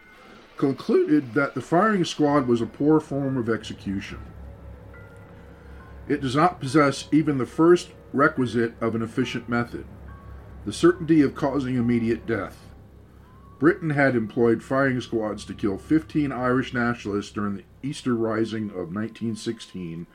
[0.56, 4.18] concluded that the firing squad was a poor form of execution.
[6.08, 9.84] It does not possess even the first requisite of an efficient method
[10.66, 12.69] the certainty of causing immediate death.
[13.60, 18.94] Britain had employed firing squads to kill 15 Irish nationalists during the Easter Rising of
[18.94, 20.06] 1916,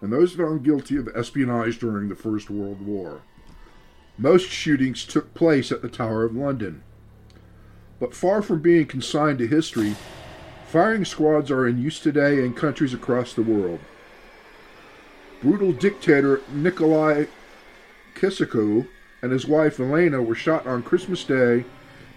[0.00, 3.20] and those found guilty of espionage during the First World War.
[4.16, 6.82] Most shootings took place at the Tower of London.
[8.00, 9.94] But far from being consigned to history,
[10.66, 13.80] firing squads are in use today in countries across the world.
[15.42, 17.28] Brutal dictator Nicolae
[18.14, 18.88] Ceausescu
[19.20, 21.66] and his wife Elena were shot on Christmas Day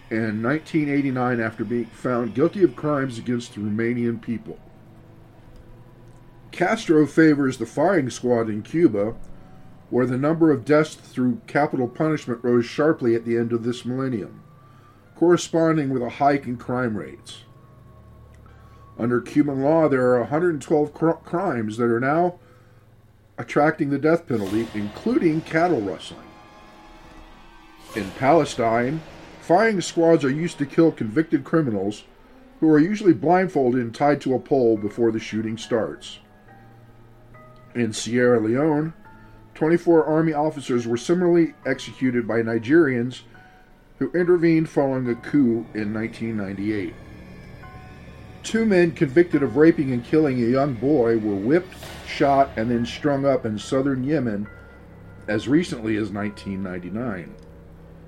[0.10, 4.60] in 1989 after being found guilty of crimes against the Romanian people.
[6.52, 9.16] Castro favors the firing squad in Cuba,
[9.90, 13.84] where the number of deaths through capital punishment rose sharply at the end of this
[13.84, 14.42] millennium,
[15.16, 17.44] corresponding with a hike in crime rates.
[18.98, 22.40] Under Cuban law, there are 112 cr- crimes that are now
[23.38, 26.22] attracting the death penalty, including cattle rustling.
[27.96, 29.02] In Palestine,
[29.46, 32.04] firing squads are used to kill convicted criminals
[32.60, 36.18] who are usually blindfolded and tied to a pole before the shooting starts.
[37.76, 38.94] In Sierra Leone,
[39.54, 43.22] 24 army officers were similarly executed by Nigerians
[44.00, 46.96] who intervened following a coup in 1998.
[48.42, 51.76] Two men convicted of raping and killing a young boy were whipped,
[52.08, 54.48] shot, and then strung up in southern Yemen
[55.28, 57.45] as recently as 1999.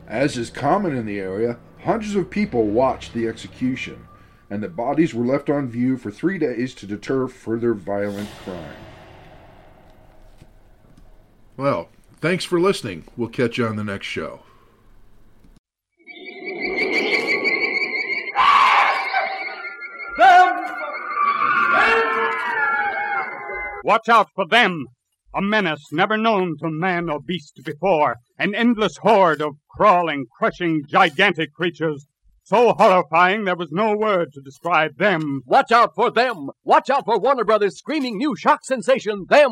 [0.07, 4.07] As is common in the area, hundreds of people watched the execution,
[4.49, 8.75] and the bodies were left on view for three days to deter further violent crime.
[11.57, 11.89] Well,
[12.19, 13.03] Thanks for listening.
[13.15, 14.41] We'll catch you on the next show.
[23.83, 24.87] Watch out for them!
[25.33, 28.15] A menace never known to man or beast before.
[28.39, 32.07] An endless horde of crawling, crushing, gigantic creatures.
[32.43, 35.41] So horrifying there was no word to describe them.
[35.45, 36.49] Watch out for them!
[36.63, 39.51] Watch out for Warner Brothers' screaming new shock sensation, Them!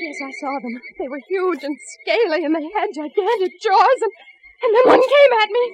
[0.00, 0.80] Yes, I saw them.
[1.00, 4.12] They were huge and scaly, and they had gigantic jaws, and,
[4.62, 5.64] and then one came at me.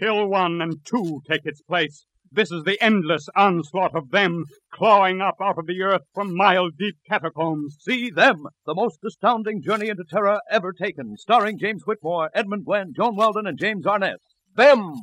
[0.00, 2.06] Kill one and two take its place.
[2.34, 6.70] This is the endless onslaught of them, clawing up out of the earth from mile
[6.70, 7.76] deep catacombs.
[7.78, 12.94] See them, the most astounding journey into terror ever taken, starring James Whitmore, Edmund Gwenn,
[12.96, 14.16] Joan Weldon, and James Arness.
[14.56, 14.94] Them!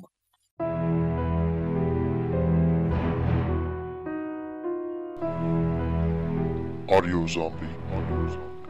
[6.90, 7.68] Audio Zombie.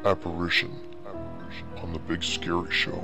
[0.03, 0.77] Apparition.
[1.77, 3.01] On the Big Scary Show.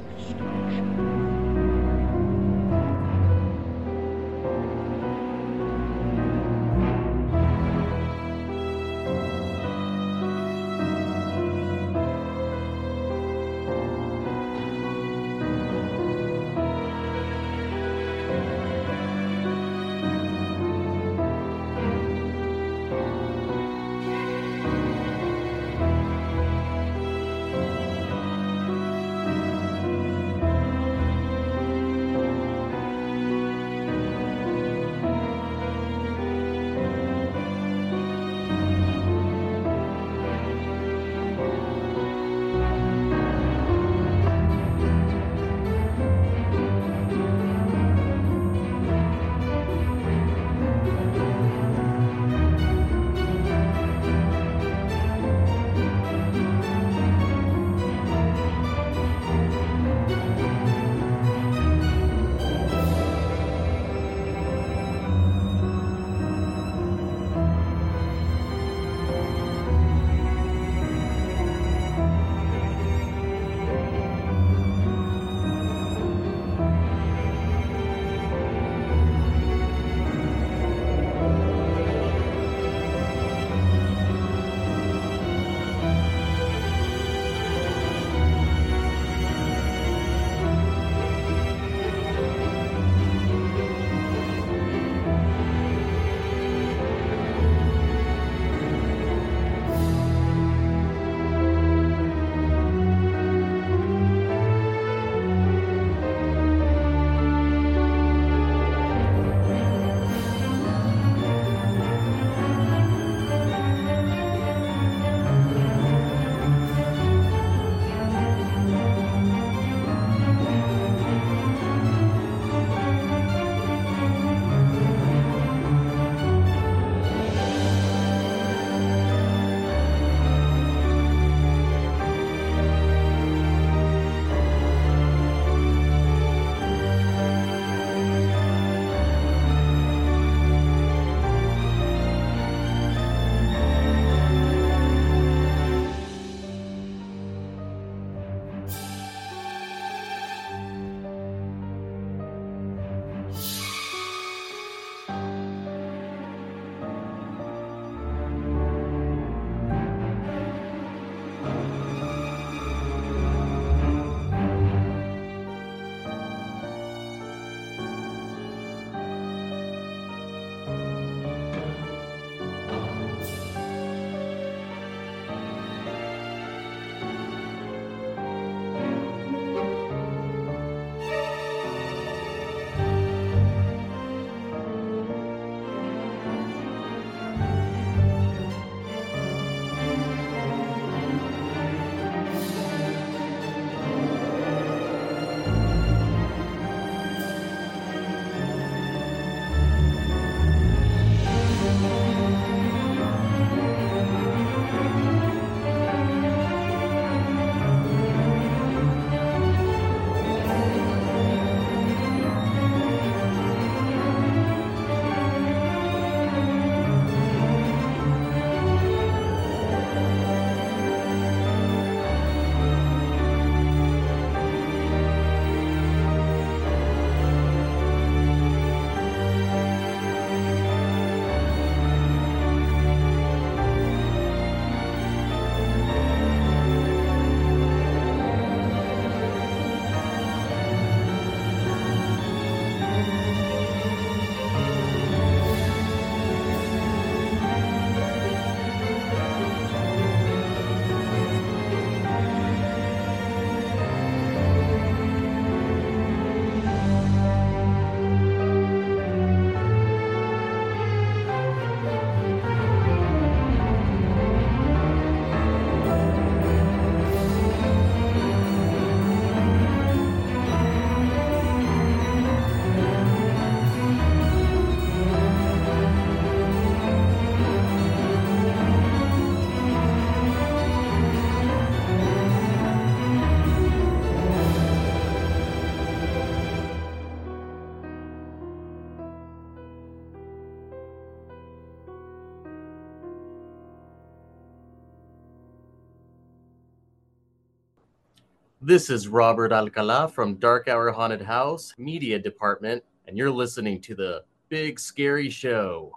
[298.67, 303.93] This is Robert Alcala from Dark Hour Haunted House Media Department, and you're listening to
[303.93, 305.95] the Big Scary Show.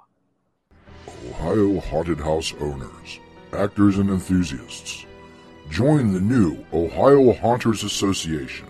[1.31, 3.21] Ohio Haunted House owners,
[3.55, 5.07] actors, and enthusiasts.
[5.71, 8.67] Join the new Ohio Haunters Association.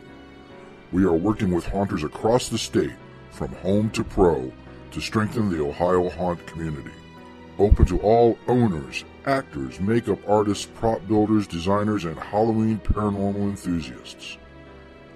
[0.92, 2.94] We are working with haunters across the state,
[3.32, 4.52] from home to pro,
[4.92, 6.92] to strengthen the Ohio haunt community.
[7.59, 14.39] Open to all owners, actors, makeup artists, prop builders, designers, and Halloween paranormal enthusiasts.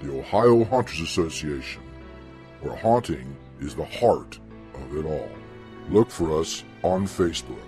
[0.00, 1.82] The Ohio Haunters Association,
[2.60, 4.40] where haunting is the heart
[4.74, 5.30] of it all.
[5.88, 7.58] Look for us on Facebook.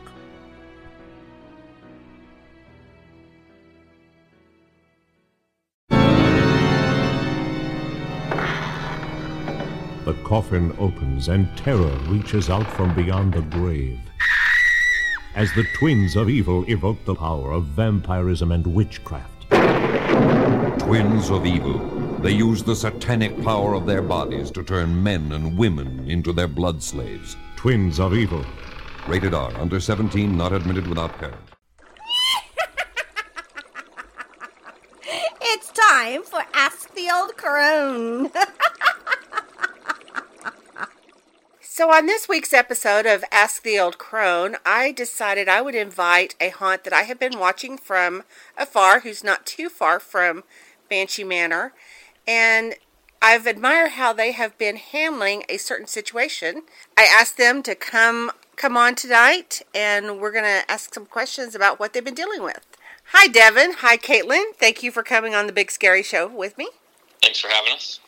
[10.04, 14.00] The coffin opens and terror reaches out from beyond the grave.
[15.34, 19.50] As the twins of evil evoke the power of vampirism and witchcraft.
[20.78, 21.78] Twins of evil.
[22.20, 26.46] They use the satanic power of their bodies to turn men and women into their
[26.46, 27.36] blood slaves.
[27.56, 28.44] Twins of evil.
[29.08, 29.52] Rated R.
[29.56, 31.36] Under 17, not admitted without parent.
[35.40, 38.30] It's time for Ask the Old Crone.
[41.76, 46.36] So, on this week's episode of Ask the Old Crone, I decided I would invite
[46.40, 48.22] a haunt that I have been watching from
[48.56, 50.44] afar, who's not too far from
[50.88, 51.72] Banshee Manor.
[52.28, 52.76] And
[53.20, 56.62] I've admired how they have been handling a certain situation.
[56.96, 61.56] I asked them to come come on tonight, and we're going to ask some questions
[61.56, 62.64] about what they've been dealing with.
[63.06, 63.72] Hi, Devin.
[63.78, 64.54] Hi, Caitlin.
[64.54, 66.68] Thank you for coming on the Big Scary Show with me.
[67.20, 67.98] Thanks for having us.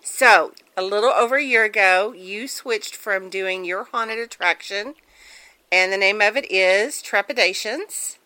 [0.00, 4.94] So, a little over a year ago, you switched from doing your haunted attraction,
[5.72, 8.18] and the name of it is Trepidations.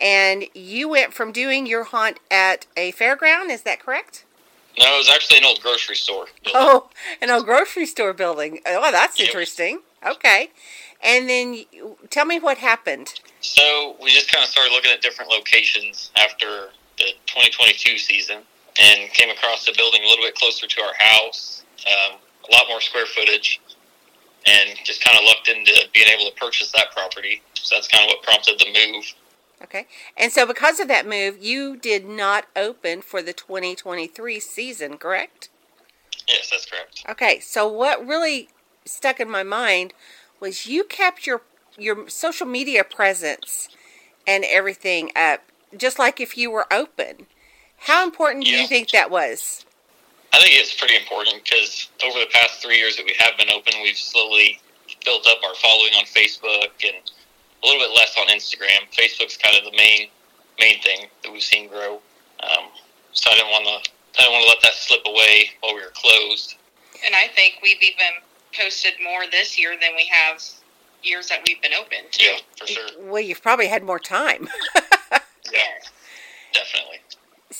[0.00, 4.24] And you went from doing your haunt at a fairground, is that correct?
[4.78, 6.26] No, it was actually an old grocery store.
[6.54, 6.88] Oh,
[7.20, 8.60] an old grocery store building.
[8.64, 9.80] Oh, that's interesting.
[10.06, 10.50] Okay.
[11.02, 11.64] And then
[12.10, 13.12] tell me what happened.
[13.40, 18.42] So we just kind of started looking at different locations after the 2022 season
[18.80, 22.18] and came across a building a little bit closer to our house, um,
[22.48, 23.60] a lot more square footage,
[24.46, 27.42] and just kind of looked into being able to purchase that property.
[27.54, 29.04] So that's kind of what prompted the move.
[29.62, 29.86] Okay.
[30.16, 35.48] And so, because of that move, you did not open for the 2023 season, correct?
[36.28, 37.04] Yes, that's correct.
[37.08, 37.40] Okay.
[37.40, 38.48] So, what really
[38.84, 39.94] stuck in my mind
[40.40, 41.42] was you kept your
[41.76, 43.68] your social media presence
[44.26, 45.42] and everything up,
[45.76, 47.26] just like if you were open.
[47.82, 49.64] How important do you think that was?
[50.32, 53.50] I think it's pretty important because over the past three years that we have been
[53.50, 54.60] open, we've slowly
[55.04, 58.86] built up our following on Facebook and a little bit less on Instagram.
[58.92, 60.08] Facebook's kind of the main
[60.60, 62.00] main thing that we've seen grow.
[62.42, 62.68] Um,
[63.12, 65.80] so I didn't want to I didn't want to let that slip away while we
[65.80, 66.56] were closed.
[67.04, 68.20] And I think we've even
[68.52, 70.42] posted more this year than we have
[71.02, 71.98] years that we've been open.
[72.10, 72.24] Too.
[72.24, 72.88] Yeah, for sure.
[73.00, 74.48] Well, you've probably had more time.
[75.52, 75.60] Yeah,
[76.52, 76.98] definitely.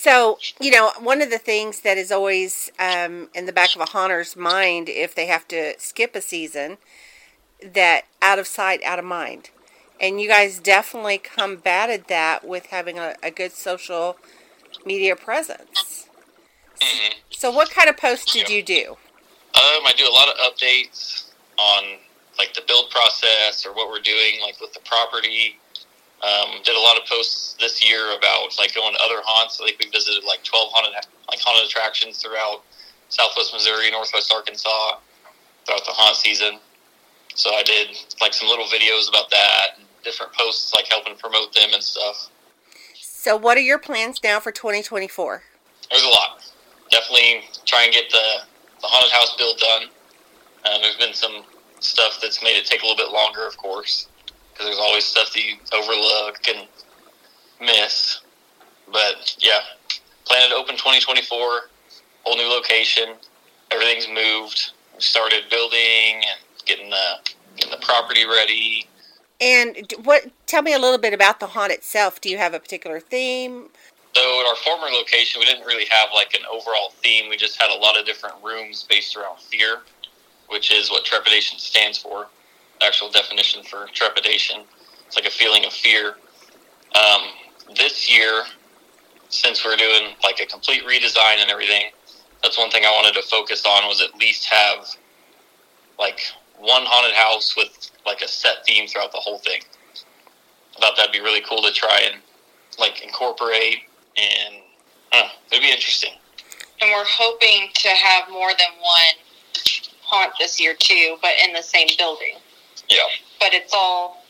[0.01, 3.81] So, you know, one of the things that is always um, in the back of
[3.81, 6.79] a haunter's mind if they have to skip a season,
[7.61, 9.51] that out of sight, out of mind.
[10.01, 14.17] And you guys definitely combated that with having a, a good social
[14.87, 16.07] media presence.
[17.31, 18.91] So, what kind of posts did you do?
[18.91, 21.99] Um, I do a lot of updates on
[22.39, 25.59] like the build process or what we're doing, like with the property.
[26.19, 29.61] Um, did a lot of posts this year about like going to other haunts.
[29.61, 30.95] I think we visited like twelve haunted
[31.31, 32.63] like haunted attractions throughout
[33.09, 34.99] Southwest Missouri, Northwest Arkansas
[35.65, 36.59] throughout the haunt season.
[37.35, 41.53] So I did like some little videos about that, and different posts like helping promote
[41.55, 42.31] them and stuff.
[42.95, 45.43] So, what are your plans now for 2024?
[45.91, 46.51] There's a lot.
[46.91, 48.43] Definitely try and get the
[48.81, 49.83] the haunted house build done.
[50.65, 51.45] Um, there's been some
[51.81, 54.09] stuff that's made it take a little bit longer, of course,
[54.59, 56.67] because there's always stuff that you overlook and
[57.61, 58.21] miss.
[58.91, 59.61] But yeah,
[60.25, 61.61] planning to open 2024,
[62.25, 63.15] whole new location.
[63.71, 64.73] Everything's moved.
[64.95, 67.19] We started building and getting the
[67.57, 68.89] getting the property ready.
[69.41, 70.27] And what?
[70.47, 72.21] Tell me a little bit about the haunt itself.
[72.21, 73.69] Do you have a particular theme?
[74.15, 77.29] So at our former location, we didn't really have like an overall theme.
[77.29, 79.83] We just had a lot of different rooms based around fear,
[80.49, 82.27] which is what trepidation stands for.
[82.83, 84.63] Actual definition for trepidation.
[85.07, 86.17] It's like a feeling of fear.
[86.95, 87.23] Um,
[87.77, 88.45] this year,
[89.29, 91.91] since we're doing like a complete redesign and everything,
[92.43, 94.87] that's one thing I wanted to focus on was at least have
[95.99, 96.21] like
[96.59, 99.61] one haunted house with like a set theme throughout the whole thing.
[100.77, 102.23] I thought that'd be really cool to try and
[102.79, 103.79] like incorporate
[104.17, 104.63] and
[105.51, 106.13] it'd be interesting.
[106.81, 109.15] And we're hoping to have more than one
[110.03, 112.37] haunt this year too, but in the same building.
[112.89, 112.99] Yeah.
[113.41, 114.25] But it's all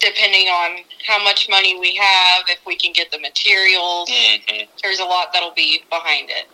[0.00, 4.08] depending on how much money we have, if we can get the materials.
[4.10, 4.70] Mm-hmm.
[4.82, 6.48] There's a lot that'll be behind it.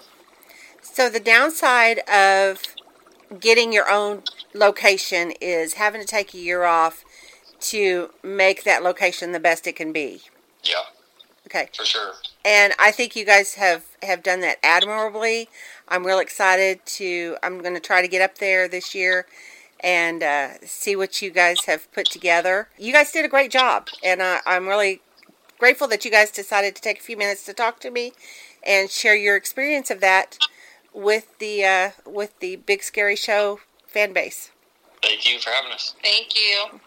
[0.82, 2.62] So the downside of
[3.40, 4.22] getting your own
[4.54, 7.04] location is having to take a year off
[7.58, 10.22] to make that location the best it can be.
[10.62, 10.74] Yeah.
[11.46, 11.68] Okay.
[11.74, 12.12] For sure.
[12.44, 15.48] And I think you guys have have done that admirably.
[15.88, 17.36] I'm real excited to.
[17.42, 19.26] I'm going to try to get up there this year
[19.80, 22.68] and uh, see what you guys have put together.
[22.78, 25.00] You guys did a great job, and uh, I'm really
[25.58, 28.12] grateful that you guys decided to take a few minutes to talk to me
[28.62, 30.38] and share your experience of that
[30.92, 34.50] with the uh, with the Big Scary Show fan base.
[35.02, 35.94] Thank you for having us.
[36.02, 36.80] Thank you.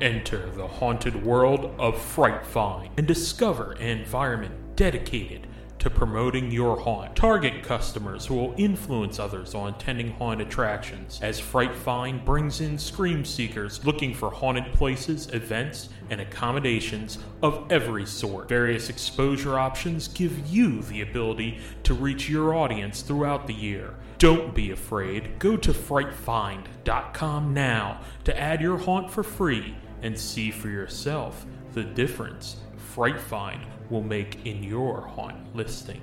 [0.00, 5.46] Enter the haunted world of Fright Find and discover an environment dedicated
[5.82, 7.16] to promoting your haunt.
[7.16, 12.78] Target customers who will influence others on attending haunt attractions, as Fright Find brings in
[12.78, 18.48] scream seekers looking for haunted places, events, and accommodations of every sort.
[18.48, 23.96] Various exposure options give you the ability to reach your audience throughout the year.
[24.18, 25.36] Don't be afraid.
[25.40, 31.82] Go to frightfind.com now to add your haunt for free and see for yourself the
[31.82, 36.00] difference Fright Find will make in your haunt listing.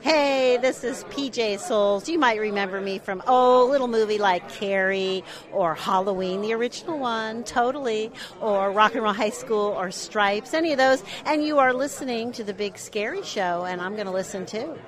[0.00, 2.08] Hey, this is PJ Soles.
[2.08, 6.98] You might remember me from, oh, a little movie like Carrie or Halloween, the original
[6.98, 11.02] one, totally, or Rock and Roll High School or Stripes, any of those.
[11.24, 14.78] And you are listening to The Big Scary Show, and I'm going to listen too.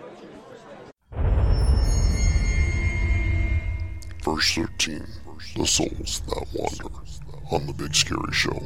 [4.23, 5.06] Verse 13
[5.56, 6.94] The Souls That Wander
[7.51, 8.62] on The Big Scary Show.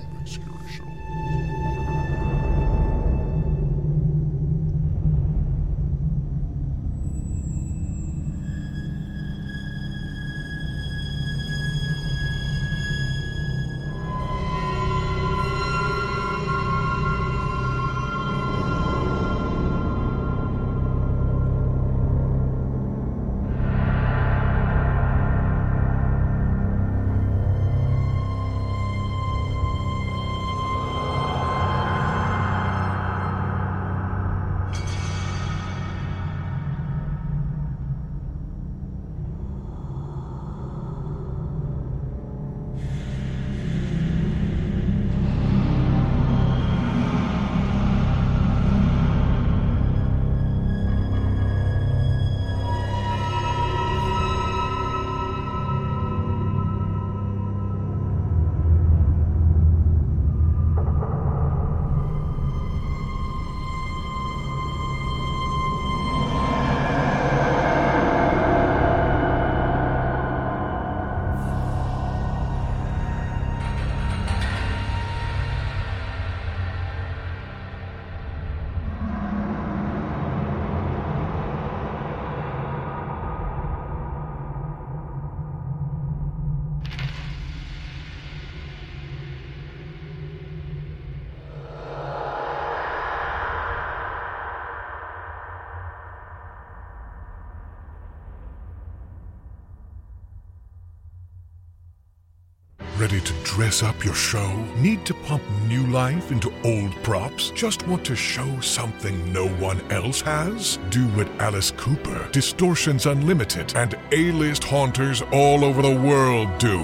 [103.11, 104.55] Ready to dress up your show?
[104.77, 107.51] Need to pump new life into old props?
[107.51, 110.79] Just want to show something no one else has?
[110.91, 116.79] Do what Alice Cooper, Distortions Unlimited, and A-list haunters all over the world do.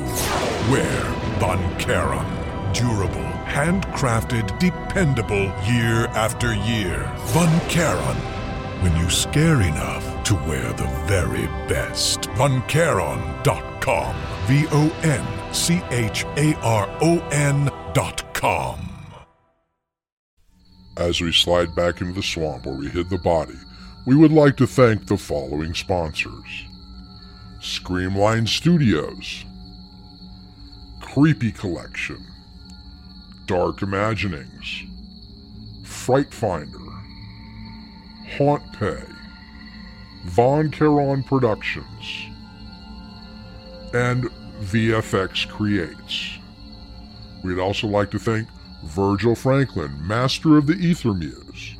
[0.68, 1.00] Wear
[1.38, 2.26] Von Charon.
[2.72, 7.08] Durable, handcrafted, dependable year after year.
[7.26, 8.16] Von Charon.
[8.82, 12.22] When you scare enough to wear the very best.
[12.30, 14.16] VonCharon.com.
[14.46, 18.90] V O N C H A R O N dot com.
[20.98, 23.58] As we slide back into the swamp where we hid the body,
[24.06, 26.66] we would like to thank the following sponsors
[27.60, 29.46] Screamline Studios,
[31.00, 32.22] Creepy Collection,
[33.46, 34.82] Dark Imaginings,
[35.84, 36.78] Fright Finder,
[38.36, 39.02] Haunt Pay,
[40.26, 42.26] Von Charon Productions,
[43.94, 44.28] and
[44.60, 46.38] VFX Creates.
[47.42, 48.48] We'd also like to thank
[48.84, 51.74] Virgil Franklin, master of the Ether Muse.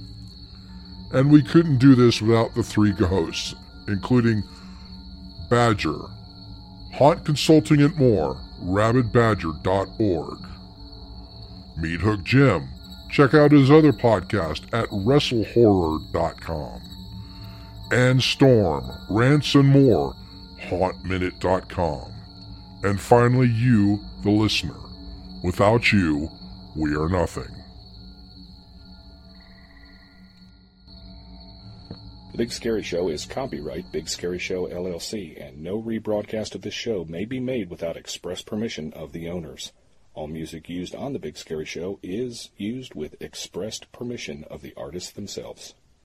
[1.12, 3.54] And we couldn't do this without the three hosts,
[3.88, 4.42] including
[5.48, 6.00] Badger,
[6.94, 10.38] Haunt Consulting and more, rabbitbadger.org,
[11.78, 12.68] Meathook Jim,
[13.16, 16.82] Check out his other podcast at WrestleHorror.com.
[17.92, 20.14] And Storm, Rants and More,
[20.60, 22.12] HauntMinute.com.
[22.86, 24.78] And finally, you, the listener.
[25.42, 26.30] Without you,
[26.76, 27.52] we are nothing.
[32.30, 36.74] The Big Scary Show is copyright Big Scary Show LLC, and no rebroadcast of this
[36.74, 39.72] show may be made without express permission of the owners.
[40.14, 44.74] All music used on The Big Scary Show is used with expressed permission of the
[44.76, 45.74] artists themselves.